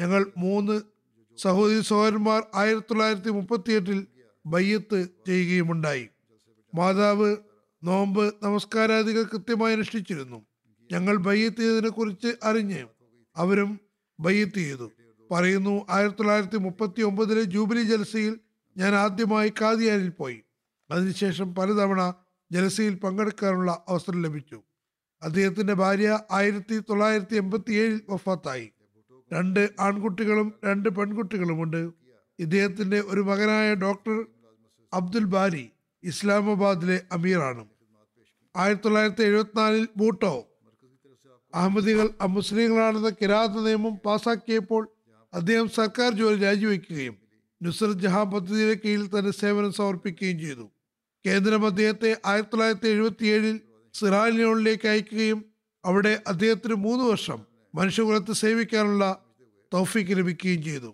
ഞങ്ങൾ 0.00 0.26
മൂന്ന് 0.38 0.80
സഹോദരി 1.38 1.80
സഹോദരന്മാർ 1.80 2.42
ആയിരത്തി 2.54 2.86
തൊള്ളായിരത്തി 2.90 3.30
മുപ്പത്തി 3.30 3.72
എട്ടിൽ 3.72 4.06
ബയ്യത്ത് 4.46 5.08
ചെയ്യുകയുമുണ്ടായി. 5.26 6.08
മാതാവ് 6.74 7.36
നോമ്പ് 7.84 8.34
നമസ്കാരാദികൾ 8.42 9.22
കൃത്യമായി 9.22 9.74
അനുഷ്ഠിച്ചിരുന്നു. 9.74 10.46
ഞങ്ങൾ 10.92 11.16
ബയ്യത്ത് 11.16 11.56
ചെയ്തതിനെ 11.56 11.88
കുറിച്ച് 11.88 12.34
അറിഞ്ഞ് 12.42 12.86
അവരും 13.36 13.80
ബയ്യത്ത് 14.20 14.54
ചെയ്തു 14.54 14.90
പറയുന്നു 15.30 15.86
ആയിരത്തി 15.90 16.16
തൊള്ളായിരത്തി 16.18 16.56
മുപ്പത്തി 16.56 17.02
ഒമ്പതിലെ 17.02 17.42
ജൂബിലി 17.42 17.82
ജലസയിൽ 17.82 18.38
ഞാൻ 18.76 18.94
ആദ്യമായി 18.94 19.52
കാദിയാനിൽ 19.60 20.08
പോയി. 20.08 20.42
അതിനുശേഷം 20.90 21.54
പലതവണ 21.54 22.14
ജലസയിൽ 22.52 22.94
പങ്കെടുക്കാനുള്ള 22.94 23.84
അവസരം 23.88 24.22
ലഭിച്ചു. 24.22 24.62
അദ്ദേഹത്തിന്റെ 25.22 25.72
ഭാര്യ 25.72 26.18
ആയിരത്തി 26.30 26.78
തൊള്ളായിരത്തി 26.78 27.36
എൺപത്തി 27.36 27.72
ഏഴിൽ 27.72 28.00
വഫാത്തായി. 28.10 28.70
രണ്ട് 29.32 29.70
ആൺകുട്ടികളും 29.80 30.54
രണ്ട് 30.64 30.88
പെൺകുട്ടികളുമുണ്ട്. 30.88 31.90
ഇദ്ദേഹത്തിന്റെ 32.38 33.00
ഒരു 33.00 33.20
മകനായ 33.20 33.74
ഡോക്ടർ 33.74 34.26
അബ്ദുൽ 34.94 35.24
ബാരി 35.24 35.70
ഇസ്ലാമാബാദിലെ 36.04 37.02
അമീറാണ്. 37.12 37.71
ആയിരത്തി 38.54 38.84
തൊള്ളായിരത്തി 38.84 39.22
എഴുപത്തിനാലിൽ 39.22 39.84
ബൂട്ടോ 39.96 40.32
അഹമ്മദികൾ 41.52 42.06
അമുസ്ലിങ്ങളാണെന്ന 42.20 43.10
കിരാത 43.20 43.62
നിയമം 43.66 43.94
പാസാക്കിയപ്പോൾ 44.06 44.82
അദ്ദേഹം 45.32 45.68
സർക്കാർ 45.78 46.10
ജോലി 46.12 46.38
രാജിവെക്കുകയും 46.44 47.16
നുസ്രത് 47.60 47.98
ജഹാൻ 48.04 48.26
പദ്ധതിയുടെ 48.30 48.76
കീഴിൽ 48.84 49.06
തന്റെ 49.14 49.32
സേവനം 49.40 49.72
സമർപ്പിക്കുകയും 49.72 50.38
ചെയ്തു. 50.44 50.66
കേന്ദ്രം 51.24 51.62
അദ്ദേഹത്തെ 51.66 52.10
ആയിരത്തി 52.30 52.52
തൊള്ളായിരത്തി 52.52 52.88
എഴുപത്തിയേഴിൽ 52.94 53.56
സിറാലിനോളിലേക്ക് 53.94 54.88
അയക്കുകയും 54.92 55.40
അവിടെ 55.84 56.12
അദ്ദേഹത്തിന് 56.32 56.76
മൂന്ന് 56.86 57.04
വർഷം 57.04 57.40
മനുഷ്യകുലത്തെ 57.74 58.34
സേവിക്കാനുള്ള 58.42 59.04
തൗഫീക്ക് 59.72 60.16
ലഭിക്കുകയും 60.18 60.62
ചെയ്തു. 60.62 60.90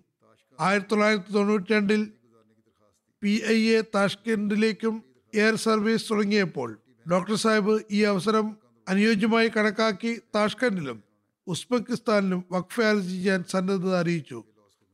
ആയിരത്തി 0.59 0.91
തൊള്ളായിരത്തി 0.93 1.33
തൊണ്ണൂറ്റി 1.33 1.73
രണ്ടിൽ 1.73 2.03
പി 3.23 3.33
ഐ 3.57 3.61
എ 3.77 3.81
താഷ്കെൻഡിലേക്കും 3.95 4.95
എയർ 5.33 5.55
സർവീസ് 5.67 6.09
തുടങ്ങിയപ്പോൾ 6.11 6.71
ഡോക്ടർ 7.11 7.35
സാഹിബ് 7.35 7.81
ഈ 7.91 8.03
അവസരം 8.03 8.57
അനുയോജ്യമായി 8.89 9.49
കണക്കാക്കി 9.49 10.21
താഷ്കണ്ടിലും 10.35 11.03
ഉസ്ബെക്കിസ്ഥാനിലും 11.47 12.45
വഖഫ് 12.53 12.81
അർജി 12.81 13.09
ചെയ്യാൻ 13.09 13.45
സന്നദ്ധത 13.51 13.95
അറിയിച്ചു. 13.95 14.45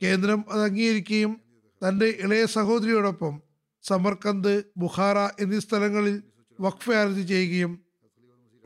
കേന്ദ്രം 0.02 0.44
അത് 0.50 0.62
അംഗീകരിക്കുകയും 0.62 1.40
തന്റെ 1.88 2.06
ഇളയ 2.06 2.46
സഹോദരിയോടൊപ്പം 2.46 3.42
സമർക്കന്ത് 3.82 4.64
ബുഖാറ 4.76 5.18
എന്നീ 5.40 5.58
സ്ഥലങ്ങളിൽ 5.58 6.22
വഖഫ് 6.60 6.90
അർജി 6.90 7.22
ചെയ്യുകയും 7.22 7.84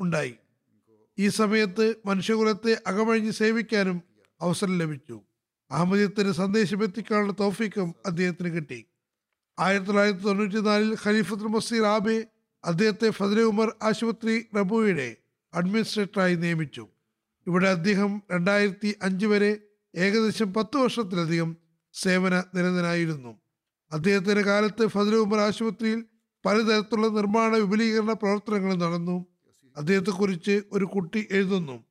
ഉണ്ടായി. 0.00 0.34
ഈ 1.18 1.28
സമയത്ത് 1.28 1.94
മനുഷ്യകുലത്തെ 2.06 2.82
അകമഴിഞ്ഞ് 2.86 3.32
സേവിക്കാനും 3.32 4.02
അവസരം 4.40 4.78
ലഭിച്ചു. 4.78 5.20
അഹമ്മദീയത്തിന് 5.70 6.32
സന്ദേശം 6.32 6.84
എത്തിക്കാനുള്ള 6.84 7.32
തോഫിക്കും 7.40 7.94
അദ്ദേഹത്തിന് 8.06 8.48
കിട്ടി. 8.48 8.84
ആയിരത്തി 9.58 9.86
തൊള്ളായിരത്തി 9.86 10.24
തൊണ്ണൂറ്റി 10.24 10.60
നാലിൽ 10.60 10.96
ഖലീഫത്തുൽ 11.04 11.46
മസീർ 11.46 11.84
ആബെ 11.84 12.26
അദ്ദേഹത്തെ 12.64 13.10
ഫതിലെ 13.10 13.42
ഉമർ 13.42 13.74
ആശുപത്രി 13.82 14.46
റബുയുടെ 14.56 15.16
അഡ്മിനിസ്ട്രേറ്ററായി 15.54 16.34
നിയമിച്ചു. 16.34 16.88
ഇവിടെ 17.46 17.68
അദ്ദേഹം 17.68 18.22
രണ്ടായിരത്തി 18.32 18.94
അഞ്ച് 19.02 19.26
വരെ 19.26 19.58
ഏകദേശം 19.96 20.54
പത്ത് 20.54 20.76
വർഷത്തിലധികം 20.76 21.56
സേവന 21.92 22.44
നിരന്തരായിരുന്നു 22.54 23.38
അദ്ദേഹത്തിന്റെ 23.92 24.42
കാലത്ത് 24.42 24.86
ഫതിലെ 24.86 25.16
ഉമർ 25.16 25.38
ആശുപത്രിയിൽ 25.38 26.04
പലതരത്തിലുള്ള 26.46 27.08
നിർമ്മാണ 27.08 27.56
വിപുലീകരണ 27.56 28.12
പ്രവർത്തനങ്ങൾ 28.12 28.74
നടന്നു. 28.74 29.26
അദ്ദേഹത്തെക്കുറിച്ച് 29.76 30.62
ഒരു 30.72 30.84
കുട്ടി 30.84 31.26
എഴുതുന്നു. 31.30 31.84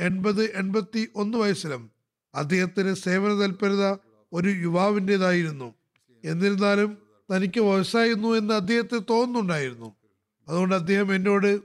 എൺപത് 0.00 0.44
എൺപത്തി 0.44 1.08
ഒന്ന് 1.14 1.38
വയസ്സിലും 1.38 1.90
അദ്ദേഹത്തിന് 2.34 2.94
സേവന 2.94 3.32
തൽപരത 3.40 3.96
ഒരു 4.32 4.48
യുവാവിന്റെതായിരുന്നു 4.48 5.74
എന്നിരുന്നാലും 6.24 6.98
തനിക്ക് 7.34 7.60
വയസ്സായിരുന്നു 7.60 8.28
എന്ന് 8.28 8.54
അദ്ദേഹത്തെ 8.54 9.00
തോന്നുന്നുണ്ടായിരുന്നു. 9.10 9.96
അതുകൊണ്ട് 10.52 10.74
അദ്ദേഹം 10.74 11.14
എന്നോട് 11.14 11.60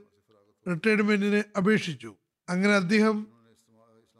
റിട്ടയർമെന്റിന് 0.70 1.42
അപേക്ഷിച്ചു. 1.56 2.16
അങ്ങനെ 2.48 2.74
അദ്ദേഹം 2.74 3.26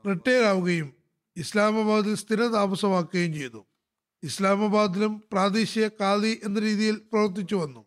റിട്ടയർ 0.08 0.42
ആവുകയും 0.42 0.92
ഇസ്ലാമാബാദിൽ 1.36 2.14
സ്ഥിര 2.14 2.42
താമസമാക്കുകയും 2.42 3.34
ചെയ്തു. 3.34 3.66
ഇസ്ലാമാബാദിലും 4.22 5.22
പ്രാദേശിക 5.32 5.88
കാദി 5.88 6.40
എന്ന 6.44 6.60
രീതിയിൽ 6.60 6.96
പ്രവർത്തിച്ചു 7.12 7.54
വന്നു. 7.54 7.86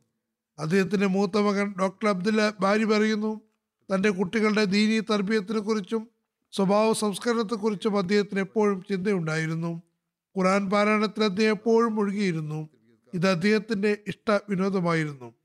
അദ്ദേഹത്തിന്റെ 0.59 1.07
മൂത്ത 1.07 1.37
മകൻ 1.37 1.73
ഡോക്ടർ 1.79 2.07
അബ്ദുല്ല 2.07 2.53
ബാരി 2.59 2.83
പറയുന്നു 2.83 3.41
തന്റെ 3.93 4.09
കുട്ടികളുടെ 4.09 4.63
ദീനി 4.65 4.99
തർബീയത്തിനെ 4.99 5.59
കുറിച്ചും 5.59 6.09
സ്വഭാവ 6.51 6.93
സംസ്കരണത്തെക്കുറിച്ചും 6.93 7.97
അദ്ദേഹത്തിന് 7.97 8.39
എപ്പോഴും 8.39 8.83
ചിന്തയുണ്ടായിരുന്നു. 8.83 9.81
ഖുറാൻ 10.37 10.69
പാരായണത്തിൽ 10.69 11.23
അദ്ദേഹം 11.23 11.51
എപ്പോഴും 11.51 11.99
ഒഴുകിയിരുന്നു 11.99 12.69
ഇത് 13.13 13.29
അദ്ദേഹത്തിന്റെ 13.29 13.97
ഇഷ്ട 14.07 14.39
വിനോദമായിരുന്നു 14.49 15.40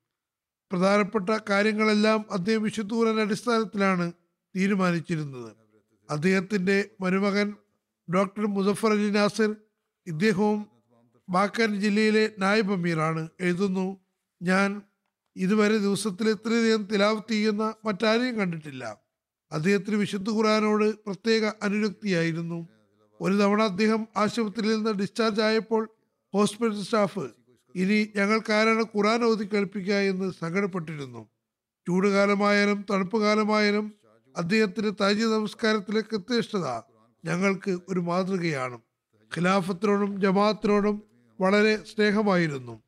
പ്രധാനപ്പെട്ട 0.72 1.30
കാര്യങ്ങളെല്ലാം 1.50 2.24
അദ്ദേഹം 2.30 2.62
വിശുദ്ധൂരൻ 2.62 3.20
അടിസ്ഥാനത്തിലാണ് 3.20 4.12
തീരുമാനിച്ചിരുന്നത്. 4.56 5.56
അദ്ദേഹത്തിന്റെ 6.10 6.90
മരുമകൻ 7.00 7.54
ഡോക്ടർ 8.14 8.46
മുസഫർ 8.46 8.90
അലി 8.90 9.10
നാസിർ 9.10 9.56
ഇദ്ദേഹവും 10.06 10.66
ബാക്കൻ 11.28 11.80
ജില്ലയിലെ 11.80 12.30
നായബ് 12.38 12.72
അമീറാണ്. 12.72 13.28
എഴുതുന്നു 13.40 14.00
ഞാൻ 14.42 14.82
ഇതുവരെ 15.36 15.78
ദിവസത്തിൽ 15.78 16.30
ഇത്രയധികം 16.30 16.82
തിലാവത്ത് 16.82 17.32
ചെയ്യുന്ന 17.32 17.74
മറ്റാരെയും 17.84 18.38
കണ്ടിട്ടില്ല. 18.38 18.98
അദ്ദേഹത്തിന് 19.52 19.96
വിശുദ്ധ 19.96 20.30
ഖുറാനോട് 20.30 20.98
പ്രത്യേക 21.04 21.44
അനുരക്തിയായിരുന്നു. 21.62 22.68
ഒരു 23.20 23.34
തവണ 23.34 23.62
അദ്ദേഹം 23.62 24.06
ആശുപത്രിയിൽ 24.16 24.76
നിന്ന് 24.76 24.90
ഡിസ്ചാർജ് 24.90 25.40
ആയപ്പോൾ 25.40 25.88
ഹോസ്പിറ്റൽ 26.34 26.82
സ്റ്റാഫ് 26.82 27.30
ഇനി 27.76 28.12
ഞങ്ങൾക്ക് 28.16 28.52
ആരാണ് 28.52 28.82
ഖുറാൻ 28.82 29.24
ഓതി 29.24 29.44
കേൾപ്പിക്കുക 29.44 29.94
എന്ന് 29.94 30.32
സങ്കടപ്പെട്ടിരുന്നു. 30.40 31.28
ചൂടുകാലമായാലും 31.86 32.84
തണുപ്പ് 32.90 33.16
കാലമായാലും 33.20 33.94
അദ്ദേഹത്തിന്റെ 34.36 34.90
താജി 34.90 35.24
നമസ്കാരത്തിലെ 35.24 36.00
കൃത്യനിഷ്ഠത 36.00 36.66
ഞങ്ങൾക്ക് 37.24 37.78
ഒരു 37.88 38.00
മാതൃകയാണ്. 38.00 38.78
ഖിലാഫത്തിനോടും 39.36 40.20
ജമാഅത്തിനോടും 40.20 41.02
വളരെ 41.40 41.76
സ്നേഹമായിരുന്നു. 41.76 42.82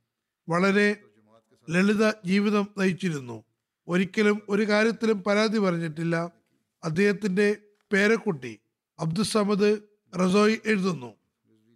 വളരെ 0.49 0.97
ലളിത 1.71 2.11
ജീവിതം 2.25 2.69
നയിച്ചിരുന്നു. 2.79 3.45
ഒരിക്കലും 3.89 4.43
ഒരു 4.49 4.69
കാര്യത്തിലും 4.69 5.23
പരാതി 5.23 5.59
പറഞ്ഞിട്ടില്ല. 5.59 6.33
അദ്ദേഹത്തിന്റെ 6.85 7.57
പേരക്കുട്ടി 7.93 8.59
അബ്ദുസമദ് 8.99 9.79
റസോയി 10.21 10.61
എഴുതുന്നു. 10.67 11.18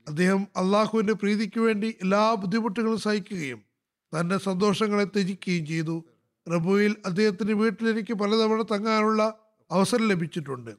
അദ്ദേഹം 0.09 0.47
അള്ളാഹുവിന്റെ 0.57 1.13
പ്രീതിക്ക് 1.13 1.61
വേണ്ടി 1.61 1.87
എല്ലാ 2.03 2.35
ബുദ്ധിമുട്ടുകളും 2.35 2.99
സഹിക്കുകയും 2.99 3.63
തന്റെ 4.21 4.39
സന്തോഷങ്ങളെ 4.39 5.05
ത്യജിക്കുകയും 5.05 5.67
ചെയ്തു. 5.67 6.05
റബുവിൽ 6.55 6.97
അദ്ദേഹത്തിന്റെ 7.07 7.55
വീട്ടിലെനിക്ക് 7.55 8.15
പലതവണ 8.15 8.63
തങ്ങാനുള്ള 8.63 9.39
അവസരം 9.71 10.09
ലഭിച്ചിട്ടുണ്ട്. 10.09 10.71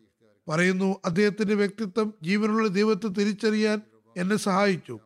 പറയുന്നു 0.50 1.00
അദ്ദേഹത്തിന്റെ 1.06 1.54
വ്യക്തിത്വം 1.54 2.14
ജീവനുള്ള 2.24 2.68
ദൈവത്തെ 2.68 3.08
തിരിച്ചറിയാൻ 3.08 3.82
എന്നെ 4.18 4.36
സഹായിച്ചു. 4.36 5.00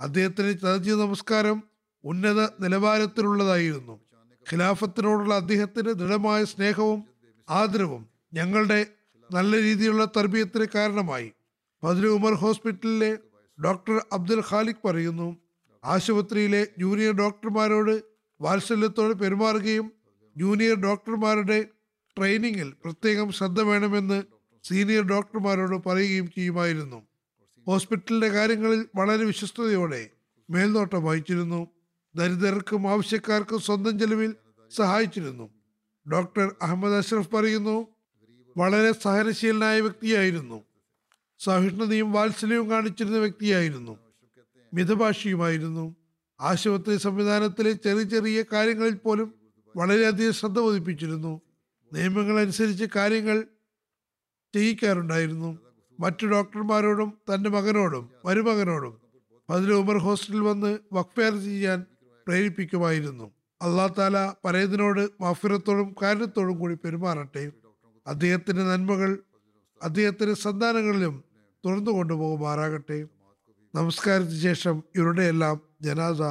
അദ്ദേഹത്തിന്റെ 0.00 0.52
ചതജി 0.52 0.90
നമസ്കാരം 0.90 1.62
ഉന്നത 2.04 2.42
നിലവാരത്തിലുള്ളതായിരുന്നു. 2.60 4.00
ഖിലാഫത്തിനോടുള്ള 4.52 5.34
അദ്ദേഹത്തിന്റെ 5.34 5.92
ദൃഢമായ 5.92 6.44
സ്നേഹവും 6.44 7.04
ആദരവും 7.50 8.06
ഞങ്ങളുടെ 8.34 8.86
നല്ല 9.32 9.56
രീതിയിലുള്ള 9.56 10.04
തർബീയത്തിന് 10.04 10.66
കാരണമായി. 10.74 11.32
ഫതിൽ 11.82 12.06
ഉമർ 12.06 12.34
ഹോസ്പിറ്റലിലെ 12.34 13.18
ഡോക്ടർ 13.60 14.06
അബ്ദുൽ 14.12 14.42
ഖാലിഖ് 14.50 14.86
പറയുന്നു 14.86 15.36
ആശുപത്രിയിലെ 15.84 16.66
ജൂനിയർ 16.78 17.12
ഡോക്ടർമാരോട് 17.12 18.02
വാത്സല്യത്തോടെ 18.40 19.12
പെരുമാറുകയും 19.12 19.92
ജൂനിയർ 20.36 20.76
ഡോക്ടർമാരുടെ 20.76 21.62
ട്രെയിനിങ്ങിൽ 22.16 22.72
പ്രത്യേകം 22.84 23.32
ശ്രദ്ധ 23.32 23.60
വേണമെന്ന് 23.60 24.22
സീനിയർ 24.64 25.02
ഡോക്ടർമാരോട് 25.02 25.88
പറയുകയും 25.88 26.30
ചെയ്യുമായിരുന്നു. 26.30 27.02
ഹോസ്പിറ്റലിന്റെ 27.66 28.28
കാര്യങ്ങളിൽ 28.28 28.86
വളരെ 28.96 29.24
വിശ്വസ്തയോടെ 29.24 30.10
മേൽനോട്ടം 30.50 31.04
വഹിച്ചിരുന്നു. 31.04 31.66
ദരിദ്രർക്കും 32.16 32.88
ആവശ്യക്കാർക്കും 32.88 33.58
സ്വന്തം 33.58 33.98
ചെലവിൽ 33.98 34.34
സഹായിച്ചിരുന്നു. 34.70 35.50
ഡോക്ടർ 36.12 36.54
അഹമ്മദ് 36.62 36.94
അഷ്റഫ് 36.94 37.32
പറയുന്നു 37.32 37.86
വളരെ 38.56 38.92
സഹനശീലനായ 38.92 39.80
വ്യക്തിയായിരുന്നു. 39.80 40.64
സഹിഷ്ണുതയും 41.42 42.12
വാത്സല്യവും 42.12 42.70
കാണിച്ചിരുന്ന 42.70 43.18
വ്യക്തിയായിരുന്നു. 43.18 43.98
മിതഭാഷിയുമായിരുന്നു. 44.74 45.96
ആശുപത്രി 46.40 46.96
സംവിധാനത്തിലെ 46.96 47.72
ചെറിയ 47.72 48.02
ചെറിയ 48.02 48.44
കാര്യങ്ങളിൽ 48.52 48.94
പോലും 48.94 49.34
വളരെയധികം 49.76 50.32
ശ്രദ്ധ 50.32 50.58
പതിപ്പിച്ചിരുന്നു. 50.60 51.40
നിയമങ്ങൾ 51.92 52.40
അനുസരിച്ച് 52.40 52.84
കാര്യങ്ങൾ 52.96 53.44
ചെയ്യിക്കാറുണ്ടായിരുന്നു. 54.54 55.58
മറ്റു 56.00 56.26
ഡോക്ടർമാരോടും 56.26 57.18
തന്റെ 57.34 57.50
മകനോടും 57.50 58.10
മരുമകനോടും 58.24 59.00
ഫതിൽ 59.50 59.72
ഉമർ 59.72 59.96
ഹോസ്റ്റലിൽ 59.96 60.40
വന്ന് 60.40 60.78
വക്ഫേർ 60.92 61.36
ചെയ്യാൻ 61.36 61.84
പ്രേരിപ്പിക്കുമായിരുന്നു. 62.26 63.30
അള്ളാ 63.62 63.86
താല 63.86 64.32
പരേതിനോട് 64.44 65.08
മാഫിറത്തോടും 65.20 65.94
കാരണത്തോടും 66.02 66.58
കൂടി 66.58 66.74
പെരുമാറട്ടെ. 66.74 67.52
അദ്ദേഹത്തിന്റെ 68.06 68.62
നന്മകൾ 68.62 69.18
അദ്ദേഹത്തിന്റെ 69.82 70.34
സന്താനങ്ങളിലും 70.34 71.31
തുറന്നു 71.66 71.90
കൊണ്ടുപോകുമാറാകട്ടെ 71.90 72.98
നമസ്കാരത്തിന് 73.74 74.38
ശേഷം 74.38 74.82
ഇവരുടെയെല്ലാം 74.96 75.56
ജനാസ 75.80 76.22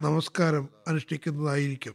നമസ്കാരം 0.00 0.68
അനുഷ്ഠിക്കുന്നതായിരിക്കും. 0.88 1.94